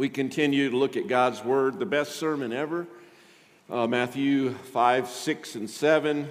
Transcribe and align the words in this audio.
We 0.00 0.08
continue 0.08 0.70
to 0.70 0.76
look 0.78 0.96
at 0.96 1.08
God's 1.08 1.44
Word, 1.44 1.78
the 1.78 1.84
best 1.84 2.12
sermon 2.12 2.54
ever. 2.54 2.86
Uh, 3.68 3.86
Matthew 3.86 4.54
5, 4.54 5.06
6, 5.06 5.54
and 5.56 5.68
7, 5.68 6.26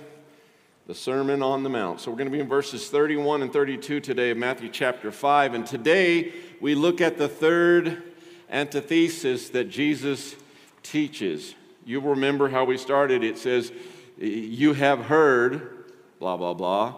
the 0.87 0.95
Sermon 0.95 1.43
on 1.43 1.61
the 1.61 1.69
Mount. 1.69 2.01
So 2.01 2.09
we're 2.09 2.17
going 2.17 2.31
to 2.31 2.35
be 2.35 2.39
in 2.39 2.47
verses 2.47 2.89
31 2.89 3.43
and 3.43 3.53
32 3.53 3.99
today 3.99 4.31
of 4.31 4.37
Matthew 4.37 4.69
chapter 4.69 5.11
5. 5.11 5.53
And 5.53 5.67
today 5.67 6.33
we 6.59 6.73
look 6.73 6.99
at 6.99 7.19
the 7.19 7.27
third 7.27 8.01
antithesis 8.49 9.49
that 9.49 9.65
Jesus 9.65 10.35
teaches. 10.81 11.53
You 11.85 11.99
remember 11.99 12.49
how 12.49 12.65
we 12.65 12.75
started. 12.75 13.23
It 13.23 13.37
says, 13.37 13.71
You 14.17 14.73
have 14.73 15.05
heard, 15.05 15.85
blah, 16.17 16.37
blah, 16.37 16.55
blah, 16.55 16.95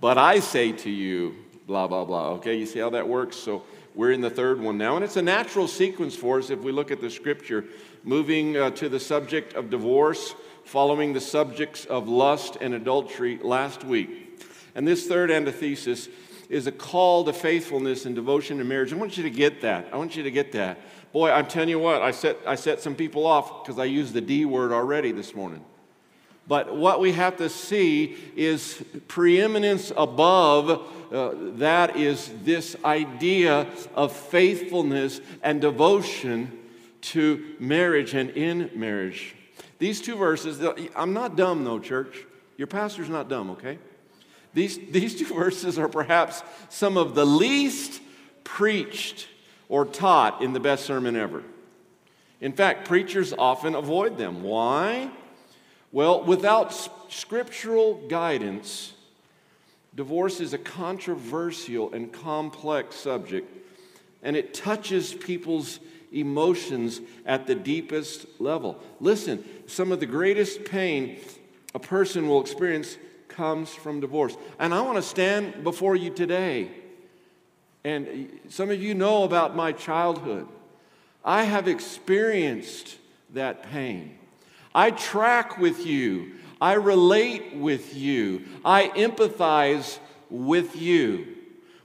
but 0.00 0.18
I 0.18 0.38
say 0.38 0.70
to 0.70 0.88
you, 0.88 1.34
blah, 1.66 1.88
blah, 1.88 2.04
blah. 2.04 2.28
Okay, 2.34 2.56
you 2.56 2.66
see 2.66 2.78
how 2.78 2.90
that 2.90 3.08
works? 3.08 3.36
So 3.36 3.64
we're 3.94 4.12
in 4.12 4.20
the 4.20 4.30
third 4.30 4.60
one 4.60 4.78
now. 4.78 4.96
And 4.96 5.04
it's 5.04 5.16
a 5.16 5.22
natural 5.22 5.68
sequence 5.68 6.16
for 6.16 6.38
us 6.38 6.50
if 6.50 6.60
we 6.60 6.72
look 6.72 6.90
at 6.90 7.00
the 7.00 7.10
scripture, 7.10 7.64
moving 8.04 8.56
uh, 8.56 8.70
to 8.70 8.88
the 8.88 9.00
subject 9.00 9.54
of 9.54 9.70
divorce, 9.70 10.34
following 10.64 11.12
the 11.12 11.20
subjects 11.20 11.84
of 11.84 12.08
lust 12.08 12.56
and 12.60 12.74
adultery 12.74 13.38
last 13.42 13.84
week. 13.84 14.40
And 14.74 14.88
this 14.88 15.06
third 15.06 15.30
antithesis 15.30 16.08
is 16.48 16.66
a 16.66 16.72
call 16.72 17.24
to 17.24 17.32
faithfulness 17.32 18.06
and 18.06 18.14
devotion 18.14 18.58
to 18.58 18.64
marriage. 18.64 18.92
I 18.92 18.96
want 18.96 19.16
you 19.16 19.22
to 19.22 19.30
get 19.30 19.60
that. 19.62 19.88
I 19.92 19.96
want 19.96 20.16
you 20.16 20.22
to 20.22 20.30
get 20.30 20.52
that. 20.52 20.78
Boy, 21.12 21.30
I'm 21.30 21.46
telling 21.46 21.68
you 21.68 21.78
what, 21.78 22.00
I 22.00 22.10
set, 22.10 22.38
I 22.46 22.54
set 22.54 22.80
some 22.80 22.94
people 22.94 23.26
off 23.26 23.64
because 23.64 23.78
I 23.78 23.84
used 23.84 24.14
the 24.14 24.20
D 24.20 24.44
word 24.44 24.72
already 24.72 25.12
this 25.12 25.34
morning. 25.34 25.64
But 26.46 26.74
what 26.74 27.00
we 27.00 27.12
have 27.12 27.36
to 27.36 27.48
see 27.48 28.16
is 28.36 28.82
preeminence 29.08 29.92
above 29.96 30.88
uh, 31.12 31.34
that 31.58 31.96
is 31.96 32.32
this 32.42 32.74
idea 32.84 33.68
of 33.94 34.12
faithfulness 34.12 35.20
and 35.42 35.60
devotion 35.60 36.58
to 37.02 37.54
marriage 37.58 38.14
and 38.14 38.30
in 38.30 38.70
marriage. 38.74 39.34
These 39.78 40.00
two 40.00 40.16
verses, 40.16 40.60
I'm 40.96 41.12
not 41.12 41.36
dumb 41.36 41.64
though, 41.64 41.78
church. 41.78 42.24
Your 42.56 42.66
pastor's 42.66 43.08
not 43.08 43.28
dumb, 43.28 43.50
okay? 43.50 43.78
These, 44.54 44.78
these 44.90 45.18
two 45.18 45.26
verses 45.34 45.78
are 45.78 45.88
perhaps 45.88 46.42
some 46.68 46.96
of 46.96 47.14
the 47.14 47.26
least 47.26 48.00
preached 48.44 49.28
or 49.68 49.84
taught 49.84 50.42
in 50.42 50.52
the 50.52 50.60
best 50.60 50.84
sermon 50.84 51.16
ever. 51.16 51.42
In 52.40 52.52
fact, 52.52 52.86
preachers 52.86 53.32
often 53.36 53.74
avoid 53.74 54.18
them. 54.18 54.42
Why? 54.42 55.10
Well, 55.92 56.24
without 56.24 56.74
scriptural 57.08 57.94
guidance, 58.08 58.94
divorce 59.94 60.40
is 60.40 60.54
a 60.54 60.58
controversial 60.58 61.92
and 61.92 62.10
complex 62.10 62.96
subject, 62.96 63.48
and 64.22 64.34
it 64.34 64.54
touches 64.54 65.12
people's 65.12 65.80
emotions 66.10 67.00
at 67.26 67.46
the 67.46 67.54
deepest 67.54 68.26
level. 68.40 68.82
Listen, 69.00 69.44
some 69.66 69.92
of 69.92 70.00
the 70.00 70.06
greatest 70.06 70.64
pain 70.64 71.18
a 71.74 71.78
person 71.78 72.28
will 72.28 72.40
experience 72.40 72.96
comes 73.28 73.70
from 73.70 74.00
divorce. 74.00 74.36
And 74.58 74.74
I 74.74 74.82
want 74.82 74.96
to 74.96 75.02
stand 75.02 75.64
before 75.64 75.96
you 75.96 76.10
today. 76.10 76.70
And 77.84 78.40
some 78.48 78.70
of 78.70 78.82
you 78.82 78.94
know 78.94 79.24
about 79.24 79.56
my 79.56 79.72
childhood. 79.72 80.46
I 81.24 81.44
have 81.44 81.66
experienced 81.66 82.96
that 83.32 83.62
pain. 83.64 84.18
I 84.74 84.90
track 84.90 85.58
with 85.58 85.86
you. 85.86 86.32
I 86.60 86.74
relate 86.74 87.56
with 87.56 87.94
you. 87.96 88.44
I 88.64 88.88
empathize 88.88 89.98
with 90.30 90.80
you. 90.80 91.26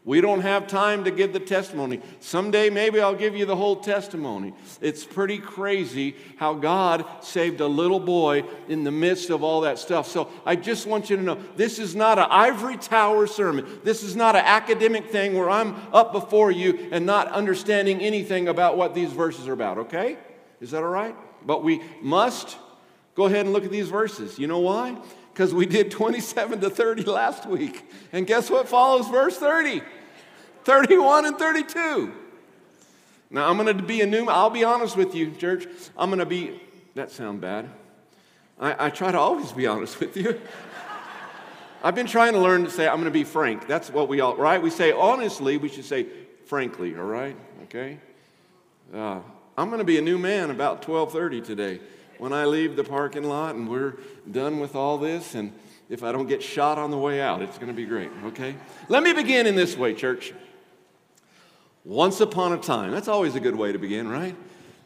We 0.08 0.22
don't 0.22 0.40
have 0.40 0.68
time 0.68 1.04
to 1.04 1.12
give 1.12 1.34
the 1.34 1.40
testimony. 1.42 2.00
Someday, 2.22 2.70
maybe 2.70 3.02
I'll 3.02 3.14
give 3.14 3.36
you 3.36 3.46
the 3.46 3.58
whole 3.58 3.76
testimony. 3.76 4.54
It's 4.80 5.04
pretty 5.04 5.38
crazy 5.38 6.16
how 6.38 6.54
God 6.54 7.06
saved 7.20 7.60
a 7.60 7.68
little 7.68 8.00
boy 8.00 8.46
in 8.70 8.86
the 8.86 8.92
midst 8.92 9.30
of 9.32 9.44
all 9.44 9.60
that 9.62 9.80
stuff. 9.80 10.08
So 10.08 10.30
I 10.46 10.56
just 10.56 10.88
want 10.88 11.10
you 11.10 11.18
to 11.18 11.22
know 11.22 11.38
this 11.58 11.78
is 11.78 11.94
not 11.94 12.20
an 12.20 12.28
ivory 12.30 12.78
tower 12.78 13.28
sermon. 13.28 13.82
This 13.84 14.02
is 14.02 14.16
not 14.16 14.38
an 14.38 14.46
academic 14.46 15.12
thing 15.12 15.36
where 15.38 15.50
I'm 15.50 15.76
up 15.92 16.14
before 16.14 16.52
you 16.52 16.88
and 16.94 17.06
not 17.06 17.28
understanding 17.28 18.00
anything 18.00 18.48
about 18.48 18.78
what 18.78 18.96
these 18.96 19.12
verses 19.12 19.46
are 19.50 19.54
about, 19.54 19.78
okay? 19.78 20.18
Is 20.62 20.72
that 20.72 20.84
all 20.84 20.90
right? 20.90 21.18
But 21.46 21.66
we 21.66 21.82
must 22.02 22.58
Go 23.18 23.26
ahead 23.26 23.48
and 23.48 23.52
look 23.52 23.66
at 23.66 23.72
these 23.72 23.90
verses. 23.90 24.38
You 24.38 24.46
know 24.46 24.60
why? 24.60 24.96
Because 25.34 25.52
we 25.52 25.66
did 25.66 25.90
27 25.90 26.62
to 26.62 26.70
30 26.70 27.02
last 27.06 27.48
week. 27.48 27.90
And 28.12 28.28
guess 28.28 28.48
what 28.48 28.70
follows 28.70 29.10
verse 29.10 29.36
30? 29.38 29.82
31 30.66 31.26
and 31.26 31.36
32. 31.36 32.14
Now, 33.32 33.50
I'm 33.50 33.58
going 33.58 33.76
to 33.76 33.84
be 33.84 34.02
a 34.02 34.06
new, 34.06 34.28
I'll 34.28 34.52
be 34.52 34.64
honest 34.64 34.96
with 34.96 35.16
you, 35.16 35.32
church. 35.32 35.66
I'm 35.98 36.10
going 36.10 36.20
to 36.20 36.28
be, 36.28 36.62
that 36.94 37.10
sound 37.10 37.42
bad. 37.42 37.68
I, 38.60 38.86
I 38.86 38.90
try 38.92 39.12
to 39.12 39.18
always 39.18 39.52
be 39.52 39.66
honest 39.66 40.00
with 40.00 40.16
you. 40.16 40.40
I've 41.84 41.96
been 41.96 42.06
trying 42.06 42.34
to 42.34 42.40
learn 42.40 42.66
to 42.66 42.70
say, 42.70 42.88
I'm 42.88 42.98
going 42.98 43.06
to 43.06 43.12
be 43.12 43.24
frank. 43.24 43.66
That's 43.66 43.90
what 43.90 44.10
we 44.10 44.20
all, 44.20 44.36
right? 44.36 44.62
We 44.62 44.70
say 44.70 44.92
honestly, 44.92 45.58
we 45.58 45.70
should 45.70 45.86
say 45.86 46.06
frankly, 46.46 46.96
all 46.96 47.04
right? 47.04 47.36
Okay? 47.64 47.98
Uh, 48.94 49.22
I'm 49.58 49.70
going 49.70 49.80
to 49.80 49.86
be 49.86 49.98
a 49.98 50.04
new 50.04 50.20
man 50.20 50.52
about 50.52 50.88
1230 50.88 51.42
today 51.42 51.80
when 52.20 52.34
I 52.34 52.46
leave 52.46 52.76
the 52.76 52.84
parking 52.84 53.24
lot 53.24 53.56
and 53.56 53.70
we're 53.70 53.96
done 54.30 54.60
with 54.60 54.76
all 54.76 54.98
this, 54.98 55.36
and 55.36 55.54
if 55.90 56.04
I 56.04 56.12
don't 56.12 56.28
get 56.28 56.44
shot 56.44 56.78
on 56.78 56.92
the 56.92 56.98
way 56.98 57.22
out, 57.22 57.42
it's 57.42 57.58
going 57.58 57.70
to 57.70 57.74
be 57.74 57.86
great, 57.86 58.12
okay? 58.26 58.56
Let 58.90 59.04
me 59.04 59.14
begin 59.14 59.48
in 59.48 59.56
this 59.56 59.78
way, 59.78 59.94
church. 59.94 60.34
Once 61.86 62.20
upon 62.20 62.52
a 62.52 62.58
time, 62.58 62.92
that's 62.92 63.08
always 63.08 63.36
a 63.36 63.40
good 63.40 63.56
way 63.56 63.72
to 63.72 63.80
begin, 63.80 64.08
right? 64.08 64.36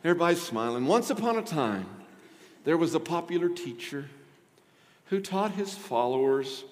Everybody's 0.03 0.41
smiling. 0.41 0.85
Once 0.85 1.09
upon 1.09 1.37
a 1.37 1.41
time, 1.41 1.87
there 2.63 2.77
was 2.77 2.93
a 2.93 2.99
popular 2.99 3.49
teacher 3.49 4.05
who 5.05 5.19
taught 5.19 5.51
his 5.51 5.73
followers 5.73 6.63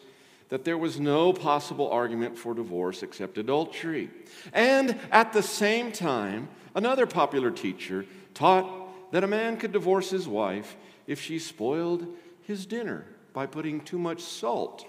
that 0.49 0.65
there 0.65 0.77
was 0.77 0.99
no 0.99 1.33
possible 1.33 1.89
argument 1.89 2.37
for 2.37 2.53
divorce 2.53 3.03
except 3.03 3.37
adultery. 3.37 4.09
And 4.53 4.97
at 5.11 5.33
the 5.33 5.43
same 5.43 5.91
time, 5.91 6.49
another 6.75 7.05
popular 7.05 7.51
teacher 7.51 8.05
taught 8.33 8.78
that 9.11 9.23
a 9.23 9.27
man 9.27 9.57
could 9.57 9.71
divorce 9.71 10.09
his 10.09 10.27
wife 10.27 10.75
if 11.07 11.21
she 11.21 11.39
spoiled 11.39 12.05
his 12.43 12.65
dinner 12.65 13.05
by 13.33 13.45
putting 13.45 13.81
too 13.81 13.97
much 13.99 14.21
salt 14.21 14.85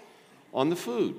on 0.53 0.69
the 0.69 0.75
food, 0.75 1.15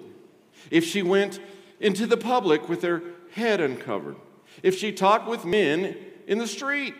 if 0.70 0.84
she 0.84 1.02
went 1.02 1.40
into 1.80 2.06
the 2.06 2.16
public 2.16 2.68
with 2.68 2.82
her 2.82 3.02
head 3.32 3.60
uncovered, 3.60 4.16
if 4.62 4.76
she 4.76 4.92
talked 4.92 5.28
with 5.28 5.44
men 5.44 5.96
in 6.26 6.38
the 6.38 6.46
street, 6.46 6.94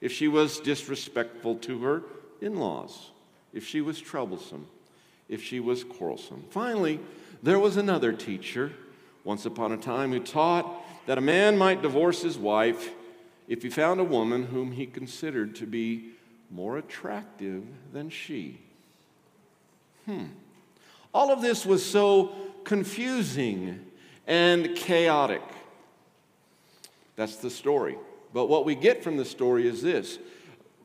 if 0.00 0.12
she 0.12 0.28
was 0.28 0.60
disrespectful 0.60 1.56
to 1.56 1.82
her 1.82 2.02
in 2.40 2.56
laws, 2.56 3.10
if 3.52 3.66
she 3.66 3.80
was 3.80 4.00
troublesome, 4.00 4.66
if 5.28 5.42
she 5.42 5.58
was 5.58 5.82
quarrelsome. 5.82 6.44
Finally, 6.50 7.00
there 7.42 7.58
was 7.58 7.76
another 7.76 8.12
teacher 8.12 8.72
once 9.24 9.46
upon 9.46 9.72
a 9.72 9.76
time 9.76 10.12
who 10.12 10.20
taught 10.20 10.84
that 11.06 11.18
a 11.18 11.22
man 11.22 11.56
might 11.56 11.82
divorce 11.82 12.22
his 12.22 12.38
wife 12.38 12.90
if 13.48 13.62
he 13.62 13.70
found 13.70 14.00
a 14.00 14.04
woman 14.04 14.46
whom 14.46 14.72
he 14.72 14.86
considered 14.86 15.54
to 15.56 15.66
be 15.66 16.10
more 16.50 16.78
attractive 16.78 17.64
than 17.92 18.10
she. 18.10 18.60
Hmm. 20.04 20.26
All 21.12 21.32
of 21.32 21.42
this 21.42 21.64
was 21.64 21.84
so 21.84 22.32
confusing 22.64 23.84
and 24.26 24.74
chaotic. 24.76 25.42
That's 27.16 27.36
the 27.36 27.50
story. 27.50 27.96
But 28.32 28.46
what 28.46 28.64
we 28.64 28.74
get 28.74 29.02
from 29.02 29.16
the 29.16 29.24
story 29.24 29.66
is 29.66 29.82
this 29.82 30.18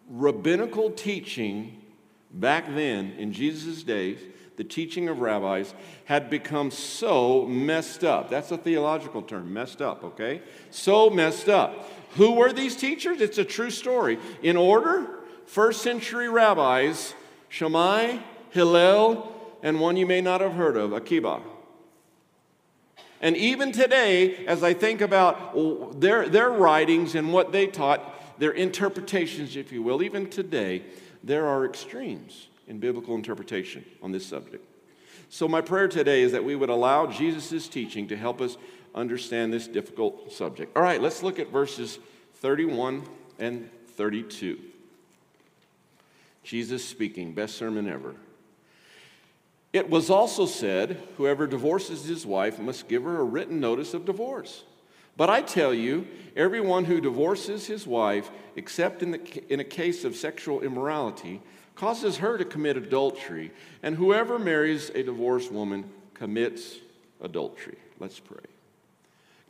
rabbinical 0.09 0.91
teaching 0.91 1.81
back 2.31 2.67
then 2.67 3.13
in 3.17 3.33
Jesus' 3.33 3.83
days, 3.83 4.19
the 4.57 4.63
teaching 4.63 5.09
of 5.09 5.19
rabbis, 5.19 5.73
had 6.05 6.29
become 6.29 6.72
so 6.72 7.45
messed 7.45 8.03
up. 8.03 8.29
That's 8.29 8.51
a 8.51 8.57
theological 8.57 9.22
term, 9.22 9.53
messed 9.53 9.81
up, 9.81 10.03
okay? 10.03 10.41
So 10.69 11.09
messed 11.09 11.49
up 11.49 11.89
who 12.16 12.33
were 12.33 12.51
these 12.51 12.75
teachers? 12.75 13.22
It's 13.22 13.37
a 13.37 13.46
true 13.46 13.72
story. 13.72 14.19
In 14.41 14.58
order, 14.58 15.08
first 15.46 15.81
century 15.81 16.29
rabbis, 16.29 17.13
Shammai, 17.49 18.17
Hillel, 18.52 19.34
and 19.63 19.79
one 19.79 19.97
you 19.97 20.05
may 20.05 20.22
not 20.22 20.41
have 20.41 20.53
heard 20.53 20.75
of, 20.75 20.93
Akiba. 20.93 21.41
And 23.22 23.37
even 23.37 23.72
today, 23.72 24.46
as 24.47 24.63
I 24.63 24.73
think 24.73 24.99
about 24.99 26.02
their, 26.02 26.28
their 26.28 26.49
writings 26.49 27.13
and 27.13 27.31
what 27.31 27.52
they 27.52 27.67
taught, 27.67 28.40
their 28.40 28.52
interpretations, 28.52 29.55
if 29.55 29.72
you 29.72 29.84
will, 29.84 30.02
even 30.02 30.29
today, 30.29 30.84
there 31.23 31.46
are 31.46 31.66
extremes 31.66 32.47
in 32.67 32.79
biblical 32.79 33.16
interpretation 33.16 33.85
on 34.02 34.11
this 34.11 34.25
subject. 34.25 34.66
So, 35.29 35.47
my 35.47 35.61
prayer 35.61 35.87
today 35.87 36.23
is 36.23 36.31
that 36.31 36.43
we 36.43 36.55
would 36.55 36.69
allow 36.69 37.08
Jesus' 37.08 37.69
teaching 37.69 38.08
to 38.08 38.17
help 38.17 38.41
us 38.41 38.58
understand 38.93 39.53
this 39.53 39.67
difficult 39.67 40.32
subject. 40.32 40.76
All 40.76 40.84
right, 40.84 41.02
let's 41.02 41.23
look 41.23 41.40
at 41.40 41.49
verses 41.49 41.99
31 42.35 43.03
and 43.40 43.70
32. 43.96 44.59
Jesus 46.43 46.84
speaking, 46.84 47.34
best 47.34 47.55
sermon 47.55 47.88
ever. 47.88 48.16
It 49.73 49.90
was 49.90 50.09
also 50.09 50.46
said, 50.46 50.97
Whoever 51.17 51.47
divorces 51.47 52.05
his 52.05 52.26
wife 52.26 52.59
must 52.59 52.90
give 52.90 53.03
her 53.03 53.20
a 53.20 53.23
written 53.23 53.59
notice 53.59 53.93
of 53.93 54.05
divorce. 54.05 54.64
But 55.16 55.29
I 55.29 55.41
tell 55.41 55.73
you, 55.73 56.08
everyone 56.35 56.85
who 56.85 56.99
divorces 56.99 57.67
his 57.67 57.85
wife, 57.85 58.32
except 58.55 59.03
in, 59.03 59.11
the, 59.11 59.53
in 59.53 59.59
a 59.59 59.66
case 59.66 60.03
of 60.03 60.16
sexual 60.16 60.61
immorality, 60.61 61.41
causes 61.76 62.17
her 62.17 62.37
to 62.37 62.46
commit 62.46 62.78
adultery, 62.78 63.52
and 63.84 63.96
whoever 63.96 64.40
marries 64.40 64.90
a 64.90 65.03
divorced 65.03 65.52
woman 65.52 65.90
commits 66.14 66.78
adultery. 67.22 67.78
Let's 67.99 68.20
pray. 68.20 68.40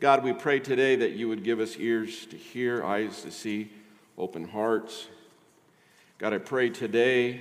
God, 0.01 0.24
we 0.24 0.33
pray 0.33 0.59
today 0.59 0.95
that 0.95 1.12
you 1.12 1.27
would 1.27 1.44
give 1.44 1.59
us 1.59 1.77
ears 1.77 2.25
to 2.25 2.36
hear, 2.36 2.83
eyes 2.83 3.21
to 3.21 3.30
see, 3.30 3.71
open 4.18 4.48
hearts. 4.48 5.07
God, 6.18 6.33
I 6.33 6.39
pray 6.39 6.71
today 6.71 7.39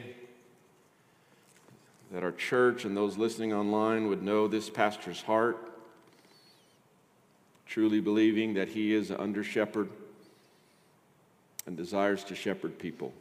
that 2.12 2.22
our 2.22 2.32
church 2.32 2.84
and 2.84 2.94
those 2.94 3.16
listening 3.16 3.54
online 3.54 4.08
would 4.08 4.22
know 4.22 4.46
this 4.46 4.68
pastor's 4.68 5.22
heart, 5.22 5.56
truly 7.64 7.98
believing 7.98 8.52
that 8.52 8.68
he 8.68 8.92
is 8.92 9.10
an 9.10 9.16
under 9.16 9.42
shepherd 9.42 9.88
and 11.64 11.78
desires 11.78 12.24
to 12.24 12.34
shepherd 12.34 12.78
people. 12.78 13.14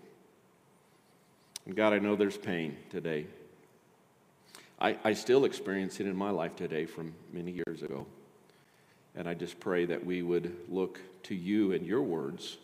And 1.66 1.78
God, 1.78 1.94
I 1.94 2.00
know 2.00 2.18
there's 2.18 2.38
pain 2.38 2.76
today. 2.90 3.26
I, 4.82 4.98
I 5.06 5.14
still 5.14 5.46
experience 5.46 6.02
it 6.02 6.08
in 6.08 6.16
my 6.18 6.30
life 6.30 6.58
today 6.58 6.86
from 6.86 7.14
many 7.32 7.52
years 7.52 7.84
ago. 7.84 8.06
And 9.16 9.28
I 9.28 9.34
just 9.34 9.60
pray 9.60 9.86
that 9.86 10.06
we 10.06 10.22
would 10.22 10.56
look 10.70 11.00
to 11.24 11.36
you 11.36 11.72
and 11.72 11.86
your 11.86 12.02
words. 12.02 12.58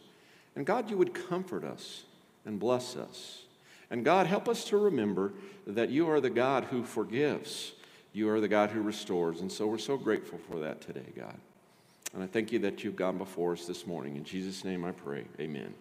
And 0.56 0.66
God, 0.66 0.90
you 0.90 0.98
would 0.98 1.14
comfort 1.14 1.64
us 1.64 2.04
and 2.46 2.60
bless 2.60 2.96
us. 2.96 3.44
And 3.90 4.04
God, 4.04 4.28
help 4.28 4.48
us 4.48 4.66
to 4.66 4.78
remember 4.78 5.34
that 5.68 5.90
you 5.90 6.10
are 6.10 6.20
the 6.20 6.30
God 6.30 6.66
who 6.66 6.84
forgives. 6.84 7.74
You 8.14 8.30
are 8.30 8.40
the 8.40 8.48
God 8.48 8.72
who 8.72 8.82
restores. 8.82 9.42
And 9.42 9.52
so 9.52 9.68
we're 9.68 9.78
so 9.78 9.98
grateful 9.98 10.40
for 10.50 10.60
that 10.60 10.82
today, 10.82 11.06
God. 11.16 11.36
And 12.14 12.24
I 12.24 12.28
thank 12.28 12.52
you 12.52 12.60
that 12.60 12.84
you've 12.84 12.96
gone 12.96 13.18
before 13.18 13.54
us 13.54 13.66
this 13.66 13.86
morning. 13.86 14.16
In 14.16 14.24
Jesus' 14.24 14.64
name 14.64 14.86
I 14.86 14.92
pray. 14.92 15.26
Amen. 15.40 15.74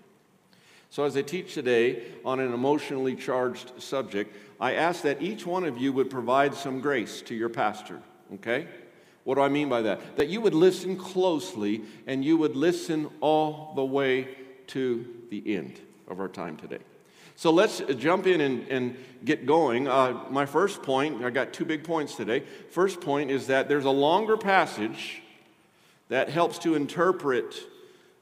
So, 0.91 1.05
as 1.05 1.17
I 1.17 1.23
teach 1.23 1.55
today 1.55 2.03
on 2.25 2.39
an 2.39 2.53
emotionally 2.53 3.17
charged 3.17 3.83
subject, 3.83 4.35
I 4.61 4.75
ask 4.75 5.03
that 5.03 5.21
each 5.21 5.45
one 5.45 5.65
of 5.65 5.77
you 5.77 5.93
would 5.93 6.09
provide 6.09 6.55
some 6.55 6.81
grace 6.81 7.21
to 7.23 7.35
your 7.35 7.49
pastor, 7.49 8.01
okay? 8.35 8.69
What 9.25 9.37
do 9.37 9.41
I 9.41 9.49
mean 9.49 9.69
by 9.69 9.83
that? 9.83 10.17
That 10.17 10.29
you 10.29 10.41
would 10.43 10.55
listen 10.55 10.97
closely 10.97 11.83
and 12.07 12.25
you 12.25 12.37
would 12.37 12.57
listen 12.57 13.11
all 13.21 13.73
the 13.75 13.85
way 13.85 14.29
to 14.69 15.07
the 15.31 15.57
end 15.57 15.81
of 16.09 16.21
our 16.21 16.29
time 16.29 16.57
today. 16.57 16.79
So 17.37 17.51
let's 17.51 17.83
jump 17.99 18.27
in 18.27 18.41
and, 18.41 18.69
and 18.69 18.97
get 19.25 19.45
going. 19.45 19.89
Uh, 19.89 20.21
my 20.31 20.47
first 20.47 20.83
point, 20.83 21.25
I 21.25 21.31
got 21.31 21.53
two 21.53 21.65
big 21.65 21.83
points 21.83 22.15
today. 22.15 22.45
First 22.71 23.01
point 23.01 23.31
is 23.31 23.49
that 23.49 23.69
there's 23.69 23.87
a 23.87 23.91
longer 23.91 24.37
passage 24.37 25.23
that 26.09 26.29
helps 26.29 26.59
to 26.59 26.75
interpret 26.75 27.57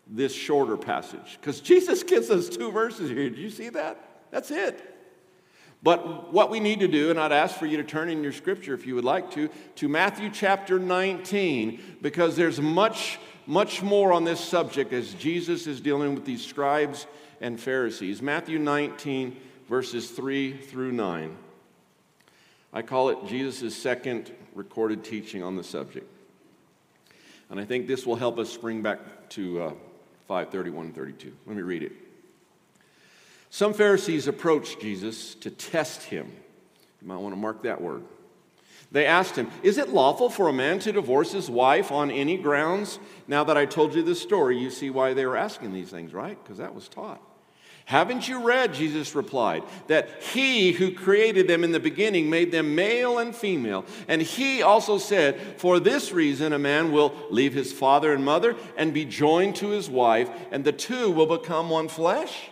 this 0.07 0.35
shorter 0.35 0.77
passage. 0.77 1.39
Because 1.41 1.61
Jesus 1.61 2.03
gives 2.05 2.31
us 2.31 2.49
two 2.49 2.71
verses 2.71 3.11
here. 3.11 3.29
Did 3.29 3.39
you 3.39 3.51
see 3.51 3.69
that? 3.71 3.99
That's 4.31 4.51
it. 4.51 4.92
But 5.83 6.33
what 6.33 6.49
we 6.49 6.61
need 6.61 6.81
to 6.81 6.89
do, 6.89 7.11
and 7.11 7.19
I'd 7.19 7.33
ask 7.33 7.57
for 7.57 7.67
you 7.67 7.77
to 7.79 7.85
turn 7.85 8.09
in 8.09 8.23
your 8.23 8.33
scripture 8.33 8.73
if 8.73 8.87
you 8.87 8.95
would 8.95 9.05
like 9.05 9.33
to, 9.33 9.49
to 9.77 9.89
Matthew 9.89 10.31
chapter 10.31 10.79
19, 10.79 11.97
because 12.01 12.37
there's 12.37 12.61
much, 12.61 13.19
much 13.47 13.83
more 13.83 14.13
on 14.13 14.23
this 14.23 14.39
subject 14.39 14.93
as 14.93 15.15
Jesus 15.15 15.67
is 15.67 15.81
dealing 15.81 16.15
with 16.15 16.25
these 16.25 16.45
scribes 16.45 17.07
and 17.41 17.59
Pharisees. 17.59 18.23
Matthew 18.23 18.61
19, 18.61 19.37
verses 19.69 20.09
3 20.11 20.57
through 20.57 20.93
9. 20.93 21.37
I 22.73 22.83
call 22.83 23.11
it 23.11 23.19
Jesus' 23.27 23.77
second 23.77 24.33
recorded 24.55 25.03
teaching 25.03 25.43
on 25.43 25.57
the 25.57 25.65
subject. 25.65 26.09
And 27.51 27.59
I 27.59 27.65
think 27.65 27.87
this 27.87 28.07
will 28.07 28.17
help 28.17 28.39
us 28.39 28.49
spring 28.49 28.83
back 28.83 29.29
to 29.31 29.63
uh, 29.63 29.69
531 30.29 30.87
and 30.87 30.95
32. 30.95 31.33
Let 31.47 31.57
me 31.57 31.63
read 31.63 31.83
it. 31.83 31.93
Some 33.53 33.75
Pharisees 33.75 34.29
approached 34.29 34.81
Jesus 34.81 35.35
to 35.35 35.51
test 35.51 36.05
him. 36.05 36.33
You 37.03 37.09
might 37.09 37.19
want 37.19 37.35
to 37.35 37.39
mark 37.39 37.65
that 37.65 37.83
word. 37.83 38.03
They 38.91 39.05
asked 39.05 39.37
him, 39.37 39.51
Is 39.63 39.77
it 39.77 39.91
lawful 39.91 40.31
for 40.31 40.49
a 40.49 40.55
man 40.55 40.79
to 40.79 40.93
divorce 40.93 41.33
his 41.33 41.51
wife 41.51 41.93
on 41.93 42.11
any 42.11 42.39
grounds? 42.39 42.99
Now 43.29 43.45
that 43.45 43.59
I 43.59 43.67
told 43.67 43.95
you 43.95 44.03
this 44.03 44.23
story, 44.23 44.57
you 44.57 44.71
see 44.71 44.89
why 44.89 45.13
they 45.13 45.27
were 45.27 45.37
asking 45.37 45.75
these 45.75 45.91
things, 45.91 46.15
right? 46.15 46.43
Because 46.43 46.57
that 46.57 46.75
was 46.75 46.89
taught. 46.89 47.21
Haven't 47.85 48.27
you 48.27 48.43
read, 48.43 48.73
Jesus 48.73 49.15
replied, 49.15 49.65
that 49.89 50.09
he 50.23 50.73
who 50.73 50.95
created 50.95 51.47
them 51.47 51.63
in 51.63 51.73
the 51.73 51.81
beginning 51.81 52.31
made 52.31 52.53
them 52.53 52.75
male 52.75 53.19
and 53.19 53.37
female? 53.37 53.85
And 54.09 54.23
he 54.23 54.63
also 54.63 54.97
said, 54.97 55.39
For 55.59 55.79
this 55.79 56.11
reason, 56.11 56.55
a 56.55 56.59
man 56.59 56.91
will 56.91 57.15
leave 57.29 57.53
his 57.53 57.71
father 57.71 58.15
and 58.15 58.25
mother 58.25 58.57
and 58.79 58.95
be 58.95 59.05
joined 59.05 59.57
to 59.57 59.69
his 59.69 59.91
wife, 59.91 60.31
and 60.51 60.65
the 60.65 60.73
two 60.73 61.11
will 61.11 61.27
become 61.27 61.69
one 61.69 61.89
flesh? 61.89 62.49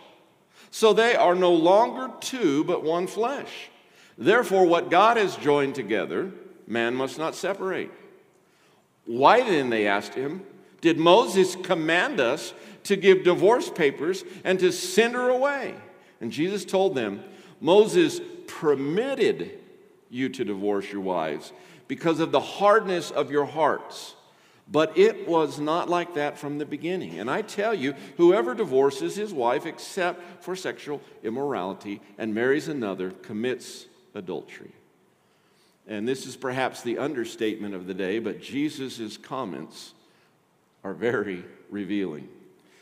So 0.71 0.93
they 0.93 1.15
are 1.15 1.35
no 1.35 1.53
longer 1.53 2.11
two, 2.19 2.63
but 2.63 2.83
one 2.83 3.05
flesh. 3.05 3.69
Therefore, 4.17 4.65
what 4.65 4.89
God 4.89 5.17
has 5.17 5.35
joined 5.35 5.75
together, 5.75 6.31
man 6.65 6.95
must 6.95 7.17
not 7.19 7.35
separate. 7.35 7.91
Why 9.05 9.41
then, 9.41 9.69
they 9.69 9.87
asked 9.87 10.15
him, 10.15 10.43
did 10.79 10.97
Moses 10.97 11.55
command 11.55 12.19
us 12.19 12.53
to 12.83 12.95
give 12.95 13.23
divorce 13.23 13.69
papers 13.69 14.23
and 14.43 14.59
to 14.59 14.71
send 14.71 15.13
her 15.13 15.29
away. 15.29 15.75
And 16.19 16.31
Jesus 16.31 16.65
told 16.65 16.95
them, 16.95 17.23
Moses 17.59 18.19
permitted 18.47 19.59
you 20.09 20.29
to 20.29 20.43
divorce 20.43 20.91
your 20.91 21.01
wives 21.01 21.53
because 21.87 22.19
of 22.19 22.31
the 22.31 22.39
hardness 22.39 23.11
of 23.11 23.31
your 23.31 23.45
hearts. 23.45 24.15
But 24.71 24.97
it 24.97 25.27
was 25.27 25.59
not 25.59 25.89
like 25.89 26.13
that 26.13 26.37
from 26.37 26.57
the 26.57 26.65
beginning. 26.65 27.19
And 27.19 27.29
I 27.29 27.41
tell 27.41 27.73
you, 27.73 27.93
whoever 28.15 28.55
divorces 28.55 29.15
his 29.15 29.33
wife 29.33 29.65
except 29.65 30.43
for 30.43 30.55
sexual 30.55 31.01
immorality 31.23 32.01
and 32.17 32.33
marries 32.33 32.69
another 32.69 33.11
commits 33.11 33.87
adultery. 34.15 34.71
And 35.87 36.07
this 36.07 36.25
is 36.25 36.37
perhaps 36.37 36.83
the 36.83 36.99
understatement 36.99 37.75
of 37.75 37.85
the 37.85 37.93
day, 37.93 38.19
but 38.19 38.41
Jesus' 38.41 39.17
comments 39.17 39.93
are 40.85 40.93
very 40.93 41.43
revealing. 41.69 42.29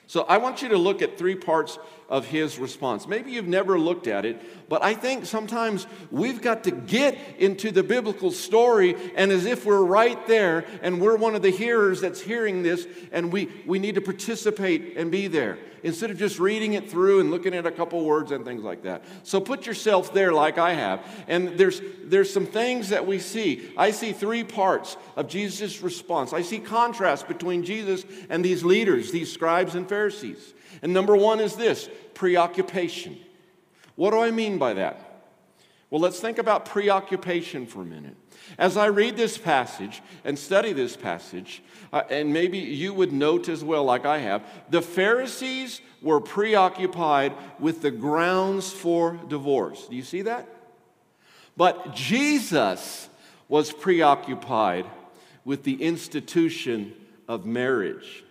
So 0.05 0.23
I 0.23 0.37
want 0.37 0.61
you 0.61 0.69
to 0.69 0.77
look 0.77 1.01
at 1.01 1.17
three 1.17 1.35
parts 1.35 1.79
of 2.09 2.25
his 2.25 2.57
response. 2.57 3.07
Maybe 3.07 3.31
you've 3.31 3.47
never 3.47 3.79
looked 3.79 4.07
at 4.07 4.25
it, 4.25 4.41
but 4.67 4.83
I 4.83 4.93
think 4.93 5.25
sometimes 5.25 5.87
we've 6.11 6.41
got 6.41 6.63
to 6.65 6.71
get 6.71 7.17
into 7.37 7.71
the 7.71 7.83
biblical 7.83 8.31
story 8.31 8.95
and 9.15 9.31
as 9.31 9.45
if 9.45 9.65
we're 9.65 9.83
right 9.83 10.25
there 10.27 10.65
and 10.81 10.99
we're 10.99 11.15
one 11.15 11.35
of 11.35 11.41
the 11.41 11.51
hearers 11.51 12.01
that's 12.01 12.19
hearing 12.19 12.63
this 12.63 12.87
and 13.11 13.31
we, 13.31 13.49
we 13.65 13.79
need 13.79 13.95
to 13.95 14.01
participate 14.01 14.97
and 14.97 15.11
be 15.11 15.27
there 15.27 15.59
instead 15.83 16.11
of 16.11 16.17
just 16.17 16.39
reading 16.39 16.73
it 16.73 16.89
through 16.89 17.21
and 17.21 17.31
looking 17.31 17.53
at 17.53 17.65
a 17.65 17.71
couple 17.71 18.03
words 18.03 18.31
and 18.31 18.43
things 18.43 18.63
like 18.63 18.83
that. 18.83 19.03
So 19.23 19.39
put 19.39 19.65
yourself 19.65 20.13
there 20.13 20.33
like 20.33 20.57
I 20.57 20.73
have. 20.73 21.05
And 21.27 21.57
there's, 21.57 21.81
there's 22.03 22.31
some 22.31 22.45
things 22.45 22.89
that 22.89 23.05
we 23.05 23.19
see. 23.19 23.71
I 23.77 23.91
see 23.91 24.11
three 24.11 24.43
parts 24.43 24.97
of 25.15 25.27
Jesus' 25.27 25.81
response. 25.81 26.33
I 26.33 26.41
see 26.41 26.59
contrast 26.59 27.27
between 27.27 27.63
Jesus 27.63 28.03
and 28.29 28.43
these 28.43 28.63
leaders, 28.63 29.11
these 29.11 29.31
scribes 29.31 29.75
and 29.75 29.87
Pharisees. 29.87 30.53
And 30.81 30.93
number 30.93 31.15
one 31.15 31.39
is 31.39 31.55
this 31.55 31.89
preoccupation. 32.13 33.17
What 33.95 34.11
do 34.11 34.19
I 34.19 34.31
mean 34.31 34.57
by 34.57 34.73
that? 34.75 35.05
Well, 35.89 36.01
let's 36.01 36.19
think 36.19 36.37
about 36.37 36.65
preoccupation 36.65 37.65
for 37.65 37.81
a 37.81 37.85
minute. 37.85 38.15
As 38.57 38.77
I 38.77 38.87
read 38.87 39.17
this 39.17 39.37
passage 39.37 40.01
and 40.23 40.37
study 40.37 40.71
this 40.71 40.95
passage, 40.95 41.63
uh, 41.91 42.03
and 42.09 42.31
maybe 42.31 42.59
you 42.59 42.93
would 42.93 43.11
note 43.11 43.49
as 43.49 43.63
well, 43.63 43.83
like 43.83 44.05
I 44.05 44.19
have, 44.19 44.45
the 44.69 44.81
Pharisees 44.81 45.81
were 46.01 46.21
preoccupied 46.21 47.33
with 47.59 47.81
the 47.81 47.91
grounds 47.91 48.71
for 48.71 49.19
divorce. 49.27 49.87
Do 49.87 49.95
you 49.95 50.03
see 50.03 50.21
that? 50.23 50.47
But 51.57 51.95
Jesus 51.95 53.09
was 53.47 53.73
preoccupied 53.73 54.85
with 55.43 55.63
the 55.63 55.83
institution 55.83 56.93
of 57.27 57.45
marriage. 57.45 58.23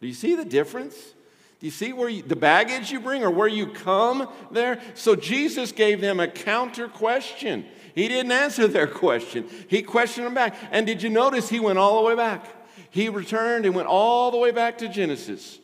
Do 0.00 0.06
you 0.06 0.14
see 0.14 0.34
the 0.34 0.44
difference? 0.44 1.14
Do 1.60 1.66
you 1.66 1.72
see 1.72 1.92
where 1.92 2.08
you, 2.08 2.22
the 2.22 2.36
baggage 2.36 2.92
you 2.92 3.00
bring 3.00 3.24
or 3.24 3.30
where 3.30 3.48
you 3.48 3.66
come 3.66 4.28
there? 4.52 4.80
So 4.94 5.16
Jesus 5.16 5.72
gave 5.72 6.00
them 6.00 6.20
a 6.20 6.28
counter 6.28 6.86
question. 6.86 7.66
He 7.94 8.06
didn't 8.06 8.30
answer 8.30 8.68
their 8.68 8.86
question. 8.86 9.48
He 9.66 9.82
questioned 9.82 10.26
them 10.26 10.34
back. 10.34 10.54
And 10.70 10.86
did 10.86 11.02
you 11.02 11.10
notice 11.10 11.48
he 11.48 11.58
went 11.58 11.78
all 11.78 12.00
the 12.00 12.08
way 12.08 12.14
back? 12.14 12.46
He 12.90 13.08
returned 13.08 13.66
and 13.66 13.74
went 13.74 13.88
all 13.88 14.30
the 14.30 14.38
way 14.38 14.52
back 14.52 14.78
to 14.78 14.88
Genesis. 14.88 15.58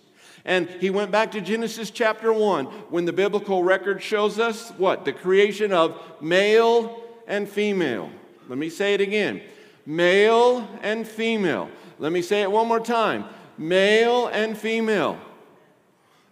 And 0.44 0.68
he 0.68 0.90
went 0.90 1.10
back 1.10 1.30
to 1.32 1.40
Genesis 1.40 1.90
chapter 1.90 2.32
1 2.32 2.66
when 2.90 3.04
the 3.04 3.12
biblical 3.12 3.62
record 3.62 4.02
shows 4.02 4.38
us 4.38 4.70
what? 4.72 5.04
The 5.04 5.12
creation 5.12 5.72
of 5.72 6.00
male 6.20 7.02
and 7.26 7.48
female. 7.48 8.10
Let 8.48 8.58
me 8.58 8.68
say 8.68 8.94
it 8.94 9.00
again 9.00 9.40
male 9.86 10.68
and 10.82 11.06
female. 11.06 11.70
Let 11.98 12.12
me 12.12 12.20
say 12.20 12.42
it 12.42 12.50
one 12.50 12.68
more 12.68 12.80
time 12.80 13.24
male 13.56 14.26
and 14.26 14.58
female. 14.58 15.18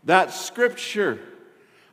That's 0.04 0.40
scripture. 0.40 1.21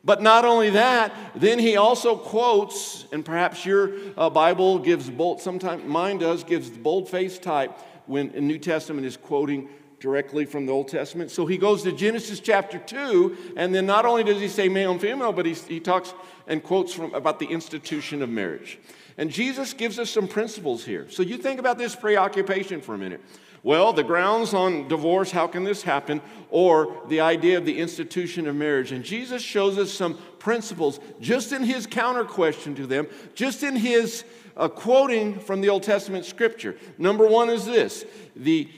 But 0.03 0.21
not 0.21 0.45
only 0.45 0.71
that, 0.71 1.13
then 1.35 1.59
he 1.59 1.75
also 1.75 2.15
quotes, 2.15 3.05
and 3.11 3.23
perhaps 3.23 3.65
your 3.65 3.91
uh, 4.17 4.29
Bible 4.29 4.79
gives 4.79 5.09
bold, 5.09 5.41
sometimes 5.41 5.83
mine 5.83 6.19
does, 6.19 6.43
gives 6.43 6.69
bold 6.69 7.09
face 7.09 7.37
type 7.37 7.77
when 8.05 8.31
the 8.31 8.41
New 8.41 8.57
Testament 8.57 9.05
is 9.05 9.17
quoting 9.17 9.67
directly 9.99 10.45
from 10.45 10.65
the 10.65 10.71
Old 10.71 10.87
Testament. 10.87 11.31
So 11.31 11.45
he 11.45 11.57
goes 11.57 11.83
to 11.83 11.91
Genesis 11.91 12.39
chapter 12.39 12.79
2, 12.79 13.53
and 13.57 13.75
then 13.75 13.85
not 13.85 14.05
only 14.05 14.23
does 14.23 14.39
he 14.39 14.47
say 14.47 14.69
male 14.69 14.91
and 14.91 15.01
female, 15.01 15.33
but 15.33 15.45
he, 15.45 15.53
he 15.53 15.79
talks 15.81 16.13
and 16.47 16.63
quotes 16.63 16.93
from, 16.93 17.13
about 17.13 17.39
the 17.39 17.45
institution 17.47 18.21
of 18.21 18.29
marriage. 18.29 18.79
And 19.17 19.29
Jesus 19.29 19.73
gives 19.73 19.99
us 19.99 20.09
some 20.09 20.29
principles 20.29 20.85
here. 20.85 21.07
So 21.09 21.23
you 21.23 21.37
think 21.37 21.59
about 21.59 21.77
this 21.77 21.95
preoccupation 21.95 22.79
for 22.79 22.95
a 22.95 22.97
minute. 22.97 23.21
Well, 23.61 23.91
the 23.93 24.03
grounds 24.03 24.53
on 24.53 24.87
divorce, 24.87 25.31
how 25.31 25.47
can 25.47 25.63
this 25.63 25.83
happen? 25.83 26.21
Or 26.49 26.95
the 27.07 27.19
idea 27.19 27.57
of 27.57 27.65
the 27.65 27.79
institution 27.79 28.47
of 28.47 28.55
marriage. 28.55 28.91
And 28.91 29.03
Jesus 29.03 29.41
shows 29.41 29.77
us 29.77 29.91
some 29.91 30.17
principles 30.39 30.99
just 31.19 31.51
in 31.51 31.63
his 31.63 31.85
counter 31.85 32.23
question 32.23 32.73
to 32.75 32.87
them, 32.87 33.07
just 33.35 33.63
in 33.63 33.75
his 33.75 34.23
uh, 34.55 34.67
quoting 34.67 35.39
from 35.39 35.61
the 35.61 35.69
Old 35.69 35.83
Testament 35.83 36.25
scripture. 36.25 36.77
Number 36.97 37.27
one 37.27 37.49
is 37.49 37.65
this 37.65 38.05
the 38.35 38.69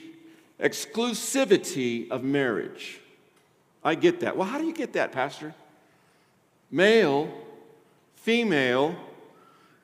exclusivity 0.60 2.10
of 2.10 2.22
marriage. 2.22 3.00
I 3.84 3.94
get 3.94 4.20
that. 4.20 4.36
Well, 4.36 4.46
how 4.46 4.58
do 4.58 4.66
you 4.66 4.74
get 4.74 4.92
that, 4.94 5.12
Pastor? 5.12 5.54
Male, 6.70 7.32
female, 8.14 8.96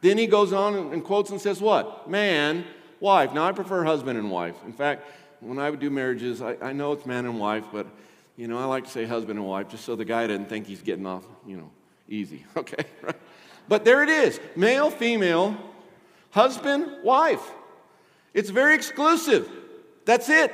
then 0.00 0.16
he 0.16 0.26
goes 0.26 0.52
on 0.52 0.74
and 0.92 1.04
quotes 1.04 1.30
and 1.30 1.40
says, 1.40 1.60
What? 1.60 2.08
Man, 2.08 2.64
wife. 3.00 3.32
Now, 3.32 3.46
I 3.46 3.52
prefer 3.52 3.84
husband 3.84 4.18
and 4.18 4.30
wife. 4.30 4.56
In 4.64 4.72
fact, 4.72 5.04
when 5.40 5.58
I 5.58 5.70
would 5.70 5.80
do 5.80 5.90
marriages, 5.90 6.42
I, 6.42 6.56
I 6.60 6.72
know 6.72 6.92
it's 6.92 7.06
man 7.06 7.26
and 7.26 7.38
wife, 7.38 7.64
but, 7.72 7.86
you 8.36 8.48
know, 8.48 8.58
I 8.58 8.64
like 8.64 8.84
to 8.84 8.90
say 8.90 9.04
husband 9.04 9.38
and 9.38 9.48
wife 9.48 9.68
just 9.68 9.84
so 9.84 9.96
the 9.96 10.04
guy 10.04 10.26
doesn't 10.26 10.48
think 10.48 10.66
he's 10.66 10.82
getting 10.82 11.06
off, 11.06 11.24
you 11.46 11.56
know, 11.56 11.70
easy, 12.08 12.44
okay? 12.56 12.84
but 13.68 13.84
there 13.84 14.02
it 14.02 14.08
is 14.08 14.40
male, 14.56 14.90
female, 14.90 15.56
husband, 16.30 16.86
wife. 17.02 17.50
It's 18.34 18.50
very 18.50 18.74
exclusive. 18.74 19.50
That's 20.04 20.28
it. 20.28 20.52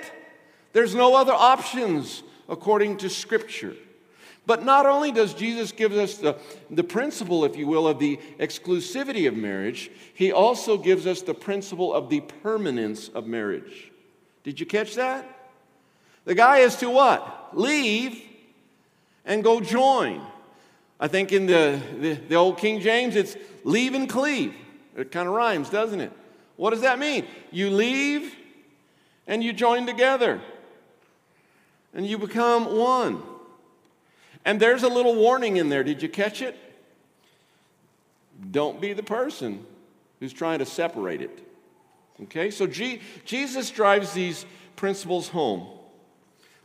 There's 0.73 0.95
no 0.95 1.15
other 1.15 1.33
options 1.33 2.23
according 2.49 2.99
to 2.99 3.11
Scripture. 3.11 3.75
But 4.47 4.63
not 4.63 4.85
only 4.85 5.11
does 5.11 5.33
Jesus 5.33 5.73
give 5.73 5.93
us 5.93 6.17
the, 6.19 6.37
the 6.71 6.85
principle, 6.85 7.45
if 7.45 7.57
you 7.57 7.67
will, 7.67 7.89
of 7.89 7.99
the 7.99 8.19
exclusivity 8.39 9.27
of 9.27 9.35
marriage, 9.35 9.91
he 10.13 10.33
also 10.33 10.77
gives 10.77 11.07
us 11.07 11.23
the 11.23 11.35
principle 11.35 11.95
of 11.95 12.11
the 12.11 12.21
permanence 12.21 13.09
of 13.09 13.27
marriage. 13.27 13.91
Did 14.43 14.61
you 14.61 14.67
catch 14.67 14.97
that? 14.97 15.27
The 16.27 16.35
guy 16.35 16.59
is 16.59 16.77
to 16.77 16.91
what? 16.91 17.57
Leave 17.57 18.23
and 19.25 19.43
go 19.43 19.61
join. 19.61 20.21
I 21.01 21.09
think 21.09 21.33
in 21.33 21.47
the, 21.47 21.81
the, 21.99 22.13
the 22.15 22.35
old 22.35 22.59
King 22.59 22.81
James, 22.81 23.17
it's 23.17 23.37
leave 23.65 23.95
and 23.95 24.09
cleave. 24.09 24.55
It 24.97 25.11
kind 25.11 25.27
of 25.27 25.35
rhymes, 25.35 25.71
doesn't 25.71 26.01
it? 26.01 26.13
What 26.57 26.71
does 26.71 26.83
that 26.83 26.99
mean? 26.99 27.27
You 27.51 27.71
leave 27.71 28.35
and 29.27 29.43
you 29.43 29.53
join 29.53 29.87
together, 29.87 30.41
and 31.95 32.07
you 32.07 32.19
become 32.19 32.77
one. 32.77 33.23
And 34.45 34.61
there's 34.61 34.83
a 34.83 34.89
little 34.89 35.15
warning 35.15 35.57
in 35.57 35.69
there. 35.69 35.85
Did 35.85 36.03
you 36.03 36.09
catch 36.09 36.43
it? 36.43 36.57
Don't 38.51 38.81
be 38.81 38.93
the 38.93 39.03
person 39.03 39.65
who's 40.21 40.33
trying 40.33 40.59
to 40.59 40.67
separate 40.67 41.23
it. 41.23 41.47
Okay? 42.25 42.51
So 42.51 42.67
G- 42.67 43.01
Jesus 43.25 43.71
drives 43.71 44.13
these 44.13 44.45
principles 44.77 45.29
home 45.29 45.69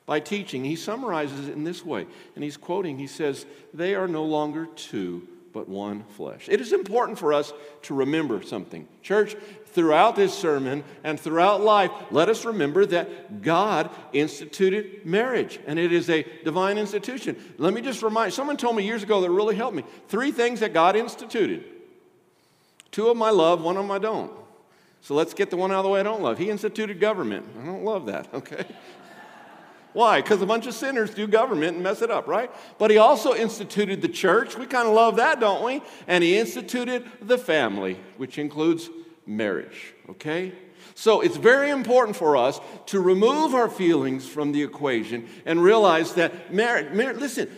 by 0.06 0.20
teaching. 0.20 0.64
He 0.64 0.76
summarizes 0.76 1.48
it 1.48 1.54
in 1.54 1.64
this 1.64 1.86
way. 1.86 2.08
And 2.36 2.44
he's 2.44 2.58
quoting, 2.58 2.98
he 2.98 3.08
says, 3.08 3.46
They 3.74 3.96
are 3.96 4.08
no 4.08 4.26
longer 4.26 4.68
two, 4.76 5.28
but 5.54 5.70
one 5.70 6.04
flesh. 6.16 6.48
It 6.50 6.62
is 6.62 6.74
important 6.74 7.20
for 7.20 7.34
us 7.34 7.54
to 7.84 7.94
remember 7.94 8.42
something. 8.42 8.88
Church, 9.02 9.36
throughout 9.72 10.16
this 10.16 10.34
sermon 10.34 10.84
and 11.04 11.20
throughout 11.20 11.62
life, 11.62 11.92
let 12.12 12.30
us 12.30 12.46
remember 12.46 12.86
that 12.88 13.42
God 13.42 13.90
instituted 14.14 15.06
marriage, 15.06 15.60
and 15.68 15.78
it 15.78 15.92
is 15.92 16.10
a 16.10 16.26
divine 16.44 16.78
institution. 16.78 17.36
Let 17.58 17.74
me 17.74 17.82
just 17.82 18.02
remind 18.02 18.34
someone 18.34 18.58
told 18.58 18.76
me 18.76 18.84
years 18.84 19.04
ago 19.04 19.22
that 19.22 19.30
really 19.30 19.56
helped 19.56 19.76
me. 19.76 19.84
Three 20.08 20.32
things 20.32 20.60
that 20.62 20.74
God 20.74 20.96
instituted. 20.96 21.64
Two 22.92 23.08
of 23.08 23.16
them 23.16 23.24
I 23.24 23.30
love, 23.30 23.62
one 23.62 23.78
of 23.78 23.84
them 23.84 23.92
I 23.92 24.00
don't. 24.00 24.32
So 25.02 25.14
let's 25.14 25.34
get 25.34 25.50
the 25.50 25.58
one 25.58 25.72
out 25.72 25.80
of 25.80 25.84
the 25.84 25.90
way 25.90 26.00
I 26.00 26.04
don't 26.04 26.22
love. 26.22 26.38
He 26.38 26.50
instituted 26.50 27.00
government. 27.00 27.46
I 27.62 27.66
don't 27.66 27.84
love 27.84 28.08
that, 28.08 28.28
okay? 28.34 28.66
Why? 29.94 30.22
Because 30.22 30.42
a 30.42 30.46
bunch 30.46 30.68
of 30.68 30.74
sinners 30.74 31.14
do 31.14 31.28
government 31.28 31.76
and 31.76 31.84
mess 31.84 32.02
it 32.02 32.12
up, 32.12 32.28
right? 32.28 32.52
But 32.78 32.92
he 32.92 32.98
also 32.98 33.34
instituted 33.34 34.02
the 34.02 34.08
church. 34.08 34.56
We 34.56 34.68
kind 34.68 34.88
of 34.88 34.94
love 34.94 35.16
that, 35.16 35.40
don't 35.40 35.64
we? 35.64 35.82
And 36.08 36.24
he 36.24 36.38
instituted 36.38 37.10
the 37.22 37.38
family, 37.38 38.00
which 38.18 38.38
includes 38.38 38.90
marriage, 39.30 39.94
okay? 40.10 40.52
So 40.96 41.22
it's 41.22 41.38
very 41.38 41.70
important 41.70 42.18
for 42.18 42.36
us 42.36 42.60
to 42.88 43.00
remove 43.00 43.54
our 43.54 43.70
feelings 43.70 44.28
from 44.28 44.52
the 44.52 44.64
equation 44.64 45.30
and 45.46 45.64
realize 45.64 46.16
that 46.16 46.54
marriage, 46.54 46.92
mar- 46.94 47.14
listen, 47.14 47.50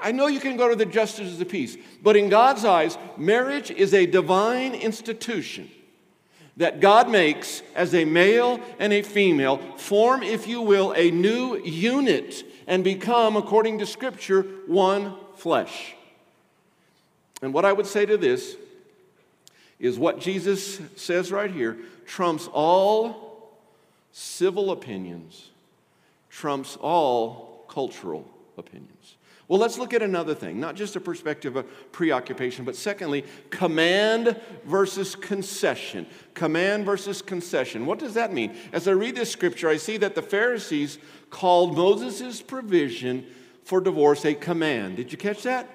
I, 0.00 0.12
know 0.12 0.28
you 0.28 0.40
can 0.40 0.56
go 0.56 0.68
to 0.68 0.76
the 0.76 0.86
justice 0.86 1.32
of 1.32 1.38
the 1.38 1.44
peace, 1.44 1.76
but 2.02 2.16
in 2.16 2.30
God's 2.30 2.64
eyes, 2.64 2.96
marriage 3.18 3.70
is 3.70 3.92
a 3.92 4.06
divine 4.06 4.74
institution 4.74 5.70
that 6.56 6.80
God 6.80 7.10
makes 7.10 7.62
as 7.74 7.94
a 7.94 8.04
male 8.04 8.60
and 8.78 8.92
a 8.92 9.02
female 9.02 9.58
form, 9.76 10.22
if 10.22 10.46
you 10.46 10.62
will, 10.62 10.92
a 10.96 11.10
new 11.10 11.58
unit 11.58 12.44
and 12.66 12.82
become, 12.82 13.36
according 13.36 13.78
to 13.80 13.86
Scripture, 13.86 14.42
one 14.66 15.14
flesh. 15.36 15.94
And 17.42 17.52
what 17.52 17.64
I 17.64 17.72
would 17.72 17.86
say 17.86 18.06
to 18.06 18.16
this 18.16 18.56
is 19.78 19.98
what 19.98 20.20
Jesus 20.20 20.80
says 20.96 21.30
right 21.30 21.50
here 21.50 21.78
trumps 22.06 22.48
all 22.52 23.58
civil 24.12 24.70
opinions, 24.70 25.50
trumps 26.30 26.76
all 26.80 27.64
cultural 27.68 28.28
opinions. 28.56 29.16
Well, 29.46 29.58
let's 29.58 29.78
look 29.78 29.94
at 29.94 30.02
another 30.02 30.34
thing, 30.34 30.60
not 30.60 30.74
just 30.74 30.94
a 30.96 31.00
perspective 31.00 31.56
of 31.56 31.66
preoccupation, 31.90 32.66
but 32.66 32.76
secondly, 32.76 33.24
command 33.48 34.38
versus 34.66 35.16
concession. 35.16 36.06
Command 36.34 36.84
versus 36.84 37.22
concession. 37.22 37.86
What 37.86 37.98
does 37.98 38.12
that 38.14 38.30
mean? 38.32 38.54
As 38.72 38.86
I 38.86 38.90
read 38.90 39.16
this 39.16 39.32
scripture, 39.32 39.70
I 39.70 39.78
see 39.78 39.96
that 39.98 40.14
the 40.14 40.20
Pharisees 40.20 40.98
called 41.30 41.76
Moses' 41.76 42.42
provision 42.42 43.26
for 43.64 43.80
divorce 43.80 44.26
a 44.26 44.34
command. 44.34 44.96
Did 44.96 45.12
you 45.12 45.18
catch 45.18 45.42
that? 45.44 45.66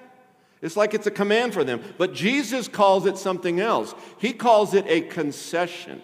It's 0.64 0.78
like 0.78 0.94
it's 0.94 1.06
a 1.06 1.10
command 1.10 1.52
for 1.52 1.62
them. 1.62 1.82
But 1.98 2.14
Jesus 2.14 2.68
calls 2.68 3.04
it 3.04 3.18
something 3.18 3.60
else. 3.60 3.94
He 4.16 4.32
calls 4.32 4.72
it 4.72 4.86
a 4.88 5.02
concession. 5.02 6.02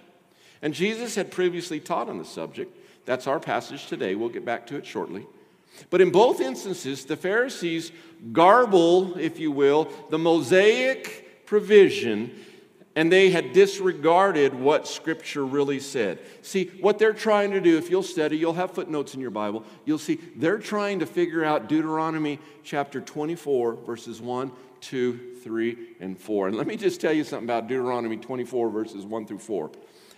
And 0.60 0.74
Jesus 0.74 1.14
had 1.14 1.30
previously 1.30 1.80
taught 1.80 2.10
on 2.10 2.18
the 2.18 2.26
subject. 2.26 2.76
That's 3.06 3.26
our 3.26 3.40
passage 3.40 3.86
today. 3.86 4.14
We'll 4.14 4.28
get 4.28 4.44
back 4.44 4.66
to 4.66 4.76
it 4.76 4.84
shortly. 4.84 5.26
But 5.88 6.02
in 6.02 6.10
both 6.10 6.42
instances, 6.42 7.06
the 7.06 7.16
Pharisees 7.16 7.90
garble, 8.32 9.16
if 9.18 9.38
you 9.38 9.50
will, 9.50 9.90
the 10.10 10.18
Mosaic 10.18 11.46
provision, 11.46 12.30
and 13.00 13.10
they 13.10 13.30
had 13.30 13.54
disregarded 13.54 14.52
what 14.52 14.86
Scripture 14.86 15.46
really 15.46 15.80
said. 15.80 16.18
See, 16.42 16.66
what 16.82 16.98
they're 16.98 17.14
trying 17.14 17.52
to 17.52 17.58
do, 17.58 17.78
if 17.78 17.88
you'll 17.88 18.02
study, 18.02 18.36
you'll 18.36 18.52
have 18.52 18.72
footnotes 18.72 19.14
in 19.14 19.22
your 19.22 19.30
Bible, 19.30 19.64
you'll 19.86 19.96
see 19.96 20.20
they're 20.36 20.58
trying 20.58 20.98
to 20.98 21.06
figure 21.06 21.42
out 21.42 21.66
Deuteronomy 21.66 22.38
chapter 22.62 23.00
24, 23.00 23.76
verses 23.86 24.20
1, 24.20 24.52
2, 24.82 25.36
3, 25.42 25.78
and 26.00 26.18
4. 26.18 26.48
And 26.48 26.58
let 26.58 26.66
me 26.66 26.76
just 26.76 27.00
tell 27.00 27.14
you 27.14 27.24
something 27.24 27.46
about 27.46 27.68
Deuteronomy 27.68 28.18
24, 28.18 28.68
verses 28.68 29.06
1 29.06 29.26
through 29.26 29.38
4. 29.38 29.70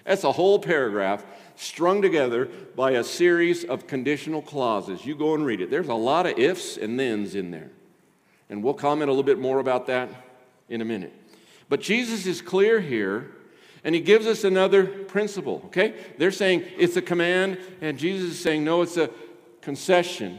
That's 0.03 0.25
a 0.25 0.33
whole 0.33 0.59
paragraph 0.59 1.25
strung 1.55 2.03
together 2.03 2.47
by 2.75 2.95
a 2.95 3.05
series 3.05 3.63
of 3.63 3.87
conditional 3.87 4.43
clauses. 4.43 5.07
You 5.07 5.15
go 5.15 5.37
and 5.37 5.47
read 5.47 5.61
it. 5.61 5.71
There's 5.71 5.87
a 5.87 5.95
lot 5.95 6.27
of 6.27 6.37
ifs 6.37 6.79
and 6.79 6.99
thens 6.99 7.37
in 7.37 7.53
there. 7.53 7.71
And 8.51 8.61
we'll 8.61 8.75
comment 8.75 9.09
a 9.09 9.13
little 9.13 9.23
bit 9.23 9.39
more 9.39 9.61
about 9.61 9.87
that 9.87 10.09
in 10.69 10.81
a 10.81 10.85
minute. 10.85 11.22
But 11.69 11.81
Jesus 11.81 12.27
is 12.27 12.43
clear 12.43 12.81
here, 12.81 13.31
and 13.85 13.95
he 13.95 14.01
gives 14.01 14.27
us 14.27 14.45
another 14.45 14.85
principle, 14.85 15.63
okay? 15.67 15.95
They're 16.19 16.31
saying 16.31 16.65
it's 16.79 16.97
a 16.97 17.03
command, 17.03 17.59
and 17.81 17.99
Jesus 17.99 18.33
is 18.33 18.41
saying, 18.41 18.65
no, 18.65 18.83
it's 18.83 18.97
a 18.97 19.11
concession. 19.61 20.39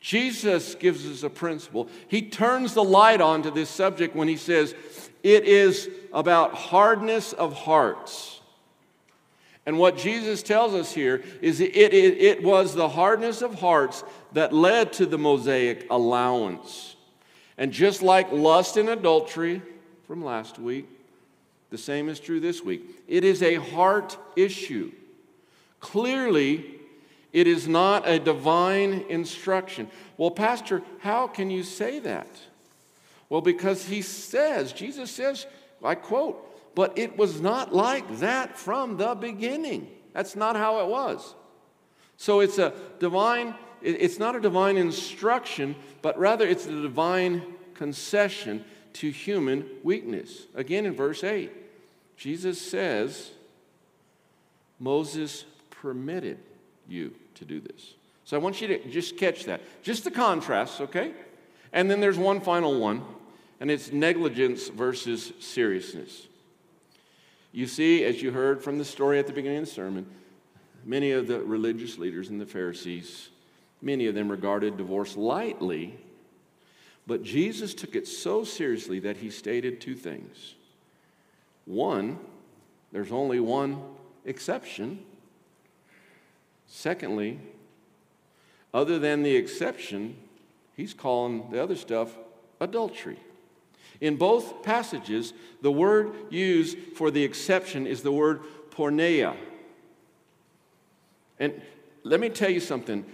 Jesus 0.00 0.74
gives 0.74 1.06
us 1.06 1.22
a 1.22 1.30
principle. 1.30 1.88
He 2.08 2.22
turns 2.22 2.72
the 2.74 2.84
light 2.84 3.20
on 3.20 3.42
to 3.42 3.50
this 3.50 3.68
subject 3.68 4.16
when 4.16 4.28
he 4.28 4.36
says, 4.36 4.74
it 5.22 5.44
is 5.44 5.90
about 6.12 6.54
hardness 6.54 7.34
of 7.34 7.52
hearts. 7.52 8.40
And 9.66 9.78
what 9.78 9.98
Jesus 9.98 10.42
tells 10.42 10.74
us 10.74 10.92
here 10.92 11.22
is 11.42 11.60
it, 11.60 11.76
it, 11.76 11.94
it 11.94 12.42
was 12.42 12.74
the 12.74 12.88
hardness 12.88 13.42
of 13.42 13.60
hearts 13.60 14.02
that 14.32 14.54
led 14.54 14.94
to 14.94 15.06
the 15.06 15.18
Mosaic 15.18 15.86
allowance. 15.90 16.96
And 17.58 17.70
just 17.70 18.00
like 18.00 18.32
lust 18.32 18.78
and 18.78 18.88
adultery 18.88 19.60
from 20.10 20.24
last 20.24 20.58
week, 20.58 20.88
the 21.70 21.78
same 21.78 22.08
is 22.08 22.18
true 22.18 22.40
this 22.40 22.64
week. 22.64 22.82
It 23.06 23.22
is 23.22 23.44
a 23.44 23.54
heart 23.54 24.18
issue. 24.34 24.90
Clearly, 25.78 26.80
it 27.32 27.46
is 27.46 27.68
not 27.68 28.08
a 28.08 28.18
divine 28.18 29.04
instruction. 29.08 29.88
Well, 30.16 30.32
Pastor, 30.32 30.82
how 30.98 31.28
can 31.28 31.48
you 31.48 31.62
say 31.62 32.00
that? 32.00 32.26
Well, 33.28 33.40
because 33.40 33.84
he 33.84 34.02
says, 34.02 34.72
Jesus 34.72 35.12
says, 35.12 35.46
I 35.80 35.94
quote, 35.94 36.74
but 36.74 36.98
it 36.98 37.16
was 37.16 37.40
not 37.40 37.72
like 37.72 38.18
that 38.18 38.58
from 38.58 38.96
the 38.96 39.14
beginning. 39.14 39.86
That's 40.12 40.34
not 40.34 40.56
how 40.56 40.80
it 40.80 40.88
was. 40.88 41.36
So 42.16 42.40
it's 42.40 42.58
a 42.58 42.72
divine, 42.98 43.54
it's 43.80 44.18
not 44.18 44.34
a 44.34 44.40
divine 44.40 44.76
instruction, 44.76 45.76
but 46.02 46.18
rather 46.18 46.48
it's 46.48 46.66
a 46.66 46.82
divine 46.82 47.44
concession 47.74 48.64
to 48.94 49.10
human 49.10 49.68
weakness. 49.82 50.46
Again, 50.54 50.86
in 50.86 50.94
verse 50.94 51.24
8, 51.24 51.50
Jesus 52.16 52.60
says, 52.60 53.30
Moses 54.78 55.44
permitted 55.70 56.38
you 56.88 57.14
to 57.36 57.44
do 57.44 57.60
this. 57.60 57.94
So 58.24 58.36
I 58.36 58.40
want 58.40 58.60
you 58.60 58.68
to 58.68 58.90
just 58.90 59.16
catch 59.16 59.44
that. 59.44 59.60
Just 59.82 60.04
the 60.04 60.10
contrast, 60.10 60.80
okay? 60.80 61.12
And 61.72 61.90
then 61.90 62.00
there's 62.00 62.18
one 62.18 62.40
final 62.40 62.78
one, 62.78 63.02
and 63.60 63.70
it's 63.70 63.92
negligence 63.92 64.68
versus 64.68 65.32
seriousness. 65.40 66.26
You 67.52 67.66
see, 67.66 68.04
as 68.04 68.22
you 68.22 68.30
heard 68.30 68.62
from 68.62 68.78
the 68.78 68.84
story 68.84 69.18
at 69.18 69.26
the 69.26 69.32
beginning 69.32 69.58
of 69.58 69.64
the 69.64 69.72
sermon, 69.72 70.06
many 70.84 71.12
of 71.12 71.26
the 71.26 71.40
religious 71.40 71.98
leaders 71.98 72.28
and 72.28 72.40
the 72.40 72.46
Pharisees, 72.46 73.30
many 73.82 74.06
of 74.06 74.14
them 74.14 74.30
regarded 74.30 74.76
divorce 74.76 75.16
lightly, 75.16 75.98
but 77.10 77.24
Jesus 77.24 77.74
took 77.74 77.96
it 77.96 78.06
so 78.06 78.44
seriously 78.44 79.00
that 79.00 79.16
he 79.16 79.30
stated 79.30 79.80
two 79.80 79.96
things. 79.96 80.54
One, 81.64 82.20
there's 82.92 83.10
only 83.10 83.40
one 83.40 83.82
exception. 84.24 85.00
Secondly, 86.68 87.40
other 88.72 89.00
than 89.00 89.24
the 89.24 89.34
exception, 89.34 90.18
he's 90.76 90.94
calling 90.94 91.50
the 91.50 91.60
other 91.60 91.74
stuff 91.74 92.16
adultery. 92.60 93.18
In 94.00 94.14
both 94.14 94.62
passages, 94.62 95.32
the 95.62 95.72
word 95.72 96.12
used 96.30 96.78
for 96.94 97.10
the 97.10 97.24
exception 97.24 97.88
is 97.88 98.02
the 98.02 98.12
word 98.12 98.40
porneia. 98.70 99.34
And 101.40 101.60
let 102.04 102.20
me 102.20 102.28
tell 102.28 102.50
you 102.50 102.60
something. 102.60 103.04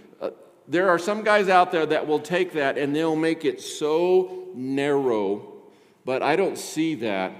There 0.67 0.89
are 0.89 0.99
some 0.99 1.23
guys 1.23 1.47
out 1.47 1.71
there 1.71 1.85
that 1.85 2.07
will 2.07 2.19
take 2.19 2.53
that 2.53 2.77
and 2.77 2.95
they'll 2.95 3.15
make 3.15 3.45
it 3.45 3.61
so 3.61 4.49
narrow, 4.53 5.53
but 6.03 6.21
I 6.21 6.35
don't 6.35 6.57
see 6.57 6.95
that. 6.95 7.31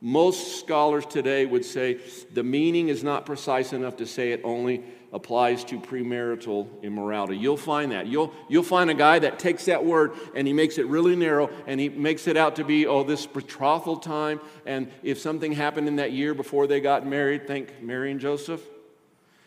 Most 0.00 0.60
scholars 0.60 1.04
today 1.04 1.44
would 1.44 1.64
say 1.64 2.00
the 2.32 2.42
meaning 2.42 2.88
is 2.88 3.04
not 3.04 3.26
precise 3.26 3.72
enough 3.72 3.96
to 3.96 4.06
say 4.06 4.32
it 4.32 4.40
only 4.44 4.82
applies 5.12 5.64
to 5.64 5.78
premarital 5.78 6.82
immorality. 6.82 7.36
You'll 7.36 7.56
find 7.56 7.92
that. 7.92 8.06
You'll, 8.06 8.32
you'll 8.48 8.62
find 8.62 8.90
a 8.90 8.94
guy 8.94 9.18
that 9.18 9.38
takes 9.38 9.64
that 9.64 9.84
word 9.84 10.12
and 10.34 10.46
he 10.46 10.52
makes 10.52 10.78
it 10.78 10.86
really 10.86 11.16
narrow 11.16 11.50
and 11.66 11.80
he 11.80 11.88
makes 11.88 12.28
it 12.28 12.36
out 12.36 12.56
to 12.56 12.64
be, 12.64 12.86
oh, 12.86 13.02
this 13.02 13.26
betrothal 13.26 13.96
time. 13.96 14.40
And 14.64 14.90
if 15.02 15.18
something 15.18 15.52
happened 15.52 15.88
in 15.88 15.96
that 15.96 16.12
year 16.12 16.32
before 16.32 16.66
they 16.66 16.80
got 16.80 17.06
married, 17.06 17.46
think 17.46 17.82
Mary 17.82 18.12
and 18.12 18.20
Joseph, 18.20 18.62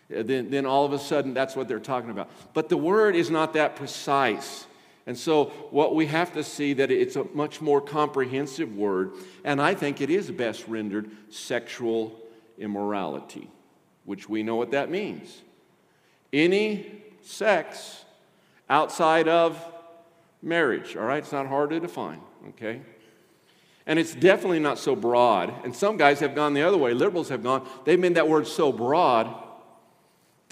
Uh, 0.09 0.23
then, 0.23 0.49
then 0.49 0.65
all 0.65 0.85
of 0.85 0.93
a 0.93 0.99
sudden 0.99 1.33
that's 1.33 1.55
what 1.55 1.67
they're 1.67 1.79
talking 1.79 2.09
about. 2.09 2.29
But 2.53 2.69
the 2.69 2.77
word 2.77 3.15
is 3.15 3.29
not 3.29 3.53
that 3.53 3.75
precise. 3.75 4.65
And 5.05 5.17
so, 5.17 5.45
what 5.69 5.95
we 5.95 6.05
have 6.05 6.33
to 6.33 6.43
see 6.43 6.73
that 6.73 6.89
it's 6.89 7.17
a 7.17 7.25
much 7.33 7.59
more 7.59 7.81
comprehensive 7.81 8.75
word, 8.75 9.11
and 9.43 9.61
I 9.61 9.75
think 9.75 9.99
it 9.99 10.09
is 10.09 10.31
best 10.31 10.65
rendered 10.67 11.11
sexual 11.29 12.17
immorality, 12.57 13.49
which 14.05 14.29
we 14.29 14.43
know 14.43 14.55
what 14.55 14.71
that 14.71 14.89
means 14.89 15.41
any 16.33 17.03
sex 17.21 18.03
outside 18.69 19.27
of 19.27 19.63
marriage. 20.41 20.97
All 20.97 21.03
right, 21.03 21.19
it's 21.19 21.31
not 21.31 21.47
hard 21.47 21.69
to 21.69 21.79
define, 21.79 22.19
okay? 22.49 22.81
And 23.85 23.99
it's 23.99 24.15
definitely 24.15 24.59
not 24.59 24.79
so 24.79 24.95
broad. 24.95 25.53
And 25.63 25.75
some 25.75 25.95
guys 25.95 26.19
have 26.21 26.33
gone 26.35 26.53
the 26.53 26.63
other 26.63 26.77
way, 26.77 26.93
liberals 26.93 27.29
have 27.29 27.43
gone, 27.43 27.67
they've 27.85 27.99
made 27.99 28.15
that 28.15 28.27
word 28.27 28.47
so 28.47 28.71
broad 28.71 29.33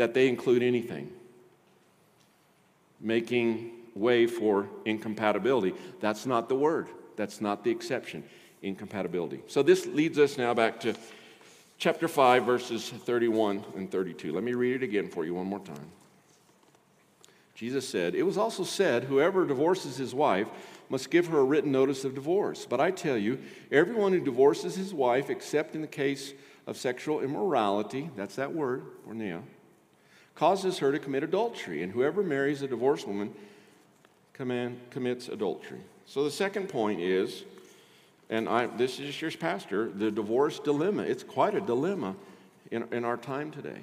that 0.01 0.15
they 0.15 0.27
include 0.27 0.63
anything, 0.63 1.11
making 2.99 3.69
way 3.93 4.25
for 4.25 4.67
incompatibility. 4.83 5.75
That's 5.99 6.25
not 6.25 6.49
the 6.49 6.55
word, 6.55 6.87
that's 7.15 7.39
not 7.39 7.63
the 7.63 7.69
exception, 7.69 8.23
incompatibility. 8.63 9.41
So 9.45 9.61
this 9.61 9.85
leads 9.85 10.17
us 10.17 10.39
now 10.39 10.55
back 10.55 10.79
to 10.79 10.95
chapter 11.77 12.07
5, 12.07 12.43
verses 12.43 12.89
31 12.89 13.63
and 13.75 13.91
32. 13.91 14.33
Let 14.33 14.43
me 14.43 14.55
read 14.55 14.77
it 14.77 14.83
again 14.83 15.07
for 15.07 15.23
you 15.23 15.35
one 15.35 15.45
more 15.45 15.59
time. 15.59 15.91
Jesus 17.53 17.87
said, 17.87 18.15
It 18.15 18.23
was 18.23 18.39
also 18.39 18.63
said, 18.63 19.03
Whoever 19.03 19.45
divorces 19.45 19.97
his 19.97 20.15
wife 20.15 20.47
must 20.89 21.11
give 21.11 21.27
her 21.27 21.37
a 21.37 21.43
written 21.43 21.71
notice 21.71 22.03
of 22.05 22.15
divorce. 22.15 22.65
But 22.67 22.81
I 22.81 22.89
tell 22.89 23.17
you, 23.17 23.37
everyone 23.71 24.13
who 24.13 24.19
divorces 24.19 24.75
his 24.75 24.95
wife, 24.95 25.29
except 25.29 25.75
in 25.75 25.81
the 25.81 25.87
case 25.87 26.33
of 26.65 26.75
sexual 26.75 27.21
immorality, 27.21 28.09
that's 28.15 28.37
that 28.37 28.51
word, 28.51 28.81
porneia, 29.07 29.43
causes 30.35 30.79
her 30.79 30.91
to 30.91 30.99
commit 30.99 31.23
adultery. 31.23 31.83
And 31.83 31.91
whoever 31.91 32.23
marries 32.23 32.61
a 32.61 32.67
divorced 32.67 33.07
woman 33.07 33.33
commits 34.33 35.27
adultery. 35.27 35.81
So 36.05 36.23
the 36.23 36.31
second 36.31 36.69
point 36.69 36.99
is 36.99 37.43
and 38.31 38.47
I, 38.47 38.67
this 38.67 38.97
is 38.97 39.21
your 39.21 39.29
pastor, 39.31 39.89
the 39.89 40.09
divorce 40.09 40.57
dilemma. 40.59 41.03
It's 41.03 41.21
quite 41.21 41.53
a 41.53 41.59
dilemma 41.59 42.15
in, 42.71 42.87
in 42.93 43.03
our 43.03 43.17
time 43.17 43.51
today. 43.51 43.81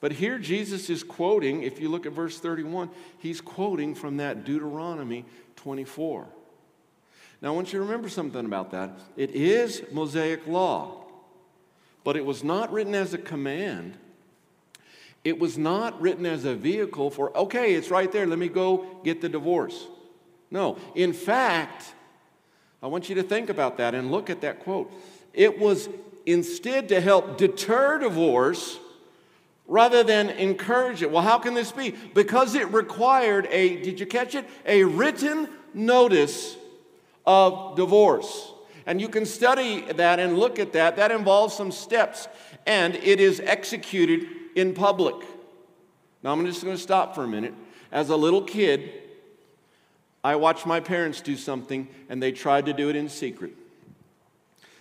But 0.00 0.12
here 0.12 0.38
Jesus 0.38 0.90
is 0.90 1.04
quoting, 1.04 1.62
if 1.62 1.80
you 1.80 1.88
look 1.88 2.04
at 2.04 2.12
verse 2.12 2.40
31, 2.40 2.90
he's 3.18 3.40
quoting 3.40 3.94
from 3.94 4.16
that 4.16 4.44
Deuteronomy 4.44 5.24
24. 5.56 6.26
Now, 7.40 7.52
I 7.52 7.54
want 7.54 7.72
you 7.72 7.78
to 7.78 7.84
remember 7.84 8.08
something 8.08 8.44
about 8.44 8.72
that. 8.72 8.90
It 9.16 9.30
is 9.30 9.84
Mosaic 9.92 10.44
law, 10.48 11.04
but 12.02 12.16
it 12.16 12.24
was 12.24 12.42
not 12.42 12.72
written 12.72 12.96
as 12.96 13.14
a 13.14 13.18
command. 13.18 13.96
It 15.28 15.38
was 15.38 15.58
not 15.58 16.00
written 16.00 16.24
as 16.24 16.46
a 16.46 16.54
vehicle 16.54 17.10
for, 17.10 17.36
okay, 17.36 17.74
it's 17.74 17.90
right 17.90 18.10
there, 18.10 18.26
let 18.26 18.38
me 18.38 18.48
go 18.48 18.86
get 19.04 19.20
the 19.20 19.28
divorce. 19.28 19.86
No, 20.50 20.78
in 20.94 21.12
fact, 21.12 21.92
I 22.82 22.86
want 22.86 23.10
you 23.10 23.14
to 23.16 23.22
think 23.22 23.50
about 23.50 23.76
that 23.76 23.94
and 23.94 24.10
look 24.10 24.30
at 24.30 24.40
that 24.40 24.60
quote. 24.60 24.90
It 25.34 25.58
was 25.58 25.90
instead 26.24 26.88
to 26.88 27.02
help 27.02 27.36
deter 27.36 27.98
divorce 27.98 28.78
rather 29.66 30.02
than 30.02 30.30
encourage 30.30 31.02
it. 31.02 31.10
Well, 31.10 31.22
how 31.22 31.38
can 31.38 31.52
this 31.52 31.72
be? 31.72 31.94
Because 32.14 32.54
it 32.54 32.72
required 32.72 33.48
a, 33.50 33.82
did 33.82 34.00
you 34.00 34.06
catch 34.06 34.34
it? 34.34 34.46
A 34.64 34.82
written 34.84 35.50
notice 35.74 36.56
of 37.26 37.76
divorce. 37.76 38.50
And 38.86 38.98
you 38.98 39.10
can 39.10 39.26
study 39.26 39.82
that 39.92 40.20
and 40.20 40.38
look 40.38 40.58
at 40.58 40.72
that. 40.72 40.96
That 40.96 41.10
involves 41.10 41.54
some 41.54 41.70
steps, 41.70 42.28
and 42.66 42.94
it 42.94 43.20
is 43.20 43.40
executed 43.40 44.26
in 44.58 44.74
public. 44.74 45.16
Now, 46.22 46.32
I'm 46.32 46.44
just 46.44 46.62
going 46.64 46.76
to 46.76 46.82
stop 46.82 47.14
for 47.14 47.24
a 47.24 47.28
minute. 47.28 47.54
As 47.92 48.10
a 48.10 48.16
little 48.16 48.42
kid, 48.42 48.92
I 50.22 50.36
watched 50.36 50.66
my 50.66 50.80
parents 50.80 51.20
do 51.20 51.36
something 51.36 51.88
and 52.08 52.22
they 52.22 52.32
tried 52.32 52.66
to 52.66 52.72
do 52.72 52.88
it 52.88 52.96
in 52.96 53.08
secret. 53.08 53.52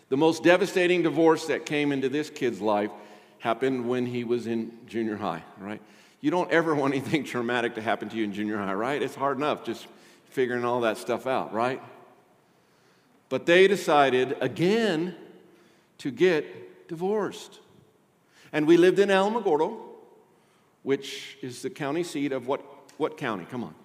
The 0.09 0.17
most 0.17 0.43
devastating 0.43 1.03
divorce 1.03 1.47
that 1.47 1.65
came 1.65 1.91
into 1.91 2.09
this 2.09 2.29
kid's 2.29 2.61
life 2.61 2.91
happened 3.39 3.87
when 3.87 4.05
he 4.05 4.23
was 4.23 4.47
in 4.47 4.71
junior 4.87 5.15
high, 5.17 5.43
right? 5.59 5.81
You 6.21 6.31
don't 6.31 6.51
ever 6.51 6.73
want 6.81 6.93
anything 6.93 7.23
traumatic 7.23 7.75
to 7.75 7.81
happen 7.81 8.09
to 8.09 8.17
you 8.17 8.23
in 8.23 8.33
junior 8.33 8.57
high, 8.57 8.73
right? 8.73 9.01
It's 9.01 9.15
hard 9.15 9.37
enough 9.37 9.63
just 9.63 9.87
figuring 10.29 10.65
all 10.65 10.81
that 10.81 10.97
stuff 10.97 11.27
out, 11.27 11.53
right? 11.53 11.81
But 13.29 13.45
they 13.45 13.67
decided 13.67 14.37
again 14.41 15.15
to 15.99 16.11
get 16.11 16.87
divorced. 16.87 17.59
And 18.53 18.67
we 18.67 18.77
lived 18.77 18.99
in 18.99 19.09
Alamogordo, 19.09 19.77
which 20.83 21.37
is 21.41 21.61
the 21.61 21.69
county 21.69 22.03
seat 22.03 22.31
of 22.31 22.47
what, 22.47 22.61
what 22.97 23.17
county? 23.17 23.45
Come 23.49 23.63
on. 23.63 23.75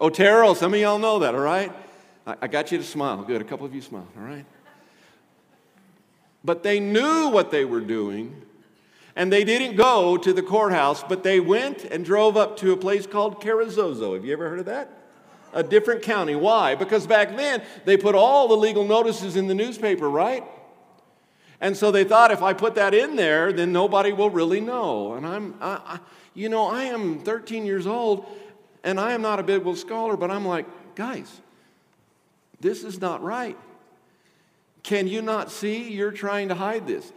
Otero, 0.00 0.54
some 0.54 0.74
of 0.74 0.80
y'all 0.80 0.98
know 0.98 1.20
that, 1.20 1.34
all 1.34 1.40
right? 1.40 1.72
I, 2.26 2.36
I 2.42 2.46
got 2.48 2.72
you 2.72 2.78
to 2.78 2.84
smile. 2.84 3.22
Good, 3.22 3.40
a 3.40 3.44
couple 3.44 3.66
of 3.66 3.74
you 3.74 3.80
smiled, 3.80 4.08
all 4.16 4.24
right? 4.24 4.46
But 6.44 6.62
they 6.62 6.80
knew 6.80 7.28
what 7.28 7.50
they 7.50 7.64
were 7.64 7.80
doing, 7.80 8.42
and 9.14 9.32
they 9.32 9.44
didn't 9.44 9.76
go 9.76 10.16
to 10.16 10.32
the 10.32 10.42
courthouse, 10.42 11.04
but 11.04 11.22
they 11.22 11.38
went 11.38 11.84
and 11.84 12.04
drove 12.04 12.36
up 12.36 12.56
to 12.58 12.72
a 12.72 12.76
place 12.76 13.06
called 13.06 13.40
Carrizozo. 13.40 14.14
Have 14.14 14.24
you 14.24 14.32
ever 14.32 14.48
heard 14.48 14.58
of 14.58 14.66
that? 14.66 14.90
A 15.52 15.62
different 15.62 16.02
county. 16.02 16.34
Why? 16.34 16.74
Because 16.74 17.06
back 17.06 17.36
then 17.36 17.62
they 17.84 17.96
put 17.96 18.14
all 18.14 18.48
the 18.48 18.56
legal 18.56 18.84
notices 18.84 19.36
in 19.36 19.46
the 19.46 19.54
newspaper, 19.54 20.08
right? 20.08 20.44
And 21.62 21.76
so 21.76 21.92
they 21.92 22.02
thought 22.02 22.32
if 22.32 22.42
I 22.42 22.54
put 22.54 22.74
that 22.74 22.92
in 22.92 23.14
there, 23.14 23.52
then 23.52 23.72
nobody 23.72 24.12
will 24.12 24.30
really 24.30 24.60
know. 24.60 25.14
And 25.14 25.24
I'm, 25.24 25.54
I, 25.60 25.80
I, 25.86 25.98
you 26.34 26.48
know, 26.48 26.66
I 26.66 26.84
am 26.84 27.20
13 27.20 27.64
years 27.64 27.86
old, 27.86 28.26
and 28.82 28.98
I 28.98 29.12
am 29.12 29.22
not 29.22 29.38
a 29.38 29.44
biblical 29.44 29.76
scholar, 29.76 30.16
but 30.16 30.28
I'm 30.28 30.44
like, 30.44 30.66
guys, 30.96 31.40
this 32.60 32.82
is 32.82 33.00
not 33.00 33.22
right. 33.22 33.56
Can 34.82 35.06
you 35.06 35.22
not 35.22 35.52
see 35.52 35.88
you're 35.88 36.10
trying 36.10 36.48
to 36.48 36.56
hide 36.56 36.88
this? 36.88 37.12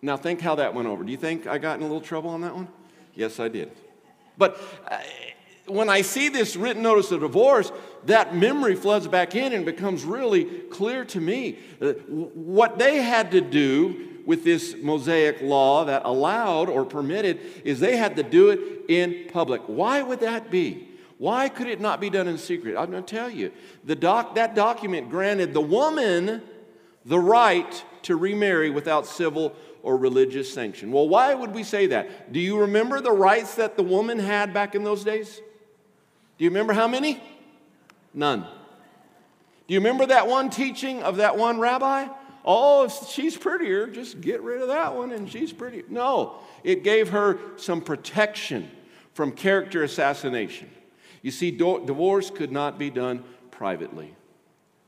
Now, 0.00 0.16
think 0.16 0.40
how 0.40 0.54
that 0.54 0.72
went 0.72 0.88
over. 0.88 1.04
Do 1.04 1.12
you 1.12 1.18
think 1.18 1.46
I 1.46 1.58
got 1.58 1.76
in 1.76 1.82
a 1.82 1.86
little 1.86 2.00
trouble 2.00 2.30
on 2.30 2.40
that 2.40 2.56
one? 2.56 2.68
Yes, 3.14 3.38
I 3.38 3.48
did. 3.48 3.70
But 4.38 4.58
uh, 4.90 4.96
when 5.66 5.90
I 5.90 6.00
see 6.00 6.30
this 6.30 6.56
written 6.56 6.82
notice 6.82 7.10
of 7.10 7.20
divorce, 7.20 7.70
that 8.06 8.34
memory 8.34 8.74
floods 8.74 9.08
back 9.08 9.34
in 9.34 9.52
and 9.52 9.64
becomes 9.64 10.04
really 10.04 10.44
clear 10.44 11.04
to 11.06 11.20
me. 11.20 11.58
Uh, 11.80 11.92
what 11.92 12.78
they 12.78 13.02
had 13.02 13.30
to 13.32 13.40
do 13.40 14.08
with 14.26 14.44
this 14.44 14.76
Mosaic 14.80 15.40
law 15.40 15.84
that 15.84 16.02
allowed 16.04 16.68
or 16.68 16.84
permitted 16.84 17.40
is 17.64 17.80
they 17.80 17.96
had 17.96 18.16
to 18.16 18.22
do 18.22 18.50
it 18.50 18.60
in 18.88 19.28
public. 19.32 19.62
Why 19.66 20.02
would 20.02 20.20
that 20.20 20.50
be? 20.50 20.88
Why 21.18 21.48
could 21.48 21.66
it 21.66 21.80
not 21.80 22.00
be 22.00 22.10
done 22.10 22.28
in 22.28 22.38
secret? 22.38 22.76
I'm 22.76 22.90
going 22.90 23.04
to 23.04 23.14
tell 23.14 23.28
you. 23.28 23.52
The 23.84 23.96
doc, 23.96 24.36
that 24.36 24.54
document 24.54 25.10
granted 25.10 25.52
the 25.52 25.60
woman 25.60 26.42
the 27.04 27.18
right 27.18 27.84
to 28.02 28.16
remarry 28.16 28.70
without 28.70 29.06
civil 29.06 29.54
or 29.82 29.96
religious 29.96 30.52
sanction. 30.52 30.92
Well, 30.92 31.08
why 31.08 31.34
would 31.34 31.52
we 31.52 31.62
say 31.62 31.86
that? 31.88 32.32
Do 32.32 32.40
you 32.40 32.60
remember 32.60 33.00
the 33.00 33.12
rights 33.12 33.54
that 33.56 33.76
the 33.76 33.82
woman 33.82 34.18
had 34.18 34.52
back 34.52 34.74
in 34.74 34.84
those 34.84 35.04
days? 35.04 35.40
Do 36.38 36.44
you 36.44 36.50
remember 36.50 36.72
how 36.72 36.88
many? 36.88 37.20
None. 38.12 38.40
Do 38.40 39.74
you 39.74 39.80
remember 39.80 40.06
that 40.06 40.26
one 40.26 40.50
teaching 40.50 41.02
of 41.02 41.18
that 41.18 41.36
one 41.36 41.60
rabbi? 41.60 42.08
Oh, 42.44 42.84
if 42.84 43.08
she's 43.08 43.36
prettier, 43.36 43.86
just 43.86 44.20
get 44.20 44.42
rid 44.42 44.62
of 44.62 44.68
that 44.68 44.94
one 44.94 45.12
and 45.12 45.30
she's 45.30 45.52
pretty. 45.52 45.84
No, 45.88 46.38
it 46.64 46.82
gave 46.82 47.10
her 47.10 47.38
some 47.56 47.80
protection 47.80 48.70
from 49.14 49.32
character 49.32 49.82
assassination. 49.82 50.70
You 51.22 51.30
see, 51.30 51.50
divorce 51.50 52.30
could 52.30 52.50
not 52.50 52.78
be 52.78 52.90
done 52.90 53.22
privately. 53.50 54.14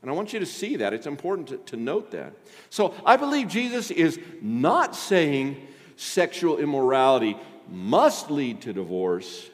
And 0.01 0.11
I 0.11 0.13
want 0.13 0.33
you 0.33 0.39
to 0.39 0.45
see 0.45 0.77
that. 0.77 0.93
It's 0.93 1.07
important 1.07 1.47
to, 1.49 1.57
to 1.57 1.77
note 1.77 2.11
that. 2.11 2.33
So 2.69 2.93
I 3.05 3.15
believe 3.15 3.47
Jesus 3.47 3.91
is 3.91 4.19
not 4.41 4.95
saying 4.95 5.65
sexual 5.95 6.57
immorality 6.57 7.37
must 7.69 8.29
lead 8.29 8.61
to 8.61 8.73
divorce, 8.73 9.49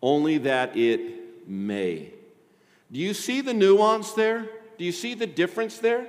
only 0.00 0.38
that 0.38 0.76
it 0.76 1.48
may. 1.48 2.12
Do 2.90 2.98
you 2.98 3.14
see 3.14 3.40
the 3.40 3.54
nuance 3.54 4.12
there? 4.12 4.48
Do 4.78 4.84
you 4.84 4.92
see 4.92 5.14
the 5.14 5.26
difference 5.26 5.78
there? 5.78 6.06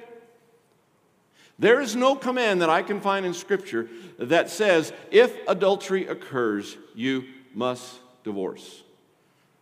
There 1.57 1.81
is 1.81 1.95
no 1.95 2.15
command 2.15 2.61
that 2.61 2.69
I 2.69 2.81
can 2.81 3.01
find 3.01 3.25
in 3.25 3.33
Scripture 3.33 3.89
that 4.17 4.49
says 4.49 4.93
if 5.11 5.35
adultery 5.47 6.07
occurs, 6.07 6.77
you 6.95 7.25
must 7.53 7.99
divorce. 8.23 8.83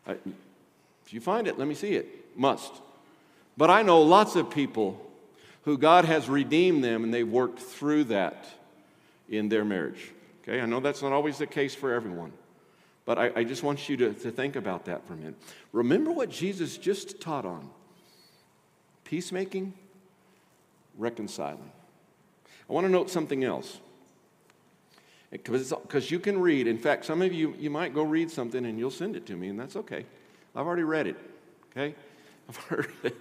if 0.08 1.14
you 1.14 1.20
find 1.20 1.48
it, 1.48 1.58
let 1.58 1.68
me 1.68 1.74
see 1.74 1.94
it. 1.94 2.38
Must. 2.38 2.72
But 3.58 3.72
I 3.72 3.82
know 3.82 4.04
lots 4.04 4.36
of 4.36 4.52
people 4.52 5.04
who 5.64 5.78
God 5.78 6.06
has 6.06 6.30
redeemed 6.30 6.84
them 6.84 7.04
and 7.04 7.12
they've 7.12 7.28
worked 7.28 7.60
through 7.60 8.06
that 8.06 8.46
in 9.28 9.50
their 9.50 9.66
marriage. 9.66 10.12
Okay, 10.44 10.62
I 10.62 10.66
know 10.66 10.80
that's 10.80 11.02
not 11.02 11.12
always 11.12 11.40
the 11.40 11.48
case 11.48 11.74
for 11.74 11.94
everyone, 11.94 12.32
but 13.08 13.18
I, 13.18 13.32
I 13.38 13.44
just 13.46 13.64
want 13.64 13.88
you 13.88 13.96
to, 13.98 14.14
to 14.14 14.32
think 14.32 14.58
about 14.58 14.84
that 14.86 15.08
for 15.08 15.14
a 15.14 15.16
minute. 15.16 15.36
Remember 15.72 16.12
what 16.12 16.30
Jesus 16.30 16.78
just 16.78 17.22
taught 17.22 17.46
on 17.46 17.70
peacemaking, 19.06 19.74
reconciling. 20.98 21.72
I 22.70 22.74
want 22.74 22.86
to 22.86 22.92
note 22.92 23.10
something 23.10 23.46
else. 23.46 23.80
Because 25.32 26.12
you 26.12 26.20
can 26.20 26.42
read, 26.42 26.68
in 26.68 26.78
fact, 26.78 27.06
some 27.06 27.22
of 27.22 27.34
you, 27.34 27.56
you 27.58 27.70
might 27.70 27.94
go 27.94 28.04
read 28.04 28.30
something 28.30 28.66
and 28.66 28.78
you'll 28.78 28.92
send 28.92 29.16
it 29.16 29.26
to 29.28 29.38
me, 29.38 29.48
and 29.48 29.58
that's 29.58 29.78
okay. 29.78 30.06
I've 30.54 30.68
already 30.68 30.84
read 30.84 31.08
it, 31.08 31.16
okay? 31.72 31.96
I've 32.50 32.58
heard 32.58 32.92
it. 33.04 33.16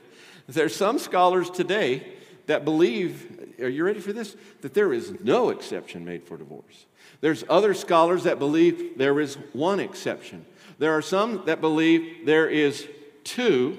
There's 0.49 0.75
some 0.75 0.99
scholars 0.99 1.49
today 1.49 2.15
that 2.47 2.65
believe, 2.65 3.55
are 3.61 3.69
you 3.69 3.85
ready 3.85 4.01
for 4.01 4.13
this? 4.13 4.37
That 4.61 4.75
there 4.75 4.93
is 4.93 5.13
no 5.23 5.51
exception 5.51 6.05
made 6.05 6.25
for 6.25 6.37
divorce. 6.37 6.87
There's 7.21 7.45
other 7.49 7.75
scholars 7.75 8.25
that 8.25 8.39
believe 8.39 8.99
there 8.99 9.21
is 9.21 9.37
one 9.53 9.81
exception. 9.81 10.45
There 10.79 10.93
are 10.93 11.03
some 11.03 11.45
that 11.47 11.61
believe 11.61 12.27
there 12.27 12.49
is 12.49 12.87
two. 13.25 13.79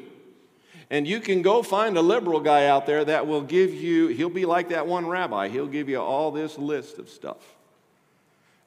And 0.90 1.08
you 1.08 1.20
can 1.20 1.42
go 1.42 1.64
find 1.64 1.98
a 1.98 2.02
liberal 2.02 2.40
guy 2.40 2.68
out 2.68 2.86
there 2.86 3.04
that 3.06 3.28
will 3.28 3.42
give 3.42 3.74
you, 3.74 4.08
he'll 4.08 4.30
be 4.30 4.46
like 4.46 4.70
that 4.70 4.88
one 4.88 5.06
rabbi, 5.06 5.50
he'll 5.50 5.68
give 5.68 5.90
you 5.90 6.02
all 6.02 6.32
this 6.32 6.58
list 6.58 6.98
of 6.98 7.10
stuff. 7.10 7.56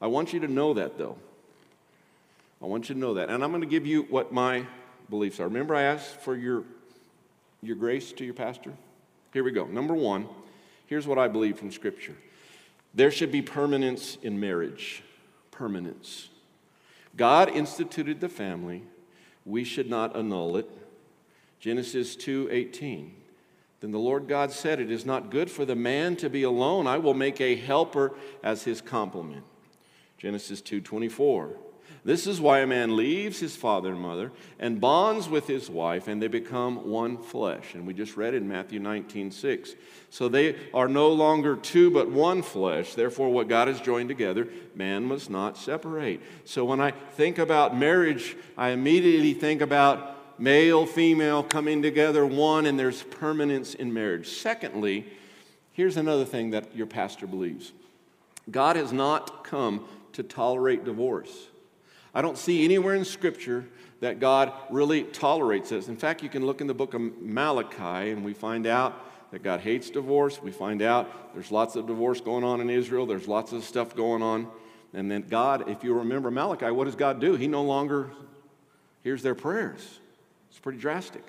I 0.02 0.06
want 0.06 0.32
you 0.32 0.40
to 0.40 0.48
know 0.48 0.74
that 0.74 0.98
though. 0.98 1.16
I 2.62 2.66
want 2.66 2.88
you 2.88 2.94
to 2.94 3.00
know 3.00 3.14
that. 3.14 3.30
And 3.30 3.42
I'm 3.42 3.50
going 3.50 3.62
to 3.62 3.66
give 3.66 3.86
you 3.86 4.02
what 4.02 4.32
my 4.32 4.66
beliefs 5.08 5.40
are. 5.40 5.44
Remember, 5.44 5.74
I 5.74 5.82
asked 5.82 6.20
for 6.20 6.36
your 6.36 6.64
your 7.62 7.76
grace 7.76 8.12
to 8.12 8.24
your 8.24 8.34
pastor? 8.34 8.72
Here 9.32 9.44
we 9.44 9.52
go. 9.52 9.66
Number 9.66 9.94
one, 9.94 10.26
here's 10.86 11.06
what 11.06 11.18
I 11.18 11.28
believe 11.28 11.58
from 11.58 11.70
Scripture 11.70 12.16
there 12.92 13.10
should 13.10 13.30
be 13.30 13.42
permanence 13.42 14.18
in 14.22 14.40
marriage. 14.40 15.02
Permanence. 15.50 16.28
God 17.16 17.48
instituted 17.48 18.20
the 18.20 18.28
family. 18.28 18.82
We 19.44 19.64
should 19.64 19.88
not 19.88 20.16
annul 20.16 20.56
it. 20.56 20.68
Genesis 21.60 22.16
2:18. 22.16 23.12
Then 23.80 23.92
the 23.92 23.98
Lord 23.98 24.28
God 24.28 24.52
said, 24.52 24.78
It 24.78 24.90
is 24.90 25.06
not 25.06 25.30
good 25.30 25.50
for 25.50 25.64
the 25.64 25.74
man 25.74 26.16
to 26.16 26.28
be 26.28 26.42
alone. 26.42 26.86
I 26.86 26.98
will 26.98 27.14
make 27.14 27.40
a 27.40 27.56
helper 27.56 28.12
as 28.42 28.64
his 28.64 28.80
complement. 28.80 29.44
Genesis 30.18 30.60
2:24. 30.60 31.56
This 32.02 32.26
is 32.26 32.40
why 32.40 32.60
a 32.60 32.66
man 32.66 32.96
leaves 32.96 33.40
his 33.40 33.56
father 33.56 33.90
and 33.90 34.00
mother 34.00 34.32
and 34.58 34.80
bonds 34.80 35.28
with 35.28 35.46
his 35.46 35.68
wife, 35.68 36.08
and 36.08 36.20
they 36.20 36.28
become 36.28 36.88
one 36.88 37.18
flesh. 37.18 37.74
And 37.74 37.86
we 37.86 37.92
just 37.92 38.16
read 38.16 38.32
in 38.32 38.48
Matthew 38.48 38.80
19, 38.80 39.30
6. 39.30 39.74
So 40.08 40.28
they 40.28 40.56
are 40.72 40.88
no 40.88 41.12
longer 41.12 41.56
two, 41.56 41.90
but 41.90 42.10
one 42.10 42.40
flesh. 42.42 42.94
Therefore, 42.94 43.30
what 43.30 43.48
God 43.48 43.68
has 43.68 43.80
joined 43.80 44.08
together, 44.08 44.48
man 44.74 45.04
must 45.04 45.28
not 45.28 45.58
separate. 45.58 46.22
So 46.46 46.64
when 46.64 46.80
I 46.80 46.92
think 46.92 47.38
about 47.38 47.76
marriage, 47.76 48.34
I 48.56 48.70
immediately 48.70 49.34
think 49.34 49.60
about 49.60 50.40
male, 50.40 50.86
female 50.86 51.42
coming 51.42 51.82
together, 51.82 52.24
one, 52.24 52.64
and 52.64 52.78
there's 52.78 53.02
permanence 53.02 53.74
in 53.74 53.92
marriage. 53.92 54.28
Secondly, 54.28 55.06
here's 55.72 55.98
another 55.98 56.24
thing 56.24 56.50
that 56.50 56.74
your 56.74 56.86
pastor 56.86 57.26
believes 57.26 57.72
God 58.50 58.76
has 58.76 58.90
not 58.90 59.44
come 59.44 59.84
to 60.14 60.22
tolerate 60.22 60.84
divorce. 60.84 61.48
I 62.14 62.22
don't 62.22 62.38
see 62.38 62.64
anywhere 62.64 62.94
in 62.94 63.04
Scripture 63.04 63.66
that 64.00 64.18
God 64.18 64.52
really 64.70 65.04
tolerates 65.04 65.70
this. 65.70 65.88
In 65.88 65.96
fact, 65.96 66.22
you 66.22 66.28
can 66.28 66.44
look 66.44 66.60
in 66.60 66.66
the 66.66 66.74
book 66.74 66.94
of 66.94 67.00
Malachi 67.00 68.10
and 68.10 68.24
we 68.24 68.32
find 68.32 68.66
out 68.66 69.06
that 69.30 69.42
God 69.42 69.60
hates 69.60 69.90
divorce. 69.90 70.42
We 70.42 70.50
find 70.50 70.82
out 70.82 71.34
there's 71.34 71.52
lots 71.52 71.76
of 71.76 71.86
divorce 71.86 72.20
going 72.20 72.42
on 72.42 72.60
in 72.60 72.70
Israel, 72.70 73.06
there's 73.06 73.28
lots 73.28 73.52
of 73.52 73.62
stuff 73.64 73.94
going 73.94 74.22
on. 74.22 74.48
And 74.92 75.08
then 75.10 75.26
God, 75.28 75.68
if 75.68 75.84
you 75.84 75.94
remember 75.94 76.30
Malachi, 76.30 76.70
what 76.70 76.86
does 76.86 76.96
God 76.96 77.20
do? 77.20 77.36
He 77.36 77.46
no 77.46 77.62
longer 77.62 78.10
hears 79.04 79.22
their 79.22 79.36
prayers. 79.36 80.00
It's 80.50 80.58
pretty 80.58 80.80
drastic. 80.80 81.22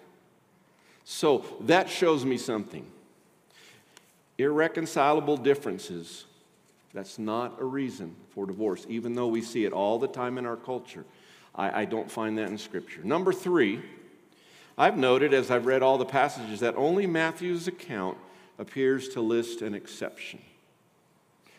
So 1.03 1.45
that 1.61 1.89
shows 1.89 2.25
me 2.25 2.37
something. 2.37 2.89
Irreconcilable 4.39 5.37
differences 5.37 6.25
that's 6.93 7.17
not 7.17 7.59
a 7.61 7.65
reason 7.65 8.15
for 8.29 8.45
divorce, 8.45 8.85
even 8.89 9.15
though 9.15 9.27
we 9.27 9.41
see 9.41 9.65
it 9.65 9.73
all 9.73 9.97
the 9.99 10.07
time 10.07 10.37
in 10.37 10.45
our 10.45 10.57
culture. 10.57 11.05
I, 11.55 11.81
I 11.81 11.85
don't 11.85 12.09
find 12.09 12.37
that 12.37 12.49
in 12.49 12.57
Scripture. 12.57 13.01
Number 13.03 13.31
three, 13.31 13.81
I've 14.77 14.97
noted 14.97 15.33
as 15.33 15.51
I've 15.51 15.65
read 15.65 15.83
all 15.83 15.97
the 15.97 16.05
passages 16.05 16.59
that 16.61 16.75
only 16.75 17.07
Matthew's 17.07 17.67
account 17.67 18.17
appears 18.57 19.09
to 19.09 19.21
list 19.21 19.61
an 19.61 19.73
exception. 19.73 20.41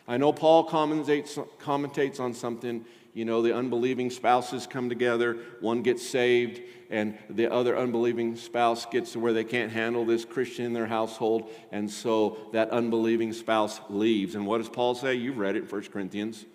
I 0.07 0.17
know 0.17 0.33
Paul 0.33 0.67
commentates, 0.67 1.43
commentates 1.59 2.19
on 2.19 2.33
something 2.33 2.85
you 3.13 3.25
know, 3.25 3.41
the 3.41 3.55
unbelieving 3.55 4.09
spouses 4.09 4.65
come 4.65 4.89
together, 4.89 5.37
one 5.59 5.83
gets 5.83 6.07
saved, 6.07 6.61
and 6.89 7.17
the 7.29 7.51
other 7.51 7.77
unbelieving 7.77 8.35
spouse 8.35 8.85
gets 8.87 9.13
to 9.13 9.19
where 9.19 9.33
they 9.33 9.43
can't 9.43 9.71
handle 9.71 10.03
this 10.03 10.25
Christian 10.25 10.65
in 10.65 10.73
their 10.73 10.87
household, 10.87 11.51
and 11.71 11.89
so 11.89 12.37
that 12.53 12.71
unbelieving 12.71 13.31
spouse 13.31 13.79
leaves. 13.89 14.35
And 14.35 14.47
what 14.47 14.57
does 14.57 14.69
Paul 14.69 14.95
say? 14.95 15.13
You've 15.13 15.37
read 15.37 15.55
it 15.55 15.63
in 15.63 15.69
1 15.69 15.81
Corinthians. 15.91 16.45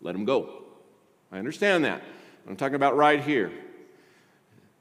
Let 0.00 0.14
him 0.14 0.24
go. 0.24 0.64
I 1.30 1.38
understand 1.38 1.84
that. 1.84 2.02
I'm 2.48 2.56
talking 2.56 2.74
about 2.74 2.96
right 2.96 3.22
here. 3.22 3.52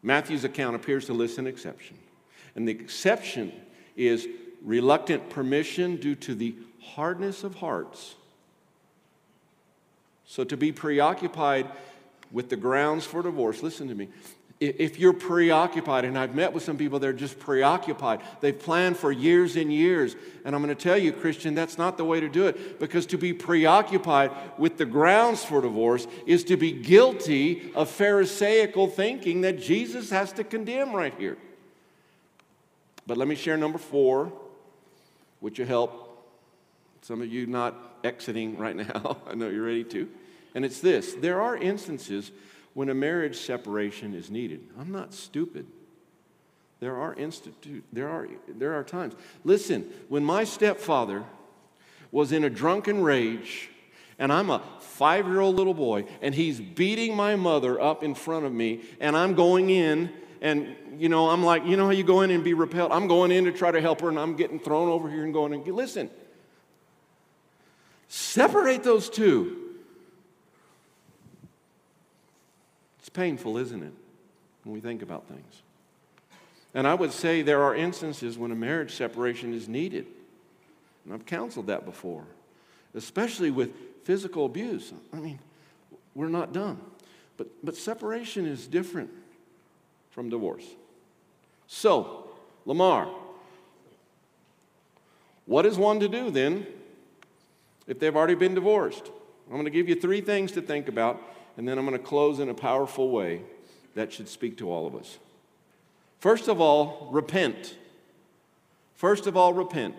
Matthew's 0.01 0.43
account 0.43 0.75
appears 0.75 1.05
to 1.05 1.13
list 1.13 1.37
an 1.37 1.45
exception. 1.45 1.97
And 2.55 2.67
the 2.67 2.71
exception 2.71 3.53
is 3.95 4.27
reluctant 4.63 5.29
permission 5.29 5.97
due 5.97 6.15
to 6.15 6.33
the 6.33 6.55
hardness 6.79 7.43
of 7.43 7.55
hearts 7.55 8.15
so 10.31 10.45
to 10.45 10.55
be 10.55 10.71
preoccupied 10.71 11.69
with 12.31 12.47
the 12.47 12.55
grounds 12.55 13.03
for 13.05 13.21
divorce, 13.21 13.61
listen 13.61 13.89
to 13.89 13.95
me. 13.95 14.07
If 14.61 14.97
you're 14.97 15.11
preoccupied, 15.11 16.05
and 16.05 16.17
I've 16.17 16.33
met 16.33 16.53
with 16.53 16.63
some 16.63 16.77
people, 16.77 16.99
they're 16.99 17.11
just 17.11 17.37
preoccupied. 17.37 18.21
They've 18.39 18.57
planned 18.57 18.95
for 18.95 19.11
years 19.11 19.57
and 19.57 19.73
years. 19.73 20.15
And 20.45 20.55
I'm 20.55 20.63
going 20.63 20.73
to 20.73 20.81
tell 20.81 20.97
you, 20.97 21.11
Christian, 21.11 21.53
that's 21.53 21.77
not 21.77 21.97
the 21.97 22.05
way 22.05 22.21
to 22.21 22.29
do 22.29 22.47
it. 22.47 22.79
Because 22.79 23.05
to 23.07 23.17
be 23.17 23.33
preoccupied 23.33 24.31
with 24.57 24.77
the 24.77 24.85
grounds 24.85 25.43
for 25.43 25.61
divorce 25.61 26.07
is 26.25 26.45
to 26.45 26.55
be 26.55 26.71
guilty 26.71 27.69
of 27.75 27.89
Pharisaical 27.89 28.87
thinking 28.87 29.41
that 29.41 29.59
Jesus 29.59 30.11
has 30.11 30.31
to 30.33 30.45
condemn 30.45 30.93
right 30.93 31.13
here. 31.17 31.37
But 33.05 33.17
let 33.17 33.27
me 33.27 33.35
share 33.35 33.57
number 33.57 33.79
four, 33.79 34.31
which 35.41 35.59
will 35.59 35.65
help 35.65 36.25
some 37.01 37.21
of 37.21 37.27
you 37.27 37.47
not 37.47 37.97
exiting 38.03 38.57
right 38.57 38.75
now. 38.77 39.17
I 39.27 39.35
know 39.35 39.49
you're 39.49 39.65
ready 39.65 39.83
to. 39.83 40.09
And 40.55 40.65
it's 40.65 40.79
this 40.79 41.13
there 41.13 41.41
are 41.41 41.55
instances 41.55 42.31
when 42.73 42.89
a 42.89 42.93
marriage 42.93 43.37
separation 43.37 44.13
is 44.13 44.29
needed. 44.29 44.61
I'm 44.79 44.91
not 44.91 45.13
stupid. 45.13 45.65
There 46.79 46.97
are 46.97 47.13
institute, 47.13 47.83
there 47.93 48.09
are 48.09 48.27
there 48.47 48.73
are 48.73 48.83
times. 48.83 49.13
Listen, 49.43 49.91
when 50.09 50.23
my 50.23 50.43
stepfather 50.43 51.23
was 52.11 52.31
in 52.31 52.43
a 52.43 52.49
drunken 52.49 53.03
rage, 53.03 53.69
and 54.17 54.33
I'm 54.33 54.49
a 54.49 54.61
five 54.79 55.27
year 55.27 55.39
old 55.39 55.55
little 55.55 55.75
boy, 55.75 56.05
and 56.21 56.33
he's 56.33 56.59
beating 56.59 57.15
my 57.15 57.35
mother 57.35 57.79
up 57.79 58.03
in 58.03 58.15
front 58.15 58.45
of 58.45 58.51
me, 58.51 58.81
and 58.99 59.15
I'm 59.15 59.35
going 59.35 59.69
in, 59.69 60.11
and 60.41 60.75
you 60.97 61.07
know, 61.07 61.29
I'm 61.29 61.43
like, 61.43 61.65
you 61.65 61.77
know 61.77 61.85
how 61.85 61.91
you 61.91 62.03
go 62.03 62.21
in 62.21 62.31
and 62.31 62.43
be 62.43 62.55
repelled? 62.55 62.91
I'm 62.91 63.07
going 63.07 63.31
in 63.31 63.45
to 63.45 63.51
try 63.51 63.69
to 63.69 63.79
help 63.79 64.01
her, 64.01 64.09
and 64.09 64.17
I'm 64.17 64.35
getting 64.35 64.59
thrown 64.59 64.89
over 64.89 65.07
here 65.09 65.23
and 65.23 65.33
going 65.33 65.53
and 65.53 65.65
listen. 65.67 66.09
Separate 68.07 68.83
those 68.83 69.07
two. 69.09 69.60
Painful, 73.13 73.57
isn't 73.57 73.83
it, 73.83 73.93
when 74.63 74.73
we 74.73 74.79
think 74.79 75.01
about 75.01 75.27
things? 75.27 75.61
And 76.73 76.87
I 76.87 76.93
would 76.93 77.11
say 77.11 77.41
there 77.41 77.63
are 77.63 77.75
instances 77.75 78.37
when 78.37 78.51
a 78.51 78.55
marriage 78.55 78.93
separation 78.95 79.53
is 79.53 79.67
needed. 79.67 80.05
And 81.03 81.13
I've 81.13 81.25
counseled 81.25 81.67
that 81.67 81.85
before, 81.85 82.23
especially 82.95 83.51
with 83.51 83.71
physical 84.03 84.45
abuse. 84.45 84.93
I 85.11 85.17
mean, 85.17 85.39
we're 86.15 86.29
not 86.29 86.53
done. 86.53 86.79
But, 87.37 87.47
but 87.63 87.75
separation 87.75 88.45
is 88.45 88.67
different 88.67 89.09
from 90.11 90.29
divorce. 90.29 90.65
So, 91.67 92.29
Lamar, 92.65 93.09
what 95.45 95.65
is 95.65 95.77
one 95.77 95.99
to 95.99 96.07
do 96.07 96.29
then 96.29 96.65
if 97.87 97.99
they've 97.99 98.15
already 98.15 98.35
been 98.35 98.53
divorced? 98.53 99.09
I'm 99.47 99.53
going 99.53 99.65
to 99.65 99.71
give 99.71 99.89
you 99.89 99.95
three 99.95 100.21
things 100.21 100.51
to 100.53 100.61
think 100.61 100.87
about, 100.87 101.21
and 101.61 101.67
then 101.67 101.77
I'm 101.77 101.85
going 101.85 101.95
to 101.95 102.03
close 102.03 102.39
in 102.39 102.49
a 102.49 102.55
powerful 102.55 103.11
way 103.11 103.43
that 103.93 104.11
should 104.11 104.27
speak 104.27 104.57
to 104.57 104.71
all 104.71 104.87
of 104.87 104.95
us. 104.95 105.19
First 106.17 106.47
of 106.47 106.59
all, 106.59 107.07
repent. 107.11 107.77
First 108.95 109.27
of 109.27 109.37
all, 109.37 109.53
repent. 109.53 109.93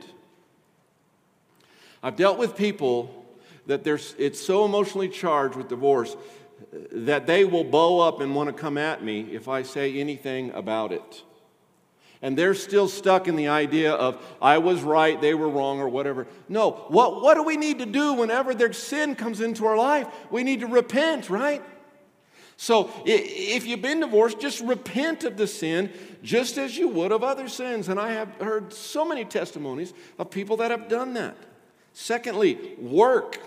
I've 2.02 2.16
dealt 2.16 2.36
with 2.36 2.56
people 2.56 3.24
that 3.68 3.84
there's, 3.84 4.16
it's 4.18 4.40
so 4.40 4.64
emotionally 4.64 5.08
charged 5.08 5.54
with 5.54 5.68
divorce 5.68 6.16
uh, 6.16 6.78
that 6.90 7.28
they 7.28 7.44
will 7.44 7.62
bow 7.62 8.00
up 8.00 8.20
and 8.20 8.34
want 8.34 8.48
to 8.48 8.52
come 8.52 8.76
at 8.76 9.04
me 9.04 9.28
if 9.30 9.46
I 9.46 9.62
say 9.62 10.00
anything 10.00 10.50
about 10.54 10.90
it. 10.90 11.22
And 12.22 12.38
they're 12.38 12.54
still 12.54 12.86
stuck 12.86 13.26
in 13.26 13.34
the 13.34 13.48
idea 13.48 13.92
of, 13.92 14.24
I 14.40 14.58
was 14.58 14.80
right, 14.80 15.20
they 15.20 15.34
were 15.34 15.48
wrong, 15.48 15.80
or 15.80 15.88
whatever. 15.88 16.28
No, 16.48 16.70
what, 16.88 17.20
what 17.20 17.34
do 17.34 17.42
we 17.42 17.56
need 17.56 17.80
to 17.80 17.86
do 17.86 18.12
whenever 18.12 18.54
their 18.54 18.72
sin 18.72 19.16
comes 19.16 19.40
into 19.40 19.66
our 19.66 19.76
life? 19.76 20.06
We 20.30 20.44
need 20.44 20.60
to 20.60 20.68
repent, 20.68 21.28
right? 21.28 21.62
So 22.56 22.90
if 23.04 23.66
you've 23.66 23.82
been 23.82 23.98
divorced, 23.98 24.38
just 24.38 24.60
repent 24.60 25.24
of 25.24 25.36
the 25.36 25.48
sin 25.48 25.90
just 26.22 26.58
as 26.58 26.78
you 26.78 26.86
would 26.88 27.10
of 27.10 27.24
other 27.24 27.48
sins. 27.48 27.88
And 27.88 27.98
I 27.98 28.12
have 28.12 28.28
heard 28.36 28.72
so 28.72 29.04
many 29.04 29.24
testimonies 29.24 29.92
of 30.16 30.30
people 30.30 30.58
that 30.58 30.70
have 30.70 30.88
done 30.88 31.14
that. 31.14 31.36
Secondly, 31.92 32.76
work. 32.78 33.40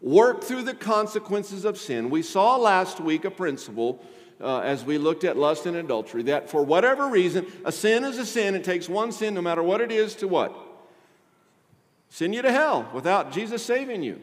Work 0.00 0.42
through 0.42 0.64
the 0.64 0.74
consequences 0.74 1.64
of 1.64 1.78
sin. 1.78 2.10
We 2.10 2.22
saw 2.22 2.56
last 2.56 2.98
week 2.98 3.24
a 3.24 3.30
principle 3.30 4.04
uh, 4.42 4.60
as 4.60 4.84
we 4.84 4.98
looked 4.98 5.24
at 5.24 5.36
lust 5.36 5.66
and 5.66 5.76
adultery 5.76 6.24
that 6.24 6.50
for 6.50 6.62
whatever 6.64 7.08
reason, 7.08 7.46
a 7.64 7.72
sin 7.72 8.04
is 8.04 8.18
a 8.18 8.26
sin. 8.26 8.54
It 8.54 8.64
takes 8.64 8.88
one 8.88 9.12
sin, 9.12 9.34
no 9.34 9.42
matter 9.42 9.62
what 9.62 9.80
it 9.80 9.92
is, 9.92 10.14
to 10.16 10.28
what? 10.28 10.54
Send 12.10 12.34
you 12.34 12.42
to 12.42 12.52
hell 12.52 12.90
without 12.92 13.32
Jesus 13.32 13.64
saving 13.64 14.02
you. 14.02 14.20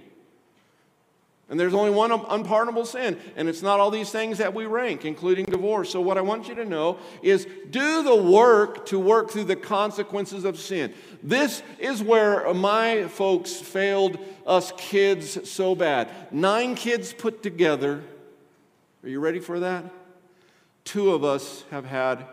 And 1.49 1.59
there's 1.59 1.73
only 1.73 1.89
one 1.89 2.11
unpardonable 2.11 2.85
sin, 2.85 3.17
and 3.35 3.49
it's 3.49 3.63
not 3.63 3.79
all 3.79 3.89
these 3.89 4.11
things 4.11 4.37
that 4.37 4.53
we 4.53 4.67
rank, 4.67 5.03
including 5.03 5.45
divorce. 5.45 5.89
So, 5.89 5.99
what 5.99 6.15
I 6.15 6.21
want 6.21 6.47
you 6.47 6.53
to 6.53 6.65
know 6.65 6.99
is 7.23 7.47
do 7.71 8.03
the 8.03 8.15
work 8.15 8.85
to 8.87 8.99
work 8.99 9.31
through 9.31 9.45
the 9.45 9.55
consequences 9.55 10.45
of 10.45 10.59
sin. 10.59 10.93
This 11.23 11.63
is 11.79 12.03
where 12.03 12.53
my 12.53 13.07
folks 13.07 13.53
failed 13.55 14.19
us 14.45 14.71
kids 14.77 15.49
so 15.49 15.73
bad. 15.73 16.11
Nine 16.29 16.75
kids 16.75 17.13
put 17.13 17.41
together. 17.41 18.03
Are 19.03 19.09
you 19.09 19.19
ready 19.19 19.39
for 19.39 19.61
that? 19.61 19.85
Two 20.89 21.11
of 21.11 21.23
us 21.23 21.63
have 21.69 21.85
had 21.85 22.25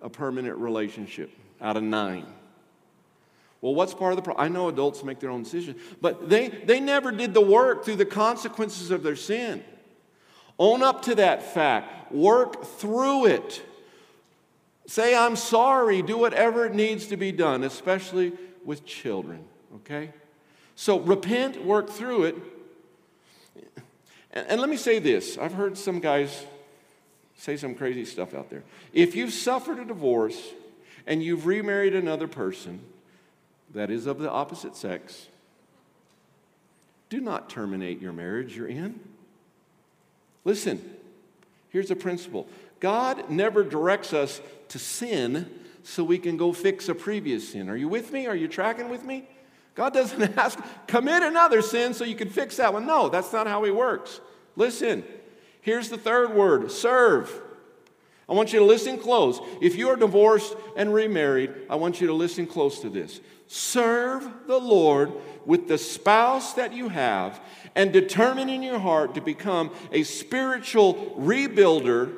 a 0.00 0.08
permanent 0.08 0.56
relationship 0.56 1.32
out 1.60 1.76
of 1.76 1.82
nine. 1.82 2.24
Well, 3.60 3.74
what's 3.74 3.92
part 3.92 4.12
of 4.12 4.16
the 4.18 4.22
problem? 4.22 4.46
I 4.46 4.48
know 4.48 4.68
adults 4.68 5.02
make 5.02 5.18
their 5.18 5.30
own 5.30 5.42
decisions, 5.42 5.80
but 6.00 6.28
they, 6.28 6.46
they 6.46 6.78
never 6.78 7.10
did 7.10 7.34
the 7.34 7.40
work 7.40 7.84
through 7.84 7.96
the 7.96 8.06
consequences 8.06 8.92
of 8.92 9.02
their 9.02 9.16
sin. 9.16 9.64
Own 10.60 10.84
up 10.84 11.02
to 11.06 11.16
that 11.16 11.42
fact, 11.42 12.12
work 12.12 12.64
through 12.64 13.26
it. 13.26 13.60
Say, 14.86 15.16
I'm 15.16 15.34
sorry, 15.34 16.02
do 16.02 16.16
whatever 16.16 16.68
needs 16.68 17.08
to 17.08 17.16
be 17.16 17.32
done, 17.32 17.64
especially 17.64 18.32
with 18.64 18.86
children, 18.86 19.44
okay? 19.78 20.12
So 20.76 21.00
repent, 21.00 21.64
work 21.64 21.90
through 21.90 22.26
it. 22.26 22.36
And, 24.30 24.46
and 24.50 24.60
let 24.60 24.70
me 24.70 24.76
say 24.76 25.00
this 25.00 25.36
I've 25.36 25.54
heard 25.54 25.76
some 25.76 25.98
guys 25.98 26.46
say 27.42 27.56
some 27.56 27.74
crazy 27.74 28.04
stuff 28.04 28.34
out 28.34 28.50
there. 28.50 28.62
If 28.92 29.16
you've 29.16 29.32
suffered 29.32 29.80
a 29.80 29.84
divorce 29.84 30.40
and 31.08 31.20
you've 31.20 31.44
remarried 31.44 31.92
another 31.92 32.28
person, 32.28 32.78
that 33.74 33.90
is 33.90 34.06
of 34.06 34.20
the 34.20 34.30
opposite 34.30 34.76
sex, 34.76 35.26
do 37.10 37.20
not 37.20 37.50
terminate 37.50 38.00
your 38.00 38.12
marriage 38.12 38.56
you're 38.56 38.68
in. 38.68 39.00
Listen, 40.44 40.80
here's 41.70 41.90
a 41.90 41.96
principle 41.96 42.46
God 42.78 43.28
never 43.28 43.64
directs 43.64 44.12
us 44.12 44.40
to 44.68 44.78
sin 44.78 45.50
so 45.82 46.04
we 46.04 46.18
can 46.18 46.36
go 46.36 46.52
fix 46.52 46.88
a 46.88 46.94
previous 46.94 47.48
sin. 47.48 47.68
Are 47.68 47.76
you 47.76 47.88
with 47.88 48.12
me? 48.12 48.28
Are 48.28 48.36
you 48.36 48.46
tracking 48.46 48.88
with 48.88 49.04
me? 49.04 49.28
God 49.74 49.92
doesn't 49.92 50.22
ask, 50.38 50.60
commit 50.86 51.24
another 51.24 51.60
sin 51.60 51.92
so 51.92 52.04
you 52.04 52.14
can 52.14 52.30
fix 52.30 52.58
that 52.58 52.72
one. 52.72 52.86
No, 52.86 53.08
that's 53.08 53.32
not 53.32 53.48
how 53.48 53.64
He 53.64 53.72
works. 53.72 54.20
Listen, 54.54 55.02
here's 55.62 55.88
the 55.88 55.96
third 55.96 56.34
word 56.34 56.70
serve. 56.70 57.40
I 58.28 58.34
want 58.34 58.52
you 58.52 58.60
to 58.60 58.64
listen 58.64 58.98
close. 58.98 59.40
If 59.60 59.76
you 59.76 59.88
are 59.88 59.96
divorced 59.96 60.54
and 60.76 60.94
remarried, 60.94 61.52
I 61.68 61.74
want 61.76 62.00
you 62.00 62.06
to 62.06 62.12
listen 62.14 62.46
close 62.46 62.80
to 62.80 62.88
this. 62.88 63.20
Serve 63.46 64.26
the 64.46 64.58
Lord 64.58 65.12
with 65.44 65.68
the 65.68 65.76
spouse 65.76 66.54
that 66.54 66.72
you 66.72 66.88
have 66.88 67.40
and 67.74 67.92
determine 67.92 68.48
in 68.48 68.62
your 68.62 68.78
heart 68.78 69.14
to 69.14 69.20
become 69.20 69.70
a 69.90 70.02
spiritual 70.04 71.14
rebuilder 71.18 72.14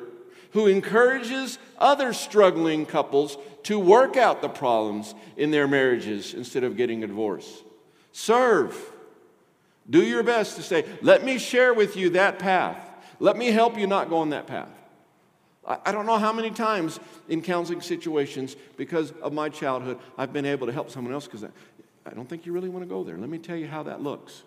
who 0.51 0.67
encourages 0.67 1.59
other 1.77 2.13
struggling 2.13 2.85
couples 2.85 3.37
to 3.63 3.77
work 3.77 4.15
out 4.15 4.41
the 4.41 4.47
problems 4.47 5.15
in 5.35 5.51
their 5.51 5.67
marriages 5.67 6.33
instead 6.33 6.63
of 6.63 6.77
getting 6.77 7.03
a 7.03 7.07
divorce. 7.07 7.63
Serve. 8.13 8.77
Do 9.89 10.01
your 10.01 10.23
best 10.23 10.55
to 10.55 10.63
say, 10.63 10.85
let 11.01 11.25
me 11.25 11.37
share 11.37 11.73
with 11.73 11.97
you 11.97 12.11
that 12.11 12.39
path. 12.39 12.84
Let 13.19 13.37
me 13.37 13.47
help 13.47 13.77
you 13.77 13.87
not 13.87 14.09
go 14.09 14.17
on 14.17 14.29
that 14.29 14.47
path. 14.47 14.69
I 15.67 15.91
don't 15.91 16.05
know 16.05 16.19
how 16.19 16.31
many 16.31 16.51
times 16.51 16.99
in 17.27 17.41
counseling 17.41 17.81
situations, 17.81 18.55
because 18.77 19.11
of 19.13 19.33
my 19.33 19.49
childhood, 19.49 19.97
I've 20.15 20.31
been 20.31 20.45
able 20.45 20.67
to 20.67 20.73
help 20.73 20.91
someone 20.91 21.11
else 21.11 21.25
because 21.25 21.43
I, 21.43 22.13
don't 22.13 22.29
think 22.29 22.45
you 22.45 22.51
really 22.51 22.69
want 22.69 22.85
to 22.85 22.89
go 22.89 23.03
there. 23.03 23.17
Let 23.17 23.29
me 23.29 23.39
tell 23.39 23.55
you 23.55 23.67
how 23.67 23.81
that 23.83 23.99
looks 23.99 24.43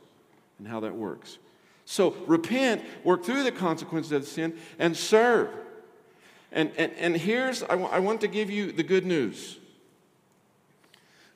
and 0.61 0.69
how 0.69 0.79
that 0.81 0.95
works. 0.95 1.39
So 1.85 2.15
repent, 2.29 2.85
work 3.03 3.25
through 3.25 3.43
the 3.43 3.51
consequences 3.51 4.13
of 4.13 4.27
sin, 4.27 4.57
and 4.79 4.97
serve. 4.97 5.49
And, 6.53 6.71
and, 6.77 6.93
and 6.93 7.17
here's, 7.17 7.65
I, 7.65 7.69
w- 7.69 7.89
I 7.91 7.99
want 7.99 8.21
to 8.21 8.29
give 8.29 8.49
you 8.49 8.71
the 8.71 8.85
good 8.85 9.05
news 9.05 9.59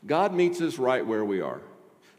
God 0.07 0.33
meets 0.35 0.61
us 0.61 0.79
right 0.79 1.05
where 1.05 1.25
we 1.25 1.40
are. 1.40 1.61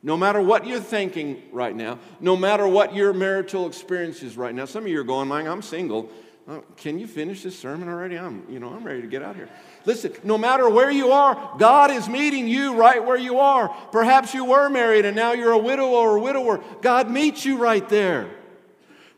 No 0.06 0.18
matter 0.18 0.42
what 0.42 0.68
you're 0.68 0.82
thinking 0.82 1.42
right 1.54 1.74
now, 1.74 1.98
no 2.20 2.36
matter 2.36 2.68
what 2.68 2.94
your 2.94 3.14
marital 3.14 3.68
experience 3.68 4.22
is 4.22 4.36
right 4.36 4.54
now, 4.54 4.66
some 4.66 4.84
of 4.84 4.90
you 4.90 5.00
are 5.00 5.06
going, 5.06 5.30
Mike, 5.30 5.48
I'm 5.48 5.62
single. 5.62 6.12
Oh, 6.46 6.62
can 6.76 7.00
you 7.00 7.08
finish 7.08 7.42
this 7.42 7.58
sermon 7.58 7.88
already? 7.88 8.20
I'm, 8.20 8.46
you 8.50 8.60
know, 8.60 8.68
I'm 8.68 8.84
ready 8.84 9.02
to 9.02 9.08
get 9.08 9.24
out 9.24 9.38
here. 9.38 9.48
Listen, 9.86 10.12
no 10.26 10.38
matter 10.38 10.70
where 10.70 10.92
you 10.92 11.14
are, 11.14 11.56
God 11.58 11.90
is 11.90 12.10
meeting 12.10 12.50
you 12.50 12.76
right 12.76 13.04
where 13.04 13.18
you 13.18 13.40
are. 13.40 13.70
Perhaps 13.94 14.34
you 14.34 14.44
were 14.44 14.68
married 14.68 15.06
and 15.06 15.16
now 15.16 15.32
you're 15.32 15.54
a 15.54 15.58
widow 15.58 15.88
or 15.88 16.18
a 16.18 16.22
widower. 16.22 16.62
God 16.82 17.10
meets 17.10 17.46
you 17.46 17.58
right 17.58 17.88
there. 17.88 18.30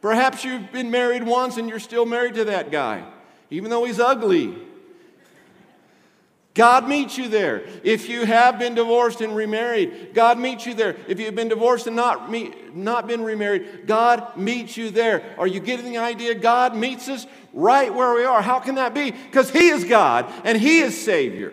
Perhaps 0.02 0.46
you've 0.46 0.72
been 0.72 0.92
married 0.92 1.24
once 1.24 1.58
and 1.58 1.68
you're 1.68 1.80
still 1.80 2.06
married 2.06 2.36
to 2.36 2.46
that 2.46 2.72
guy, 2.72 3.04
even 3.50 3.72
though 3.72 3.86
he's 3.86 4.00
ugly. 4.00 4.56
God 6.56 6.88
meets 6.88 7.18
you 7.18 7.28
there. 7.28 7.64
If 7.84 8.08
you 8.08 8.26
have 8.26 8.58
been 8.58 8.76
divorced 8.76 9.20
and 9.20 9.36
remarried, 9.36 10.14
God 10.14 10.40
meets 10.40 10.66
you 10.66 10.74
there. 10.74 10.96
If 11.06 11.20
you've 11.20 11.36
been 11.36 11.50
divorced 11.50 11.86
and 11.86 11.98
not, 11.98 12.32
meet, 12.32 12.74
not 12.74 13.08
been 13.08 13.22
remarried, 13.22 13.86
God 13.86 14.38
meets 14.38 14.78
you 14.78 14.90
there. 14.90 15.36
Are 15.38 15.48
you 15.48 15.60
getting 15.60 15.92
the 15.92 15.98
idea? 15.98 16.34
God 16.34 16.74
meets 16.74 17.10
us 17.10 17.28
right 17.52 17.94
where 17.94 18.14
we 18.16 18.24
are. 18.24 18.42
How 18.42 18.62
can 18.62 18.76
that 18.76 18.94
be? 18.94 19.12
Because 19.12 19.50
He 19.50 19.68
is 19.68 19.84
God 19.84 20.32
and 20.46 20.58
He 20.58 20.80
is 20.80 21.00
Savior. 21.00 21.52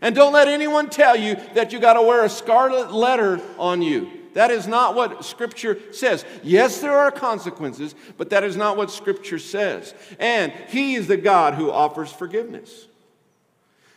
And 0.00 0.14
don't 0.14 0.32
let 0.32 0.48
anyone 0.48 0.88
tell 0.88 1.16
you 1.16 1.36
that 1.52 1.74
you 1.74 1.78
got 1.78 1.94
to 1.94 2.02
wear 2.02 2.24
a 2.24 2.30
scarlet 2.30 2.92
letter 2.92 3.42
on 3.58 3.82
you. 3.82 4.10
That 4.32 4.50
is 4.50 4.66
not 4.66 4.94
what 4.94 5.22
Scripture 5.22 5.92
says. 5.92 6.24
Yes, 6.42 6.80
there 6.80 6.96
are 6.96 7.10
consequences, 7.10 7.94
but 8.16 8.30
that 8.30 8.42
is 8.42 8.56
not 8.56 8.78
what 8.78 8.90
Scripture 8.90 9.38
says. 9.38 9.92
And 10.18 10.50
He 10.68 10.94
is 10.94 11.08
the 11.08 11.18
God 11.18 11.54
who 11.54 11.70
offers 11.70 12.10
forgiveness. 12.10 12.86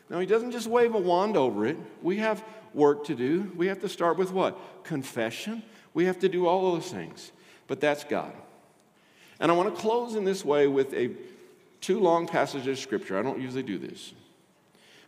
Now, 0.09 0.19
he 0.19 0.25
doesn't 0.25 0.51
just 0.51 0.67
wave 0.67 0.95
a 0.95 0.99
wand 0.99 1.35
over 1.35 1.65
it. 1.65 1.77
We 2.01 2.17
have 2.17 2.43
work 2.73 3.05
to 3.05 3.15
do. 3.15 3.51
We 3.55 3.67
have 3.67 3.81
to 3.81 3.89
start 3.89 4.17
with 4.17 4.31
what? 4.31 4.83
Confession. 4.83 5.63
We 5.93 6.05
have 6.05 6.19
to 6.19 6.29
do 6.29 6.47
all 6.47 6.73
those 6.73 6.89
things. 6.89 7.31
But 7.67 7.81
that's 7.81 8.03
God. 8.03 8.33
And 9.39 9.51
I 9.51 9.55
want 9.55 9.73
to 9.73 9.81
close 9.81 10.15
in 10.15 10.23
this 10.23 10.45
way 10.45 10.67
with 10.67 10.93
a 10.93 11.11
two 11.81 11.99
long 11.99 12.27
passages 12.27 12.67
of 12.67 12.79
scripture. 12.79 13.19
I 13.19 13.21
don't 13.21 13.41
usually 13.41 13.63
do 13.63 13.77
this. 13.77 14.13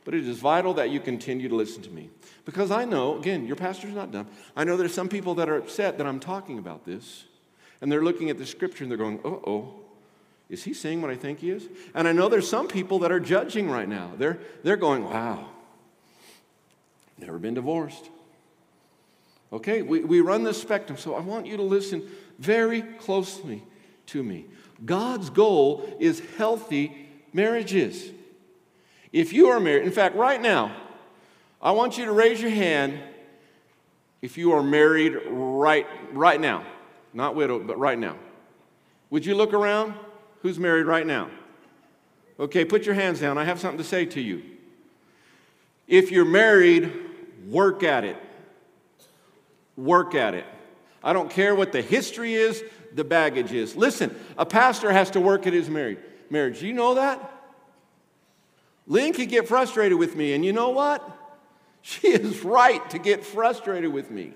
But 0.05 0.13
it 0.13 0.27
is 0.27 0.39
vital 0.39 0.73
that 0.75 0.89
you 0.89 0.99
continue 0.99 1.49
to 1.49 1.55
listen 1.55 1.81
to 1.83 1.89
me. 1.89 2.09
Because 2.45 2.71
I 2.71 2.85
know, 2.85 3.17
again, 3.17 3.45
your 3.45 3.55
pastor's 3.55 3.93
not 3.93 4.11
dumb. 4.11 4.27
I 4.55 4.63
know 4.63 4.75
there's 4.75 4.93
some 4.93 5.09
people 5.09 5.35
that 5.35 5.49
are 5.49 5.57
upset 5.57 5.97
that 5.97 6.07
I'm 6.07 6.19
talking 6.19 6.57
about 6.57 6.85
this. 6.85 7.25
And 7.81 7.91
they're 7.91 8.03
looking 8.03 8.29
at 8.29 8.37
the 8.37 8.45
scripture 8.45 8.83
and 8.83 8.91
they're 8.91 8.97
going, 8.97 9.19
uh 9.19 9.27
oh, 9.27 9.78
is 10.49 10.63
he 10.63 10.73
saying 10.73 11.01
what 11.01 11.11
I 11.11 11.15
think 11.15 11.39
he 11.39 11.51
is? 11.51 11.67
And 11.93 12.07
I 12.07 12.11
know 12.11 12.27
there's 12.27 12.49
some 12.49 12.67
people 12.67 12.99
that 12.99 13.11
are 13.11 13.19
judging 13.19 13.69
right 13.69 13.87
now. 13.87 14.11
They're, 14.17 14.39
they're 14.63 14.77
going, 14.77 15.03
wow, 15.03 15.47
never 17.17 17.37
been 17.37 17.53
divorced. 17.53 18.09
Okay, 19.53 19.81
we, 19.81 20.01
we 20.01 20.21
run 20.21 20.43
this 20.43 20.59
spectrum, 20.61 20.97
so 20.97 21.15
I 21.15 21.19
want 21.21 21.45
you 21.45 21.57
to 21.57 21.63
listen 21.63 22.07
very 22.39 22.81
closely 22.81 23.63
to 24.07 24.23
me. 24.23 24.45
God's 24.83 25.29
goal 25.29 25.87
is 25.99 26.21
healthy 26.37 27.07
marriages. 27.33 28.11
If 29.11 29.33
you 29.33 29.49
are 29.49 29.59
married, 29.59 29.85
in 29.85 29.91
fact, 29.91 30.15
right 30.15 30.41
now, 30.41 30.75
I 31.61 31.71
want 31.71 31.97
you 31.97 32.05
to 32.05 32.11
raise 32.11 32.41
your 32.41 32.51
hand 32.51 32.99
if 34.21 34.37
you 34.37 34.53
are 34.53 34.63
married 34.63 35.17
right, 35.27 35.87
right 36.11 36.39
now. 36.39 36.63
Not 37.13 37.35
widowed, 37.35 37.67
but 37.67 37.77
right 37.79 37.97
now. 37.97 38.15
Would 39.09 39.25
you 39.25 39.35
look 39.35 39.53
around? 39.53 39.95
Who's 40.41 40.57
married 40.59 40.85
right 40.85 41.05
now? 41.05 41.29
Okay, 42.39 42.63
put 42.63 42.85
your 42.85 42.95
hands 42.95 43.19
down. 43.19 43.37
I 43.37 43.43
have 43.43 43.59
something 43.59 43.77
to 43.77 43.83
say 43.83 44.05
to 44.05 44.21
you. 44.21 44.43
If 45.87 46.11
you're 46.11 46.25
married, 46.25 46.91
work 47.47 47.83
at 47.83 48.05
it. 48.05 48.15
Work 49.75 50.15
at 50.15 50.33
it. 50.33 50.45
I 51.03 51.13
don't 51.13 51.29
care 51.29 51.55
what 51.55 51.71
the 51.71 51.81
history 51.81 52.35
is, 52.35 52.63
the 52.93 53.03
baggage 53.03 53.51
is. 53.51 53.75
Listen, 53.75 54.15
a 54.37 54.45
pastor 54.45 54.91
has 54.91 55.11
to 55.11 55.19
work 55.19 55.47
at 55.47 55.53
his 55.53 55.69
marriage. 55.69 55.99
Marriage. 56.29 56.61
You 56.61 56.73
know 56.73 56.95
that? 56.95 57.31
Lynn 58.87 59.13
could 59.13 59.29
get 59.29 59.47
frustrated 59.47 59.97
with 59.97 60.15
me, 60.15 60.33
and 60.33 60.43
you 60.45 60.53
know 60.53 60.69
what? 60.69 61.17
She 61.81 62.09
is 62.09 62.43
right 62.43 62.87
to 62.89 62.99
get 62.99 63.23
frustrated 63.23 63.93
with 63.93 64.11
me. 64.11 64.33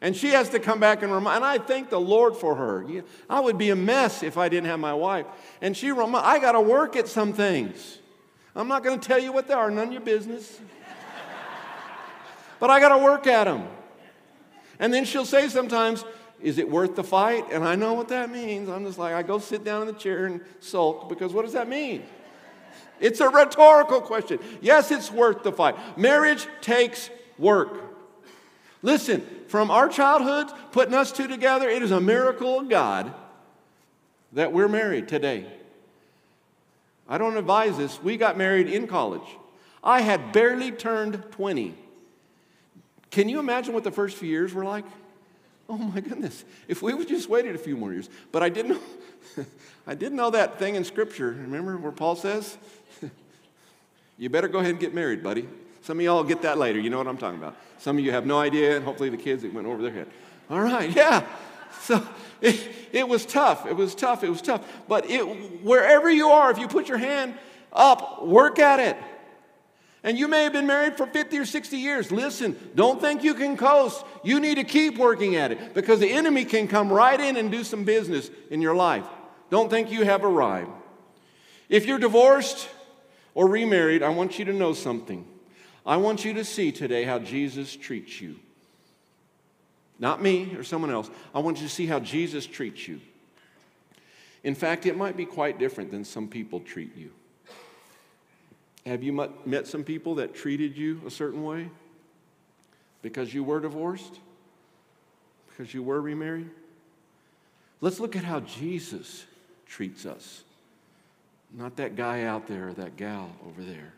And 0.00 0.14
she 0.16 0.28
has 0.28 0.48
to 0.50 0.60
come 0.60 0.78
back 0.78 1.02
and 1.02 1.12
remind, 1.12 1.36
and 1.36 1.44
I 1.44 1.58
thank 1.58 1.90
the 1.90 1.98
Lord 1.98 2.36
for 2.36 2.54
her. 2.54 2.86
I 3.28 3.40
would 3.40 3.58
be 3.58 3.70
a 3.70 3.76
mess 3.76 4.22
if 4.22 4.38
I 4.38 4.48
didn't 4.48 4.68
have 4.68 4.78
my 4.78 4.94
wife. 4.94 5.26
And 5.60 5.76
she 5.76 5.90
remind, 5.90 6.24
I 6.24 6.38
got 6.38 6.52
to 6.52 6.60
work 6.60 6.94
at 6.94 7.08
some 7.08 7.32
things. 7.32 7.98
I'm 8.54 8.68
not 8.68 8.84
going 8.84 8.98
to 8.98 9.06
tell 9.06 9.18
you 9.18 9.32
what 9.32 9.48
they 9.48 9.54
are, 9.54 9.70
none 9.70 9.88
of 9.88 9.92
your 9.92 10.02
business. 10.02 10.60
but 12.60 12.70
I 12.70 12.78
got 12.78 12.96
to 12.96 12.98
work 12.98 13.26
at 13.26 13.44
them. 13.44 13.66
And 14.78 14.94
then 14.94 15.04
she'll 15.04 15.26
say 15.26 15.48
sometimes, 15.48 16.04
is 16.40 16.58
it 16.58 16.70
worth 16.70 16.94
the 16.94 17.02
fight? 17.02 17.46
And 17.50 17.64
I 17.64 17.74
know 17.74 17.94
what 17.94 18.08
that 18.08 18.30
means. 18.30 18.68
I'm 18.68 18.84
just 18.84 18.98
like, 18.98 19.14
I 19.14 19.22
go 19.22 19.40
sit 19.40 19.64
down 19.64 19.82
in 19.82 19.88
the 19.88 19.98
chair 19.98 20.26
and 20.26 20.40
sulk 20.60 21.08
because 21.08 21.32
what 21.32 21.44
does 21.44 21.54
that 21.54 21.68
mean? 21.68 22.04
It's 23.00 23.20
a 23.20 23.28
rhetorical 23.28 24.00
question. 24.00 24.38
Yes, 24.60 24.92
it's 24.92 25.10
worth 25.10 25.42
the 25.42 25.52
fight. 25.52 25.98
Marriage 25.98 26.46
takes 26.60 27.10
work. 27.36 27.87
Listen, 28.82 29.26
from 29.48 29.70
our 29.70 29.88
childhood, 29.88 30.48
putting 30.72 30.94
us 30.94 31.10
two 31.10 31.26
together, 31.26 31.68
it 31.68 31.82
is 31.82 31.90
a 31.90 32.00
miracle 32.00 32.60
of 32.60 32.68
God 32.68 33.12
that 34.32 34.52
we're 34.52 34.68
married 34.68 35.08
today. 35.08 35.46
I 37.08 37.18
don't 37.18 37.36
advise 37.36 37.76
this. 37.76 38.02
We 38.02 38.16
got 38.16 38.36
married 38.36 38.68
in 38.68 38.86
college. 38.86 39.26
I 39.82 40.02
had 40.02 40.32
barely 40.32 40.70
turned 40.70 41.22
20. 41.32 41.74
Can 43.10 43.28
you 43.28 43.40
imagine 43.40 43.72
what 43.72 43.84
the 43.84 43.90
first 43.90 44.16
few 44.18 44.28
years 44.28 44.52
were 44.52 44.64
like? 44.64 44.84
Oh 45.68 45.78
my 45.78 46.00
goodness. 46.00 46.44
If 46.66 46.82
we 46.82 46.94
would 46.94 47.08
just 47.08 47.28
waited 47.28 47.54
a 47.54 47.58
few 47.58 47.76
more 47.76 47.92
years. 47.92 48.08
But 48.32 48.42
I 48.42 48.48
didn't 48.48 48.72
know, 48.72 49.44
I 49.86 49.94
didn't 49.94 50.16
know 50.16 50.30
that 50.30 50.58
thing 50.58 50.74
in 50.74 50.84
Scripture. 50.84 51.30
Remember 51.30 51.76
where 51.78 51.92
Paul 51.92 52.16
says? 52.16 52.56
you 54.18 54.28
better 54.28 54.48
go 54.48 54.58
ahead 54.58 54.72
and 54.72 54.80
get 54.80 54.94
married, 54.94 55.22
buddy. 55.22 55.48
Some 55.82 55.98
of 55.98 56.04
y'all 56.04 56.24
get 56.24 56.42
that 56.42 56.58
later. 56.58 56.78
You 56.78 56.90
know 56.90 56.98
what 56.98 57.06
I'm 57.06 57.16
talking 57.16 57.38
about. 57.38 57.56
Some 57.78 57.98
of 57.98 58.04
you 58.04 58.10
have 58.12 58.26
no 58.26 58.38
idea, 58.38 58.76
and 58.76 58.84
hopefully 58.84 59.08
the 59.08 59.16
kids, 59.16 59.44
it 59.44 59.54
went 59.54 59.66
over 59.66 59.82
their 59.82 59.92
head. 59.92 60.08
All 60.50 60.60
right, 60.60 60.94
yeah. 60.94 61.26
So 61.82 62.06
it, 62.40 62.60
it 62.92 63.08
was 63.08 63.24
tough. 63.24 63.66
It 63.66 63.76
was 63.76 63.94
tough. 63.94 64.24
It 64.24 64.30
was 64.30 64.42
tough. 64.42 64.66
But 64.88 65.08
it, 65.08 65.22
wherever 65.62 66.10
you 66.10 66.28
are, 66.28 66.50
if 66.50 66.58
you 66.58 66.68
put 66.68 66.88
your 66.88 66.98
hand 66.98 67.34
up, 67.72 68.26
work 68.26 68.58
at 68.58 68.80
it. 68.80 68.96
And 70.02 70.18
you 70.18 70.28
may 70.28 70.44
have 70.44 70.52
been 70.52 70.66
married 70.66 70.96
for 70.96 71.06
50 71.06 71.38
or 71.38 71.44
60 71.44 71.76
years. 71.76 72.12
Listen, 72.12 72.56
don't 72.74 73.00
think 73.00 73.24
you 73.24 73.34
can 73.34 73.56
coast. 73.56 74.04
You 74.22 74.38
need 74.38 74.54
to 74.54 74.64
keep 74.64 74.96
working 74.96 75.36
at 75.36 75.50
it 75.50 75.74
because 75.74 75.98
the 75.98 76.10
enemy 76.10 76.44
can 76.44 76.68
come 76.68 76.92
right 76.92 77.18
in 77.18 77.36
and 77.36 77.50
do 77.50 77.64
some 77.64 77.84
business 77.84 78.30
in 78.50 78.62
your 78.62 78.74
life. 78.74 79.04
Don't 79.50 79.68
think 79.68 79.90
you 79.90 80.04
have 80.04 80.24
arrived. 80.24 80.70
If 81.68 81.86
you're 81.86 81.98
divorced 81.98 82.68
or 83.34 83.48
remarried, 83.48 84.02
I 84.02 84.10
want 84.10 84.38
you 84.38 84.44
to 84.46 84.52
know 84.52 84.72
something. 84.72 85.26
I 85.86 85.96
want 85.96 86.24
you 86.24 86.34
to 86.34 86.44
see 86.44 86.72
today 86.72 87.04
how 87.04 87.18
Jesus 87.18 87.74
treats 87.74 88.20
you. 88.20 88.36
Not 89.98 90.22
me 90.22 90.54
or 90.56 90.62
someone 90.62 90.90
else. 90.90 91.10
I 91.34 91.40
want 91.40 91.58
you 91.58 91.64
to 91.66 91.72
see 91.72 91.86
how 91.86 92.00
Jesus 92.00 92.46
treats 92.46 92.86
you. 92.86 93.00
In 94.44 94.54
fact, 94.54 94.86
it 94.86 94.96
might 94.96 95.16
be 95.16 95.26
quite 95.26 95.58
different 95.58 95.90
than 95.90 96.04
some 96.04 96.28
people 96.28 96.60
treat 96.60 96.96
you. 96.96 97.10
Have 98.86 99.02
you 99.02 99.12
met 99.44 99.66
some 99.66 99.84
people 99.84 100.14
that 100.16 100.34
treated 100.34 100.76
you 100.76 101.00
a 101.06 101.10
certain 101.10 101.44
way 101.44 101.68
because 103.02 103.34
you 103.34 103.44
were 103.44 103.60
divorced? 103.60 104.20
Because 105.50 105.74
you 105.74 105.82
were 105.82 106.00
remarried? 106.00 106.48
Let's 107.80 108.00
look 108.00 108.16
at 108.16 108.24
how 108.24 108.40
Jesus 108.40 109.26
treats 109.66 110.06
us. 110.06 110.42
Not 111.52 111.76
that 111.76 111.96
guy 111.96 112.22
out 112.22 112.46
there 112.46 112.68
or 112.68 112.72
that 112.74 112.96
gal 112.96 113.30
over 113.46 113.62
there. 113.62 113.92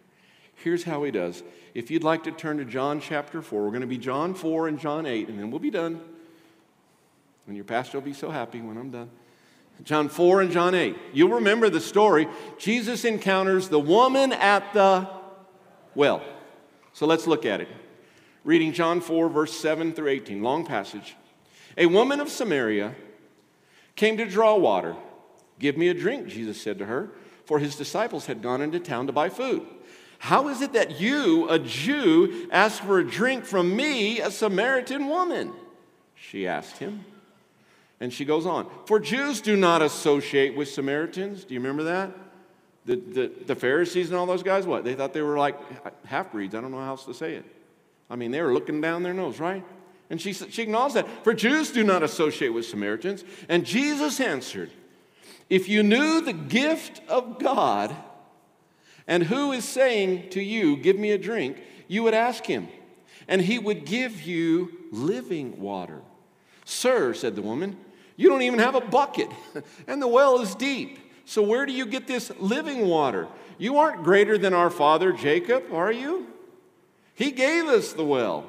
Here's 0.63 0.85
how 0.85 1.05
he 1.05 1.11
does. 1.11 1.43
If 1.73 1.91
you'd 1.91 2.05
like 2.05 2.25
to 2.25 2.33
turn 2.33 2.59
to 2.59 2.65
John 2.65 3.01
chapter 3.01 3.41
4, 3.41 3.63
we're 3.63 3.69
going 3.71 3.81
to 3.81 3.87
be 3.87 3.99
John 3.99 4.35
4 4.35 4.69
and 4.69 4.79
John 4.79 5.07
8, 5.07 5.29
and 5.29 5.39
then 5.39 5.51
we'll 5.51 5.61
be 5.61 5.71
done. 5.71 6.01
And 7.47 7.57
your 7.57 7.65
pastor 7.65 7.99
will 7.99 8.05
be 8.05 8.13
so 8.13 8.31
happy 8.31 8.61
when 8.61 8.77
I'm 8.77 8.91
done. 8.91 9.11
John 9.85 10.11
4 10.11 10.43
and 10.43 10.53
John 10.53 10.75
8. 10.75 10.95
You'll 11.15 11.31
remember 11.31 11.71
the 11.71 11.81
story. 11.81 12.29
Jesus 12.59 13.07
encounters 13.07 13.69
the 13.69 13.81
woman 13.81 14.33
at 14.33 14.73
the 14.75 15.09
well. 15.95 16.23
So 16.93 17.07
let's 17.07 17.27
look 17.27 17.47
at 17.47 17.63
it. 17.63 17.69
Reading 18.45 18.73
John 18.73 19.01
4, 19.01 19.29
verse 19.29 19.59
7 19.59 19.93
through 19.95 20.09
18, 20.09 20.43
long 20.43 20.67
passage. 20.67 21.17
A 21.79 21.87
woman 21.87 22.21
of 22.21 22.29
Samaria 22.29 22.95
came 23.97 24.19
to 24.19 24.27
draw 24.27 24.57
water. 24.57 24.97
Give 25.59 25.77
me 25.77 25.89
a 25.89 25.95
drink, 25.95 26.29
Jesus 26.29 26.61
said 26.61 26.79
to 26.79 26.87
her, 26.87 27.11
for 27.45 27.59
his 27.59 27.77
disciples 27.77 28.27
had 28.27 28.43
gone 28.43 28.61
into 28.61 28.81
town 28.81 29.07
to 29.07 29.13
buy 29.13 29.29
food. 29.29 29.67
How 30.21 30.49
is 30.49 30.61
it 30.61 30.75
that 30.75 31.01
you, 31.01 31.49
a 31.49 31.59
Jew, 31.59 32.47
ask 32.53 32.83
for 32.83 32.99
a 32.99 33.05
drink 33.05 33.47
from 33.47 33.75
me, 33.75 34.21
a 34.21 34.31
Samaritan 34.31 35.09
woman? 35.09 35.51
She 36.15 36.47
asked 36.47 36.77
him. 36.77 37.07
And 38.01 38.13
she 38.13 38.27
goes 38.27 38.45
on. 38.45 38.69
For 38.85 39.01
Jews 39.01 39.41
do 39.41 39.57
not 39.57 39.81
associate 39.81 40.55
with 40.55 40.69
Samaritans. 40.69 41.45
Do 41.45 41.55
you 41.55 41.61
remember 41.61 41.85
that? 41.85 42.13
The, 42.85 42.97
the, 42.97 43.33
the 43.47 43.55
Pharisees 43.57 44.11
and 44.11 44.19
all 44.19 44.27
those 44.27 44.43
guys, 44.43 44.67
what? 44.67 44.85
They 44.85 44.95
thought 44.95 45.15
they 45.15 45.23
were 45.23 45.39
like 45.39 45.57
half 46.05 46.33
breeds. 46.33 46.55
I 46.55 46.61
don't 46.61 46.71
know 46.71 46.81
how 46.81 46.91
else 46.91 47.07
to 47.07 47.15
say 47.15 47.37
it. 47.37 47.45
I 48.11 48.17
mean, 48.17 48.31
they 48.31 48.43
were 48.43 48.53
looking 48.53 48.83
down 48.83 49.03
their 49.03 49.15
nose, 49.15 49.41
right? 49.41 49.65
And 50.11 50.21
she, 50.21 50.35
she 50.35 50.61
acknowledged 50.61 50.97
that. 50.97 51.09
For 51.25 51.33
Jews 51.33 51.71
do 51.71 51.83
not 51.83 52.03
associate 52.03 52.51
with 52.51 52.67
Samaritans. 52.67 53.25
And 53.49 53.65
Jesus 53.65 54.21
answered, 54.21 54.71
If 55.49 55.67
you 55.67 55.83
knew 55.83 56.21
the 56.21 56.35
gift 56.35 57.01
of 57.09 57.39
God 57.39 57.97
and 59.07 59.23
who 59.25 59.53
is 59.53 59.65
saying 59.65 60.31
to 60.31 60.43
you, 60.43 60.77
Give 60.77 60.99
me 60.99 61.11
a 61.11 61.19
drink, 61.19 61.59
you 61.89 62.03
would 62.03 62.15
ask 62.15 62.45
him, 62.45 62.69
and 63.29 63.41
he 63.41 63.59
would 63.59 63.85
give 63.85 64.23
you 64.23 64.73
living 64.91 65.61
water. 65.61 66.01
Sir, 66.65 67.15
said 67.15 67.35
the 67.35 67.43
woman, 67.43 67.77
you 68.17 68.29
don't 68.29 68.43
even 68.43 68.59
have 68.59 68.75
a 68.75 68.81
bucket, 68.81 69.29
and 69.87 70.01
the 70.01 70.09
well 70.09 70.41
is 70.41 70.55
deep. 70.55 70.99
So, 71.25 71.43
where 71.43 71.65
do 71.65 71.73
you 71.73 71.87
get 71.87 72.07
this 72.07 72.33
living 72.39 72.87
water? 72.87 73.29
You 73.57 73.79
aren't 73.79 74.03
greater 74.03 74.39
than 74.39 74.55
our 74.55 74.71
father 74.71 75.13
Jacob, 75.13 75.73
are 75.73 75.93
you? 75.93 76.27
He 77.15 77.31
gave 77.31 77.67
us 77.67 77.93
the 77.93 78.05
well 78.05 78.47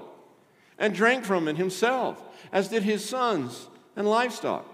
and 0.78 0.94
drank 0.94 1.26
from 1.26 1.48
it 1.48 1.58
himself, 1.58 2.24
as 2.52 2.70
did 2.70 2.84
his 2.84 3.08
sons 3.08 3.68
and 3.96 4.10
livestock. 4.10 4.66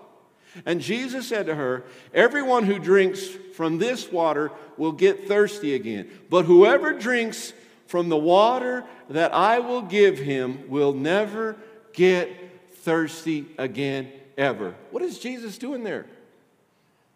And 0.65 0.81
Jesus 0.81 1.27
said 1.27 1.45
to 1.47 1.55
her, 1.55 1.83
Everyone 2.13 2.63
who 2.63 2.79
drinks 2.79 3.27
from 3.55 3.77
this 3.77 4.11
water 4.11 4.51
will 4.77 4.91
get 4.91 5.27
thirsty 5.27 5.75
again. 5.75 6.09
But 6.29 6.45
whoever 6.45 6.93
drinks 6.93 7.53
from 7.87 8.09
the 8.09 8.17
water 8.17 8.83
that 9.09 9.33
I 9.33 9.59
will 9.59 9.81
give 9.81 10.17
him 10.17 10.69
will 10.69 10.93
never 10.93 11.55
get 11.93 12.29
thirsty 12.79 13.45
again 13.57 14.11
ever. 14.37 14.75
What 14.91 15.03
is 15.03 15.19
Jesus 15.19 15.57
doing 15.57 15.83
there? 15.83 16.05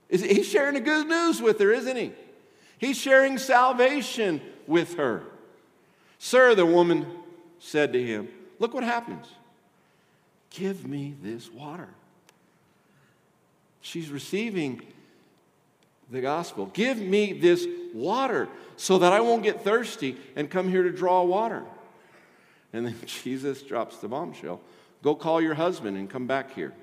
Is, 0.09 0.21
he's 0.21 0.47
sharing 0.47 0.73
the 0.73 0.81
good 0.81 1.07
news 1.07 1.41
with 1.41 1.59
her, 1.59 1.71
isn't 1.71 1.95
he? 1.95 2.11
He's 2.77 2.97
sharing 2.97 3.37
salvation 3.37 4.41
with 4.67 4.95
her. 4.95 5.23
Sir, 6.19 6.55
the 6.55 6.65
woman 6.65 7.05
said 7.59 7.93
to 7.93 8.03
him, 8.03 8.27
Look 8.59 8.73
what 8.73 8.83
happens. 8.83 9.25
Give 10.49 10.85
me 10.87 11.15
this 11.21 11.51
water. 11.51 11.89
She's 13.81 14.09
receiving 14.09 14.81
the 16.09 16.21
gospel. 16.21 16.67
Give 16.67 16.97
me 16.97 17.33
this 17.33 17.67
water 17.93 18.47
so 18.77 18.99
that 18.99 19.11
I 19.11 19.21
won't 19.21 19.43
get 19.43 19.63
thirsty 19.63 20.17
and 20.35 20.49
come 20.49 20.69
here 20.69 20.83
to 20.83 20.91
draw 20.91 21.23
water. 21.23 21.63
And 22.73 22.85
then 22.85 22.95
Jesus 23.05 23.61
drops 23.61 23.97
the 23.97 24.07
bombshell 24.07 24.61
Go 25.03 25.15
call 25.15 25.41
your 25.41 25.55
husband 25.55 25.97
and 25.97 26.07
come 26.07 26.27
back 26.27 26.53
here. 26.53 26.73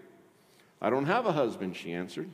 I 0.83 0.91
don't 0.91 1.07
have 1.07 1.27
a 1.27 1.33
husband, 1.33 1.77
she 1.77 1.93
answered. 1.93 2.29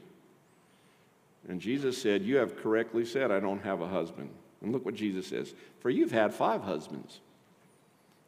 And 1.49 1.61
Jesus 1.61 2.01
said, 2.01 2.23
You 2.23 2.37
have 2.37 2.57
correctly 2.57 3.05
said, 3.05 3.31
I 3.31 3.41
don't 3.41 3.63
have 3.63 3.81
a 3.81 3.89
husband. 3.89 4.31
And 4.63 4.73
look 4.73 4.85
what 4.85 4.95
Jesus 4.95 5.27
says 5.27 5.53
For 5.81 5.91
you've 5.91 6.13
had 6.13 6.33
five 6.33 6.63
husbands. 6.63 7.21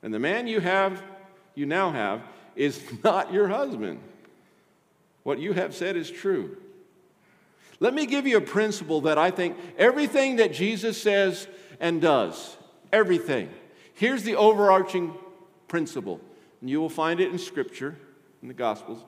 And 0.03 0.13
the 0.13 0.19
man 0.19 0.47
you 0.47 0.61
have, 0.61 1.03
you 1.55 1.67
now 1.67 1.91
have, 1.91 2.23
is 2.55 2.83
not 3.05 3.33
your 3.33 3.49
husband. 3.49 4.01
What 5.27 5.41
you 5.41 5.55
have 5.55 5.75
said 5.75 5.97
is 5.97 6.09
true. 6.09 6.57
Let 7.81 7.95
me 7.95 8.07
give 8.07 8.29
you 8.29 8.37
a 8.37 8.41
principle 8.41 9.01
that 9.01 9.19
I 9.19 9.33
think 9.33 9.57
everything 9.77 10.37
that 10.37 10.53
Jesus 10.53 11.03
says 11.03 11.49
and 11.81 12.01
does, 12.01 12.57
everything. 12.93 13.51
Here's 13.95 14.23
the 14.23 14.37
overarching 14.37 15.15
principle, 15.67 16.21
and 16.61 16.71
you 16.71 16.81
will 16.81 16.89
find 16.89 17.19
it 17.19 17.33
in 17.33 17.41
Scripture, 17.41 17.97
in 18.41 18.47
the 18.47 18.55
Gospels. 18.55 19.01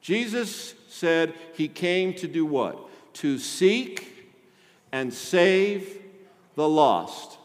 Jesus 0.00 0.74
said 0.88 1.32
he 1.54 1.68
came 1.68 2.12
to 2.14 2.26
do 2.26 2.44
what? 2.44 2.80
To 3.18 3.38
seek 3.38 4.32
and 4.90 5.14
save 5.14 6.02
the 6.56 6.68
lost. 6.68 7.38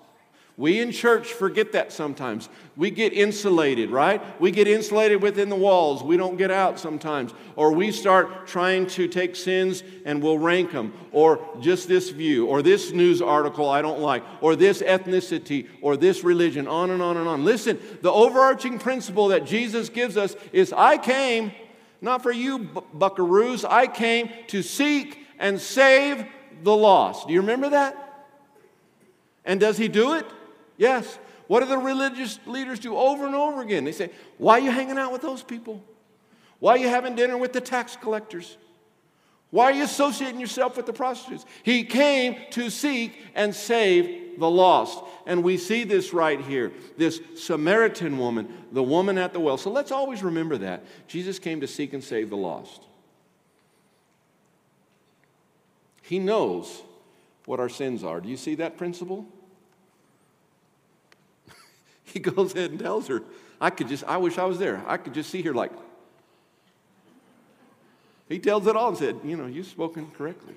We 0.57 0.79
in 0.79 0.91
church 0.91 1.33
forget 1.33 1.71
that 1.71 1.91
sometimes. 1.91 2.49
We 2.75 2.91
get 2.91 3.13
insulated, 3.13 3.89
right? 3.89 4.21
We 4.39 4.51
get 4.51 4.67
insulated 4.67 5.21
within 5.21 5.49
the 5.49 5.55
walls. 5.55 6.03
We 6.03 6.17
don't 6.17 6.37
get 6.37 6.51
out 6.51 6.79
sometimes. 6.79 7.33
Or 7.55 7.71
we 7.71 7.91
start 7.91 8.47
trying 8.47 8.87
to 8.87 9.07
take 9.07 9.35
sins 9.35 9.81
and 10.05 10.21
we'll 10.21 10.37
rank 10.37 10.71
them. 10.71 10.93
Or 11.11 11.39
just 11.61 11.87
this 11.87 12.09
view, 12.09 12.47
or 12.47 12.61
this 12.61 12.91
news 12.91 13.21
article 13.21 13.69
I 13.69 13.81
don't 13.81 14.01
like, 14.01 14.23
or 14.41 14.55
this 14.55 14.81
ethnicity, 14.81 15.67
or 15.81 15.97
this 15.97 16.23
religion, 16.23 16.67
on 16.67 16.91
and 16.91 17.01
on 17.01 17.17
and 17.17 17.27
on. 17.27 17.45
Listen, 17.45 17.79
the 18.01 18.11
overarching 18.11 18.77
principle 18.77 19.29
that 19.29 19.45
Jesus 19.45 19.89
gives 19.89 20.17
us 20.17 20.35
is 20.51 20.73
I 20.73 20.97
came, 20.97 21.53
not 22.01 22.21
for 22.21 22.31
you 22.31 22.59
buckaroos, 22.59 23.65
I 23.67 23.87
came 23.87 24.29
to 24.47 24.61
seek 24.61 25.25
and 25.39 25.59
save 25.59 26.25
the 26.63 26.75
lost. 26.75 27.27
Do 27.27 27.33
you 27.33 27.41
remember 27.41 27.69
that? 27.69 28.27
And 29.43 29.59
does 29.59 29.77
he 29.77 29.87
do 29.87 30.13
it? 30.13 30.25
Yes. 30.81 31.19
What 31.45 31.59
do 31.59 31.67
the 31.67 31.77
religious 31.77 32.39
leaders 32.47 32.79
do 32.79 32.97
over 32.97 33.27
and 33.27 33.35
over 33.35 33.61
again? 33.61 33.83
They 33.83 33.91
say, 33.91 34.09
Why 34.39 34.53
are 34.53 34.61
you 34.61 34.71
hanging 34.71 34.97
out 34.97 35.11
with 35.11 35.21
those 35.21 35.43
people? 35.43 35.83
Why 36.57 36.71
are 36.71 36.77
you 36.77 36.89
having 36.89 37.13
dinner 37.13 37.37
with 37.37 37.53
the 37.53 37.61
tax 37.61 37.95
collectors? 37.95 38.57
Why 39.51 39.65
are 39.65 39.71
you 39.73 39.83
associating 39.83 40.39
yourself 40.39 40.77
with 40.77 40.87
the 40.87 40.93
prostitutes? 40.93 41.45
He 41.61 41.83
came 41.83 42.35
to 42.51 42.71
seek 42.71 43.15
and 43.35 43.53
save 43.53 44.39
the 44.39 44.49
lost. 44.49 45.03
And 45.27 45.43
we 45.43 45.57
see 45.57 45.83
this 45.83 46.13
right 46.13 46.41
here 46.41 46.71
this 46.97 47.21
Samaritan 47.35 48.17
woman, 48.17 48.51
the 48.71 48.81
woman 48.81 49.19
at 49.19 49.33
the 49.33 49.39
well. 49.39 49.59
So 49.59 49.69
let's 49.69 49.91
always 49.91 50.23
remember 50.23 50.57
that. 50.57 50.83
Jesus 51.07 51.37
came 51.37 51.61
to 51.61 51.67
seek 51.67 51.93
and 51.93 52.03
save 52.03 52.31
the 52.31 52.37
lost. 52.37 52.81
He 56.01 56.17
knows 56.17 56.81
what 57.45 57.59
our 57.59 57.69
sins 57.69 58.03
are. 58.03 58.19
Do 58.19 58.29
you 58.29 58.37
see 58.37 58.55
that 58.55 58.79
principle? 58.79 59.27
He 62.13 62.19
goes 62.19 62.53
ahead 62.53 62.71
and 62.71 62.79
tells 62.79 63.07
her, 63.07 63.21
I 63.59 63.69
could 63.69 63.87
just, 63.87 64.03
I 64.03 64.17
wish 64.17 64.37
I 64.37 64.45
was 64.45 64.59
there. 64.59 64.83
I 64.85 64.97
could 64.97 65.13
just 65.13 65.29
see 65.29 65.41
her 65.43 65.53
like, 65.53 65.71
he 68.27 68.39
tells 68.39 68.65
it 68.67 68.75
all 68.75 68.89
and 68.89 68.97
said, 68.97 69.19
You 69.23 69.37
know, 69.37 69.45
you've 69.45 69.67
spoken 69.67 70.09
correctly. 70.17 70.55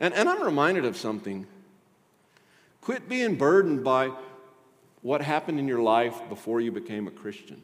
And, 0.00 0.12
and 0.14 0.28
I'm 0.28 0.42
reminded 0.42 0.84
of 0.84 0.96
something. 0.96 1.46
Quit 2.80 3.08
being 3.08 3.36
burdened 3.36 3.84
by 3.84 4.10
what 5.00 5.22
happened 5.22 5.58
in 5.58 5.66
your 5.68 5.80
life 5.80 6.20
before 6.28 6.60
you 6.60 6.72
became 6.72 7.06
a 7.06 7.10
Christian. 7.10 7.62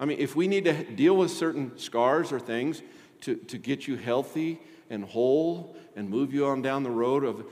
I 0.00 0.04
mean, 0.04 0.18
if 0.18 0.34
we 0.34 0.48
need 0.48 0.64
to 0.64 0.84
deal 0.84 1.16
with 1.16 1.30
certain 1.30 1.78
scars 1.78 2.32
or 2.32 2.40
things 2.40 2.82
to, 3.20 3.36
to 3.36 3.58
get 3.58 3.86
you 3.86 3.96
healthy 3.96 4.60
and 4.90 5.04
whole 5.04 5.76
and 5.94 6.10
move 6.10 6.34
you 6.34 6.46
on 6.46 6.60
down 6.60 6.82
the 6.82 6.90
road 6.90 7.22
of 7.22 7.44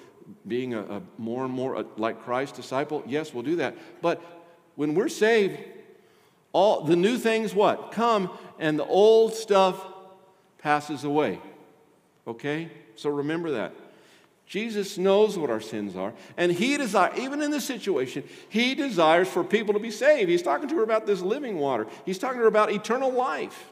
being 0.46 0.74
a, 0.74 0.80
a 0.80 1.02
more 1.18 1.44
and 1.44 1.52
more 1.52 1.74
a, 1.76 1.84
like 1.96 2.22
Christ 2.22 2.54
disciple, 2.54 3.02
yes, 3.06 3.32
we'll 3.32 3.42
do 3.42 3.56
that. 3.56 3.76
But 4.02 4.22
when 4.76 4.94
we're 4.94 5.08
saved, 5.08 5.58
all 6.52 6.84
the 6.84 6.96
new 6.96 7.18
things 7.18 7.54
what? 7.54 7.92
Come 7.92 8.30
and 8.58 8.78
the 8.78 8.84
old 8.84 9.34
stuff 9.34 9.84
passes 10.58 11.04
away. 11.04 11.40
Okay? 12.26 12.70
So 12.96 13.10
remember 13.10 13.52
that. 13.52 13.72
Jesus 14.46 14.98
knows 14.98 15.38
what 15.38 15.48
our 15.48 15.60
sins 15.60 15.94
are, 15.94 16.12
and 16.36 16.50
He 16.50 16.76
desires, 16.76 17.16
even 17.20 17.40
in 17.40 17.52
this 17.52 17.64
situation, 17.64 18.24
He 18.48 18.74
desires 18.74 19.28
for 19.28 19.44
people 19.44 19.74
to 19.74 19.80
be 19.80 19.92
saved. 19.92 20.28
He's 20.28 20.42
talking 20.42 20.68
to 20.68 20.74
her 20.74 20.82
about 20.82 21.06
this 21.06 21.20
living 21.20 21.58
water, 21.58 21.86
He's 22.04 22.18
talking 22.18 22.38
to 22.38 22.42
her 22.42 22.48
about 22.48 22.72
eternal 22.72 23.12
life. 23.12 23.69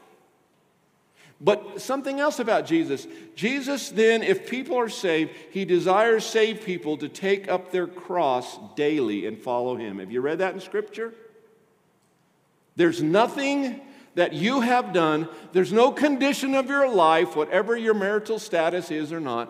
But 1.41 1.81
something 1.81 2.19
else 2.19 2.39
about 2.39 2.65
Jesus. 2.65 3.07
Jesus, 3.33 3.89
then, 3.89 4.23
if 4.23 4.49
people 4.49 4.77
are 4.77 4.89
saved, 4.89 5.31
he 5.51 5.63
desires 5.63 6.25
saved 6.25 6.63
people 6.63 6.97
to 6.97 7.07
take 7.07 7.47
up 7.47 7.71
their 7.71 7.87
cross 7.87 8.59
daily 8.75 9.25
and 9.25 9.37
follow 9.37 9.77
him. 9.77 9.99
Have 9.99 10.11
you 10.11 10.19
read 10.19 10.39
that 10.39 10.53
in 10.53 10.59
Scripture? 10.59 11.13
There's 12.75 13.01
nothing 13.01 13.81
that 14.15 14.33
you 14.33 14.59
have 14.61 14.91
done, 14.91 15.29
there's 15.53 15.71
no 15.71 15.91
condition 15.91 16.55
of 16.55 16.67
your 16.67 16.89
life, 16.89 17.35
whatever 17.37 17.77
your 17.77 17.93
marital 17.93 18.37
status 18.39 18.91
is 18.91 19.13
or 19.13 19.19
not, 19.21 19.49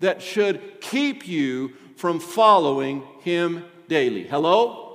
that 0.00 0.22
should 0.22 0.80
keep 0.80 1.28
you 1.28 1.74
from 1.96 2.20
following 2.20 3.02
him 3.20 3.64
daily. 3.88 4.22
Hello? 4.22 4.87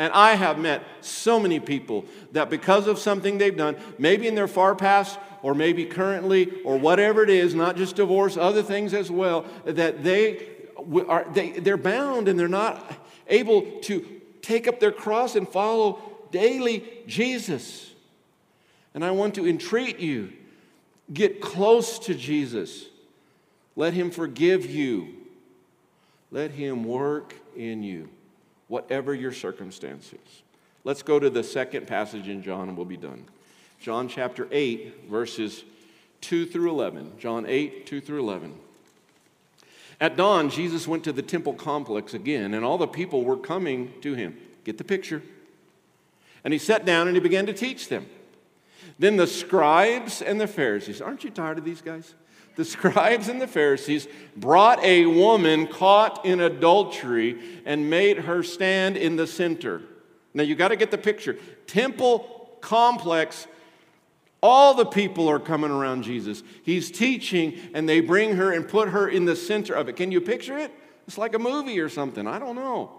And 0.00 0.14
I 0.14 0.34
have 0.34 0.58
met 0.58 0.82
so 1.02 1.38
many 1.38 1.60
people 1.60 2.06
that 2.32 2.48
because 2.48 2.86
of 2.86 2.98
something 2.98 3.36
they've 3.36 3.54
done, 3.54 3.76
maybe 3.98 4.26
in 4.26 4.34
their 4.34 4.48
far 4.48 4.74
past 4.74 5.18
or 5.42 5.54
maybe 5.54 5.84
currently 5.84 6.62
or 6.64 6.78
whatever 6.78 7.22
it 7.22 7.28
is, 7.28 7.54
not 7.54 7.76
just 7.76 7.96
divorce, 7.96 8.38
other 8.38 8.62
things 8.62 8.94
as 8.94 9.10
well, 9.10 9.44
that 9.66 10.02
they 10.02 10.46
are 11.06 11.26
they, 11.34 11.50
they're 11.50 11.76
bound 11.76 12.28
and 12.28 12.40
they're 12.40 12.48
not 12.48 12.82
able 13.26 13.60
to 13.82 14.22
take 14.40 14.66
up 14.66 14.80
their 14.80 14.90
cross 14.90 15.36
and 15.36 15.46
follow 15.46 16.00
daily 16.30 16.82
Jesus. 17.06 17.92
And 18.94 19.04
I 19.04 19.10
want 19.10 19.34
to 19.34 19.46
entreat 19.46 19.98
you 19.98 20.32
get 21.12 21.42
close 21.42 21.98
to 21.98 22.14
Jesus. 22.14 22.86
Let 23.76 23.92
him 23.92 24.10
forgive 24.10 24.64
you. 24.64 25.08
Let 26.30 26.52
him 26.52 26.84
work 26.84 27.34
in 27.54 27.82
you 27.82 28.08
whatever 28.70 29.12
your 29.12 29.32
circumstances. 29.32 30.42
Let's 30.84 31.02
go 31.02 31.18
to 31.18 31.28
the 31.28 31.42
second 31.42 31.86
passage 31.86 32.28
in 32.28 32.42
John 32.42 32.68
and 32.68 32.76
we'll 32.76 32.86
be 32.86 32.96
done. 32.96 33.24
John 33.80 34.08
chapter 34.08 34.46
8, 34.50 35.10
verses 35.10 35.64
2 36.20 36.46
through 36.46 36.70
11. 36.70 37.14
John 37.18 37.46
8, 37.46 37.84
2 37.84 38.00
through 38.00 38.20
11. 38.20 38.54
At 40.00 40.16
dawn, 40.16 40.48
Jesus 40.48 40.86
went 40.88 41.04
to 41.04 41.12
the 41.12 41.20
temple 41.20 41.52
complex 41.52 42.14
again, 42.14 42.54
and 42.54 42.64
all 42.64 42.78
the 42.78 42.86
people 42.86 43.24
were 43.24 43.36
coming 43.36 43.92
to 44.00 44.14
him. 44.14 44.38
Get 44.64 44.78
the 44.78 44.84
picture. 44.84 45.22
And 46.44 46.54
he 46.54 46.58
sat 46.58 46.86
down 46.86 47.06
and 47.06 47.16
he 47.16 47.20
began 47.20 47.46
to 47.46 47.52
teach 47.52 47.88
them. 47.88 48.06
Then 48.98 49.16
the 49.16 49.26
scribes 49.26 50.22
and 50.22 50.40
the 50.40 50.46
Pharisees, 50.46 51.02
aren't 51.02 51.24
you 51.24 51.30
tired 51.30 51.58
of 51.58 51.64
these 51.64 51.82
guys? 51.82 52.14
The 52.60 52.64
scribes 52.66 53.28
and 53.28 53.40
the 53.40 53.46
Pharisees 53.46 54.06
brought 54.36 54.84
a 54.84 55.06
woman 55.06 55.66
caught 55.66 56.26
in 56.26 56.40
adultery 56.40 57.40
and 57.64 57.88
made 57.88 58.18
her 58.18 58.42
stand 58.42 58.98
in 58.98 59.16
the 59.16 59.26
center. 59.26 59.80
Now 60.34 60.42
you 60.42 60.54
got 60.54 60.68
to 60.68 60.76
get 60.76 60.90
the 60.90 60.98
picture. 60.98 61.38
Temple 61.66 62.58
complex, 62.60 63.46
all 64.42 64.74
the 64.74 64.84
people 64.84 65.26
are 65.26 65.38
coming 65.38 65.70
around 65.70 66.02
Jesus. 66.02 66.42
He's 66.62 66.90
teaching, 66.90 67.58
and 67.72 67.88
they 67.88 68.00
bring 68.00 68.36
her 68.36 68.52
and 68.52 68.68
put 68.68 68.90
her 68.90 69.08
in 69.08 69.24
the 69.24 69.36
center 69.36 69.72
of 69.72 69.88
it. 69.88 69.96
Can 69.96 70.12
you 70.12 70.20
picture 70.20 70.58
it? 70.58 70.70
It's 71.06 71.16
like 71.16 71.34
a 71.34 71.38
movie 71.38 71.80
or 71.80 71.88
something. 71.88 72.26
I 72.26 72.38
don't 72.38 72.56
know. 72.56 72.92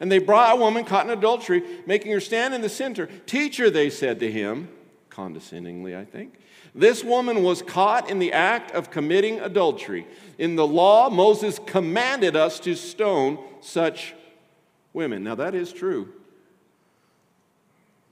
And 0.00 0.10
they 0.10 0.20
brought 0.20 0.54
a 0.54 0.56
woman 0.56 0.86
caught 0.86 1.04
in 1.04 1.10
adultery, 1.10 1.62
making 1.84 2.12
her 2.12 2.20
stand 2.20 2.54
in 2.54 2.62
the 2.62 2.70
center. 2.70 3.08
Teacher, 3.26 3.68
they 3.68 3.90
said 3.90 4.20
to 4.20 4.32
him, 4.32 4.70
condescendingly, 5.10 5.94
I 5.94 6.06
think. 6.06 6.38
This 6.74 7.04
woman 7.04 7.42
was 7.42 7.60
caught 7.60 8.08
in 8.08 8.18
the 8.18 8.32
act 8.32 8.70
of 8.70 8.90
committing 8.90 9.40
adultery. 9.40 10.06
In 10.38 10.56
the 10.56 10.66
law, 10.66 11.10
Moses 11.10 11.58
commanded 11.66 12.34
us 12.34 12.58
to 12.60 12.74
stone 12.74 13.38
such 13.60 14.14
women. 14.92 15.22
Now, 15.22 15.34
that 15.34 15.54
is 15.54 15.72
true. 15.72 16.08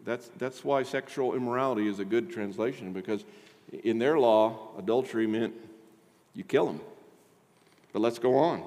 That's, 0.05 0.31
that's 0.37 0.65
why 0.65 0.83
sexual 0.83 1.35
immorality 1.35 1.87
is 1.87 1.99
a 1.99 2.05
good 2.05 2.31
translation, 2.31 2.93
because 2.93 3.25
in 3.85 3.99
their 3.99 4.19
law, 4.19 4.59
adultery 4.79 5.27
meant 5.27 5.55
you 6.35 6.45
kill 6.45 6.67
them. 6.67 6.81
But 7.93 8.01
let's 8.01 8.19
go 8.19 8.37
on. 8.37 8.63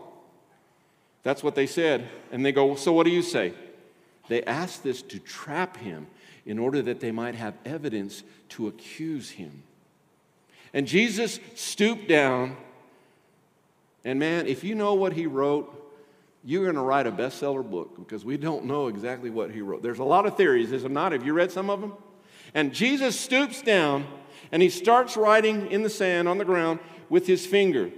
That's 1.24 1.44
what 1.44 1.56
they 1.56 1.68
said. 1.68 2.08
And 2.32 2.46
they 2.46 2.52
go, 2.52 2.76
So 2.76 2.92
what 2.94 3.06
do 3.06 3.12
you 3.12 3.22
say? 3.22 3.54
They 4.28 4.44
asked 4.44 4.84
this 4.84 5.02
to 5.04 5.20
trap 5.20 5.78
him 5.78 6.08
in 6.46 6.60
order 6.60 6.82
that 6.82 7.00
they 7.00 7.12
might 7.12 7.36
have 7.36 7.56
evidence 7.66 8.24
to 8.50 8.68
accuse 8.68 9.32
him. 9.32 9.64
And 10.74 10.88
Jesus 10.88 11.40
stooped 11.56 12.08
down, 12.08 12.58
and 14.04 14.20
man, 14.20 14.48
if 14.48 14.64
you 14.64 14.74
know 14.74 14.96
what 14.96 15.14
he 15.14 15.28
wrote, 15.28 15.80
you're 16.44 16.64
going 16.64 16.76
to 16.76 16.82
write 16.82 17.08
a 17.08 17.12
bestseller 17.12 17.68
book 17.68 17.96
because 17.98 18.26
we 18.26 18.38
don't 18.38 18.66
know 18.66 18.88
exactly 18.88 19.30
what 19.30 19.52
he 19.52 19.62
wrote. 19.62 19.82
There's 19.82 20.00
a 20.00 20.04
lot 20.04 20.26
of 20.26 20.36
theories, 20.36 20.72
is 20.72 20.82
there 20.82 20.92
not? 20.92 21.12
Have 21.14 21.26
you 21.26 21.34
read 21.34 21.52
some 21.52 21.70
of 21.70 21.80
them? 21.80 21.94
And 22.54 22.74
Jesus 22.74 23.18
stoops 23.18 23.62
down 23.62 24.06
and 24.52 24.62
he 24.62 24.70
starts 24.70 25.16
writing 25.16 25.72
in 25.72 25.84
the 25.84 25.90
sand 25.90 26.28
on 26.28 26.38
the 26.38 26.46
ground 26.46 26.80
with 27.10 27.28
his 27.28 27.46
finger. 27.46 27.92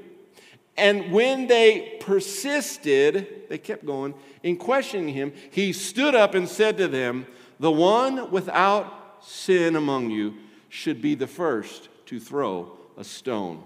And 0.78 1.12
when 1.12 1.48
they 1.48 1.98
persisted, 2.02 3.48
they 3.50 3.58
kept 3.58 3.86
going, 3.86 4.14
in 4.44 4.58
questioning 4.58 5.14
him, 5.14 5.34
he 5.50 5.74
stood 5.74 6.14
up 6.14 6.36
and 6.36 6.48
said 6.48 6.78
to 6.78 6.88
them, 6.88 7.26
The 7.60 7.72
one 7.72 8.30
without 8.30 9.24
sin 9.24 9.76
among 9.76 10.12
you 10.12 10.36
should 10.70 11.02
be 11.02 11.16
the 11.16 11.28
first 11.28 11.90
to 12.08 12.20
throw 12.20 12.78
a 12.98 13.04
stone 13.04 13.64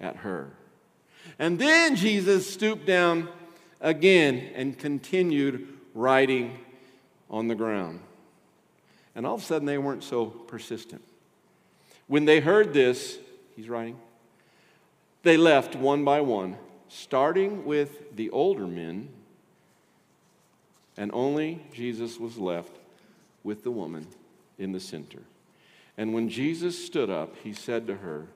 at 0.00 0.16
her. 0.16 0.50
And 1.38 1.58
then 1.58 1.96
Jesus 1.96 2.50
stooped 2.50 2.86
down 2.86 3.28
again 3.80 4.50
and 4.54 4.78
continued 4.78 5.68
writing 5.94 6.58
on 7.30 7.48
the 7.48 7.54
ground. 7.54 8.00
And 9.14 9.26
all 9.26 9.34
of 9.34 9.42
a 9.42 9.44
sudden, 9.44 9.66
they 9.66 9.78
weren't 9.78 10.04
so 10.04 10.26
persistent. 10.26 11.02
When 12.06 12.24
they 12.24 12.40
heard 12.40 12.72
this, 12.72 13.18
he's 13.56 13.68
writing, 13.68 13.98
they 15.22 15.36
left 15.36 15.74
one 15.74 16.04
by 16.04 16.20
one, 16.20 16.56
starting 16.88 17.64
with 17.64 18.14
the 18.14 18.30
older 18.30 18.66
men, 18.66 19.08
and 20.96 21.10
only 21.12 21.66
Jesus 21.72 22.18
was 22.18 22.38
left 22.38 22.72
with 23.42 23.64
the 23.64 23.70
woman 23.70 24.06
in 24.58 24.72
the 24.72 24.80
center. 24.80 25.22
And 25.98 26.12
when 26.12 26.28
Jesus 26.28 26.84
stood 26.84 27.10
up, 27.10 27.34
he 27.42 27.52
said 27.52 27.86
to 27.86 27.96
her, 27.96 28.26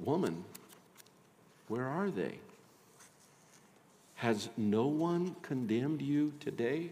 Woman, 0.00 0.44
where 1.68 1.86
are 1.86 2.10
they? 2.10 2.38
Has 4.16 4.48
no 4.56 4.86
one 4.86 5.36
condemned 5.42 6.02
you 6.02 6.32
today? 6.40 6.90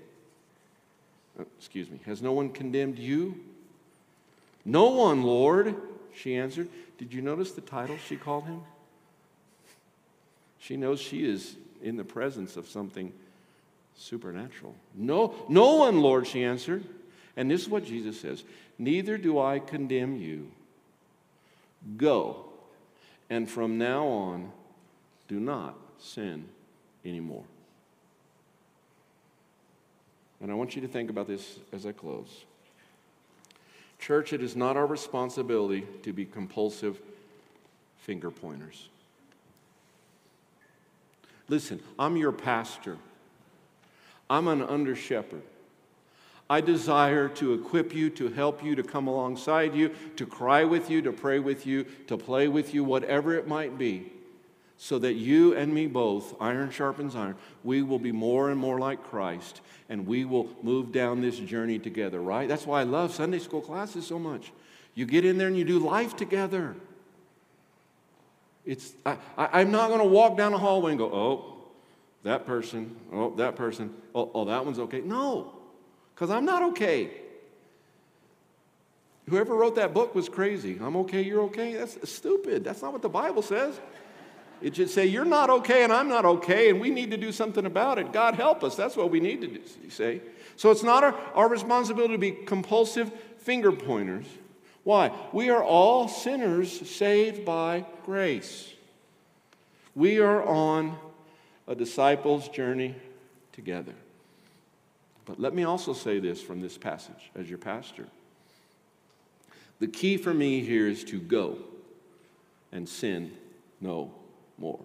Uh, 1.39 1.45
excuse 1.59 1.91
me. 1.91 2.01
Has 2.07 2.23
no 2.23 2.33
one 2.33 2.51
condemned 2.51 2.99
you? 2.99 3.41
No 4.65 4.91
one, 4.91 5.23
Lord, 5.23 5.75
she 6.15 6.37
answered. 6.37 6.69
Did 6.99 7.13
you 7.13 7.23
notice 7.23 7.53
the 7.53 7.61
title 7.61 7.97
she 8.07 8.17
called 8.17 8.45
him? 8.45 8.63
She 10.59 10.77
knows 10.77 11.01
she 11.01 11.25
is 11.25 11.57
in 11.83 11.97
the 11.97 12.05
presence 12.05 12.57
of 12.57 12.69
something 12.69 13.13
supernatural. 13.97 14.75
No, 14.95 15.35
no 15.49 15.77
one, 15.77 16.01
Lord, 16.01 16.27
she 16.27 16.45
answered. 16.45 16.85
And 17.39 17.49
this 17.49 17.63
is 17.63 17.69
what 17.69 17.85
Jesus 17.85 18.21
says 18.21 18.45
Neither 18.79 19.17
do 19.17 19.39
I 19.39 19.61
condemn 19.61 20.17
you. 20.17 20.51
Go, 21.97 22.45
and 23.31 23.49
from 23.49 23.79
now 23.79 24.07
on, 24.07 24.51
do 25.29 25.39
not 25.39 25.77
sin 25.99 26.47
anymore. 27.05 27.45
And 30.41 30.51
I 30.51 30.55
want 30.55 30.75
you 30.75 30.83
to 30.83 30.89
think 30.89 31.11
about 31.11 31.29
this 31.29 31.59
as 31.73 31.87
I 31.87 31.93
close. 31.93 32.45
Church, 34.01 34.33
it 34.33 34.43
is 34.43 34.57
not 34.57 34.77
our 34.77 34.87
responsibility 34.87 35.87
to 36.03 36.13
be 36.13 36.25
compulsive 36.25 37.01
finger 37.99 38.31
pointers. 38.31 38.89
Listen, 41.49 41.81
I'm 41.99 42.17
your 42.17 42.33
pastor. 42.33 42.97
I'm 44.29 44.49
an 44.49 44.63
under 44.63 44.97
shepherd. 44.97 45.43
I 46.51 46.61
desire 46.61 47.29
to 47.31 47.53
equip 47.53 47.95
you, 47.95 48.09
to 48.11 48.29
help 48.29 48.65
you, 48.65 48.75
to 48.75 48.83
come 48.83 49.07
alongside 49.07 49.75
you, 49.75 49.95
to 50.17 50.27
cry 50.27 50.65
with 50.65 50.91
you, 50.91 51.03
to 51.03 51.13
pray 51.13 51.39
with 51.39 51.67
you, 51.67 51.85
to 52.07 52.17
play 52.17 52.49
with 52.49 52.73
you, 52.73 52.85
whatever 52.85 53.35
it 53.35 53.47
might 53.47 53.77
be 53.77 54.13
so 54.81 54.99
that 55.01 55.15
you 55.15 55.55
and 55.57 55.75
me 55.75 55.89
both, 55.89 56.41
iron 56.41 56.71
sharpens 56.71 57.17
iron, 57.17 57.35
we 57.65 57.83
will 57.83 57.99
be 57.99 58.13
more 58.13 58.49
and 58.49 58.59
more 58.59 58.79
like 58.79 59.03
Christ 59.03 59.61
and 59.89 60.07
we 60.07 60.25
will 60.25 60.49
move 60.63 60.93
down 60.93 61.21
this 61.21 61.37
journey 61.39 61.81
together, 61.81 62.21
right? 62.21 62.49
That's 62.49 62.65
why 62.65 62.81
I 62.81 62.85
love 62.85 63.13
Sunday 63.13 63.41
school 63.41 63.61
classes 63.61 64.07
so 64.07 64.21
much. 64.21 64.53
You 64.95 65.05
get 65.05 65.25
in 65.25 65.37
there 65.37 65.49
and 65.49 65.57
you 65.57 65.65
do 65.65 65.81
life 65.81 66.17
together. 66.17 66.77
It's, 68.65 68.93
I, 69.05 69.17
I, 69.37 69.63
am 69.63 69.73
not 69.73 69.89
going 69.89 70.01
to 70.01 70.07
walk 70.07 70.37
down 70.37 70.53
the 70.53 70.59
hallway 70.59 70.93
and 70.93 70.99
go, 70.99 71.07
oh, 71.07 71.57
that 72.23 72.47
person, 72.47 72.95
oh, 73.13 73.35
that 73.37 73.57
person, 73.57 73.93
oh, 74.15 74.31
oh 74.33 74.45
that 74.45 74.65
one's 74.65 74.79
okay. 74.79 75.01
No, 75.01 75.58
because 76.19 76.33
I'm 76.33 76.45
not 76.45 76.63
okay. 76.71 77.13
Whoever 79.29 79.55
wrote 79.55 79.77
that 79.77 79.95
book 79.95 80.17
was 80.17 80.29
crazy. 80.29 80.77
I'm 80.83 80.97
okay, 80.97 81.23
you're 81.23 81.43
okay. 81.43 81.75
That's 81.75 82.11
stupid. 82.11 82.65
That's 82.65 82.83
not 82.83 82.93
what 82.93 83.03
the 83.03 83.09
Bible 83.09 83.41
says. 83.41 83.79
It 84.61 84.75
should 84.75 84.91
say, 84.91 85.07
You're 85.07 85.25
not 85.25 85.49
okay 85.49 85.85
and 85.85 85.93
I'm 85.93 86.09
not 86.09 86.25
okay, 86.25 86.71
and 86.71 86.81
we 86.81 86.91
need 86.91 87.13
to 87.13 87.17
do 87.17 87.31
something 87.31 87.65
about 87.65 88.01
it. 88.01 88.13
God 88.13 88.35
help 88.35 88.65
us. 88.65 88.75
That's 88.75 88.97
what 88.97 89.13
we 89.13 89.21
need 89.21 89.43
to 89.43 89.47
do, 89.47 89.61
say. 89.91 90.21
So 90.57 90.73
it's 90.73 90.83
not 90.83 91.05
our, 91.05 91.15
our 91.35 91.49
responsibility 91.49 92.15
to 92.15 92.19
be 92.19 92.33
compulsive 92.33 93.13
finger 93.39 93.71
pointers. 93.71 94.27
Why? 94.83 95.13
We 95.33 95.51
are 95.51 95.63
all 95.63 96.09
sinners 96.09 96.91
saved 96.91 97.45
by 97.45 97.87
grace. 98.05 98.73
We 99.95 100.19
are 100.19 100.43
on 100.43 100.99
a 101.69 101.77
disciples' 101.77 102.49
journey 102.49 102.97
together. 103.53 103.95
But 105.29 105.39
let 105.39 105.55
me 105.55 105.65
also 105.65 105.93
say 105.93 106.19
this 106.19 106.41
from 106.41 106.63
this 106.63 106.79
passage 106.79 107.31
as 107.37 107.51
your 107.51 107.59
pastor. 107.59 108.07
The 109.79 109.87
key 109.87 110.17
for 110.17 110.33
me 110.33 110.63
here 110.63 110.89
is 110.89 111.05
to 111.05 111.21
go 111.21 111.59
and 112.73 112.89
sin 112.89 113.33
no 113.79 114.11
more. 114.57 114.81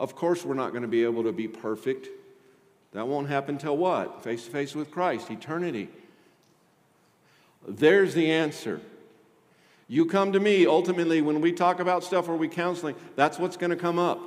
Of 0.00 0.16
course, 0.16 0.44
we're 0.44 0.54
not 0.54 0.70
going 0.70 0.82
to 0.82 0.88
be 0.88 1.04
able 1.04 1.22
to 1.22 1.32
be 1.32 1.46
perfect. 1.46 2.08
That 2.92 3.06
won't 3.06 3.28
happen 3.28 3.56
till 3.56 3.76
what? 3.76 4.24
Face 4.24 4.44
to 4.46 4.50
face 4.50 4.74
with 4.74 4.90
Christ, 4.90 5.30
eternity. 5.30 5.88
There's 7.66 8.14
the 8.14 8.32
answer. 8.32 8.80
You 9.86 10.06
come 10.06 10.32
to 10.32 10.40
me, 10.40 10.66
ultimately, 10.66 11.22
when 11.22 11.40
we 11.40 11.52
talk 11.52 11.78
about 11.78 12.02
stuff 12.02 12.28
or 12.28 12.36
we 12.36 12.48
counseling, 12.48 12.96
that's 13.14 13.38
what's 13.38 13.56
going 13.56 13.70
to 13.70 13.76
come 13.76 14.00
up. 14.00 14.20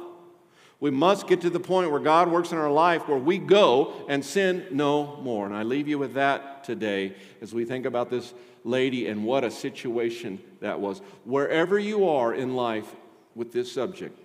We 0.80 0.91
must 0.91 1.28
get 1.28 1.41
to 1.41 1.49
the 1.49 1.59
point 1.59 1.91
where 1.91 1.99
God 1.99 2.30
works 2.30 2.51
in 2.51 2.57
our 2.57 2.71
life 2.71 3.07
where 3.07 3.17
we 3.17 3.38
go 3.38 4.05
and 4.09 4.23
sin 4.23 4.65
no 4.71 5.17
more. 5.21 5.45
And 5.45 5.55
I 5.55 5.63
leave 5.63 5.88
you 5.88 5.97
with 5.97 6.13
that 6.15 6.63
today 6.63 7.15
as 7.41 7.53
we 7.53 7.65
think 7.65 7.86
about 7.86 8.09
this 8.09 8.34
lady 8.63 9.07
and 9.07 9.23
what 9.23 9.43
a 9.43 9.51
situation 9.51 10.39
that 10.59 10.80
was. 10.80 11.01
Wherever 11.23 11.80
you 11.80 12.09
are 12.09 12.34
in 12.34 12.55
life 12.55 12.93
with 13.36 13.53
this 13.53 13.71
subject, 13.71 14.19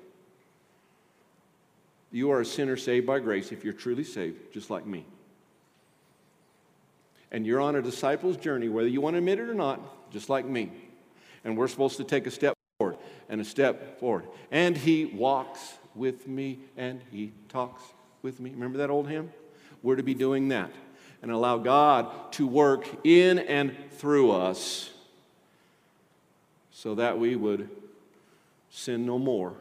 you 2.10 2.32
are 2.32 2.40
a 2.40 2.44
sinner 2.44 2.76
saved 2.76 3.06
by 3.06 3.20
grace 3.20 3.52
if 3.52 3.62
you're 3.62 3.72
truly 3.72 4.04
saved, 4.04 4.52
just 4.52 4.70
like 4.70 4.84
me. 4.84 5.04
And 7.30 7.46
you're 7.46 7.60
on 7.60 7.76
a 7.76 7.82
disciple's 7.82 8.36
journey, 8.36 8.68
whether 8.68 8.88
you 8.88 9.00
want 9.00 9.14
to 9.14 9.18
admit 9.18 9.38
it 9.38 9.48
or 9.48 9.54
not, 9.54 9.80
just 10.10 10.28
like 10.28 10.44
me. 10.44 10.72
And 11.44 11.56
we're 11.56 11.68
supposed 11.68 11.96
to 11.98 12.04
take 12.04 12.26
a 12.26 12.30
step 12.30 12.54
forward 12.78 12.96
and 13.28 13.40
a 13.40 13.44
step 13.44 14.00
forward. 14.00 14.24
And 14.50 14.76
he 14.76 15.04
walks 15.04 15.78
with 16.00 16.26
me 16.26 16.58
and 16.76 17.00
he 17.12 17.30
talks 17.48 17.80
with 18.22 18.40
me. 18.40 18.50
Remember 18.50 18.78
that 18.78 18.90
old 18.90 19.08
hymn? 19.08 19.32
We're 19.82 19.96
to 19.96 20.02
be 20.02 20.14
doing 20.14 20.48
that 20.48 20.72
and 21.22 21.30
allow 21.30 21.58
God 21.58 22.32
to 22.32 22.46
work 22.46 22.88
in 23.04 23.38
and 23.38 23.76
through 23.92 24.32
us 24.32 24.90
so 26.72 26.96
that 26.96 27.18
we 27.18 27.36
would 27.36 27.68
sin 28.70 29.06
no 29.06 29.18
more 29.18 29.54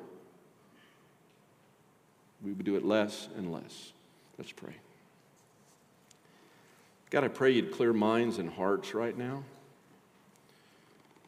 we 2.44 2.52
would 2.52 2.66
do 2.66 2.76
it 2.76 2.86
less 2.86 3.28
and 3.38 3.52
less. 3.52 3.92
Let's 4.38 4.52
pray. 4.52 4.74
God, 7.10 7.24
I 7.24 7.28
pray 7.28 7.52
you'd 7.52 7.72
clear 7.72 7.92
minds 7.92 8.38
and 8.38 8.50
hearts 8.50 8.94
right 8.94 9.18
now, 9.18 9.44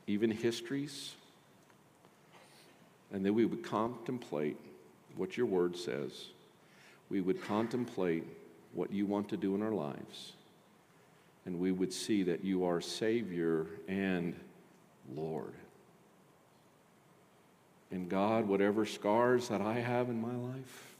even 0.07 0.31
histories, 0.31 1.13
and 3.11 3.25
that 3.25 3.33
we 3.33 3.45
would 3.45 3.63
contemplate 3.63 4.57
what 5.15 5.37
your 5.37 5.45
word 5.45 5.75
says. 5.77 6.27
We 7.09 7.21
would 7.21 7.43
contemplate 7.43 8.23
what 8.73 8.91
you 8.91 9.05
want 9.05 9.29
to 9.29 9.37
do 9.37 9.53
in 9.55 9.61
our 9.61 9.71
lives, 9.71 10.33
and 11.45 11.59
we 11.59 11.71
would 11.71 11.91
see 11.91 12.23
that 12.23 12.43
you 12.43 12.65
are 12.65 12.79
Savior 12.79 13.65
and 13.87 14.35
Lord. 15.13 15.53
And 17.91 18.09
God, 18.09 18.47
whatever 18.47 18.85
scars 18.85 19.49
that 19.49 19.59
I 19.59 19.73
have 19.73 20.09
in 20.09 20.21
my 20.21 20.33
life, 20.33 20.95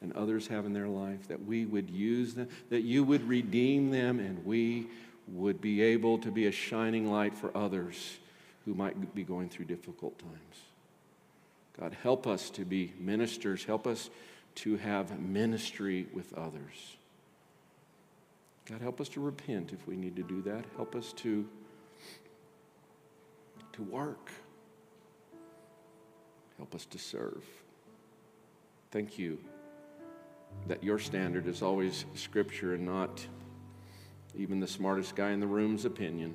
and 0.00 0.12
others 0.14 0.46
have 0.46 0.66
in 0.66 0.72
their 0.72 0.88
life, 0.88 1.28
that 1.28 1.44
we 1.44 1.66
would 1.66 1.90
use 1.90 2.34
them, 2.34 2.48
that 2.70 2.82
you 2.82 3.04
would 3.04 3.26
redeem 3.28 3.90
them, 3.90 4.18
and 4.20 4.44
we 4.44 4.86
would 5.28 5.60
be 5.60 5.82
able 5.82 6.18
to 6.18 6.30
be 6.30 6.46
a 6.46 6.52
shining 6.52 7.10
light 7.10 7.34
for 7.34 7.54
others 7.56 8.18
who 8.64 8.74
might 8.74 9.14
be 9.14 9.22
going 9.22 9.48
through 9.48 9.64
difficult 9.66 10.18
times. 10.18 10.73
God, 11.78 11.96
help 12.02 12.26
us 12.26 12.50
to 12.50 12.64
be 12.64 12.92
ministers. 12.98 13.64
Help 13.64 13.86
us 13.86 14.10
to 14.56 14.76
have 14.76 15.18
ministry 15.20 16.06
with 16.12 16.32
others. 16.34 16.96
God, 18.66 18.80
help 18.80 19.00
us 19.00 19.08
to 19.10 19.20
repent 19.20 19.72
if 19.72 19.86
we 19.86 19.96
need 19.96 20.16
to 20.16 20.22
do 20.22 20.40
that. 20.42 20.64
Help 20.76 20.94
us 20.94 21.12
to, 21.14 21.46
to 23.72 23.82
work. 23.82 24.30
Help 26.56 26.74
us 26.74 26.86
to 26.86 26.98
serve. 26.98 27.44
Thank 28.90 29.18
you 29.18 29.38
that 30.68 30.84
your 30.84 30.98
standard 30.98 31.46
is 31.46 31.62
always 31.62 32.04
Scripture 32.14 32.74
and 32.74 32.86
not 32.86 33.26
even 34.36 34.60
the 34.60 34.66
smartest 34.66 35.16
guy 35.16 35.30
in 35.30 35.40
the 35.40 35.46
room's 35.46 35.84
opinion. 35.84 36.34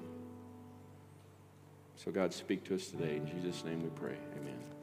So, 1.96 2.12
God, 2.12 2.34
speak 2.34 2.64
to 2.66 2.76
us 2.76 2.88
today. 2.88 3.18
In 3.18 3.28
Jesus' 3.28 3.64
name 3.66 3.82
we 3.84 3.90
pray. 3.90 4.16
Amen. 4.40 4.79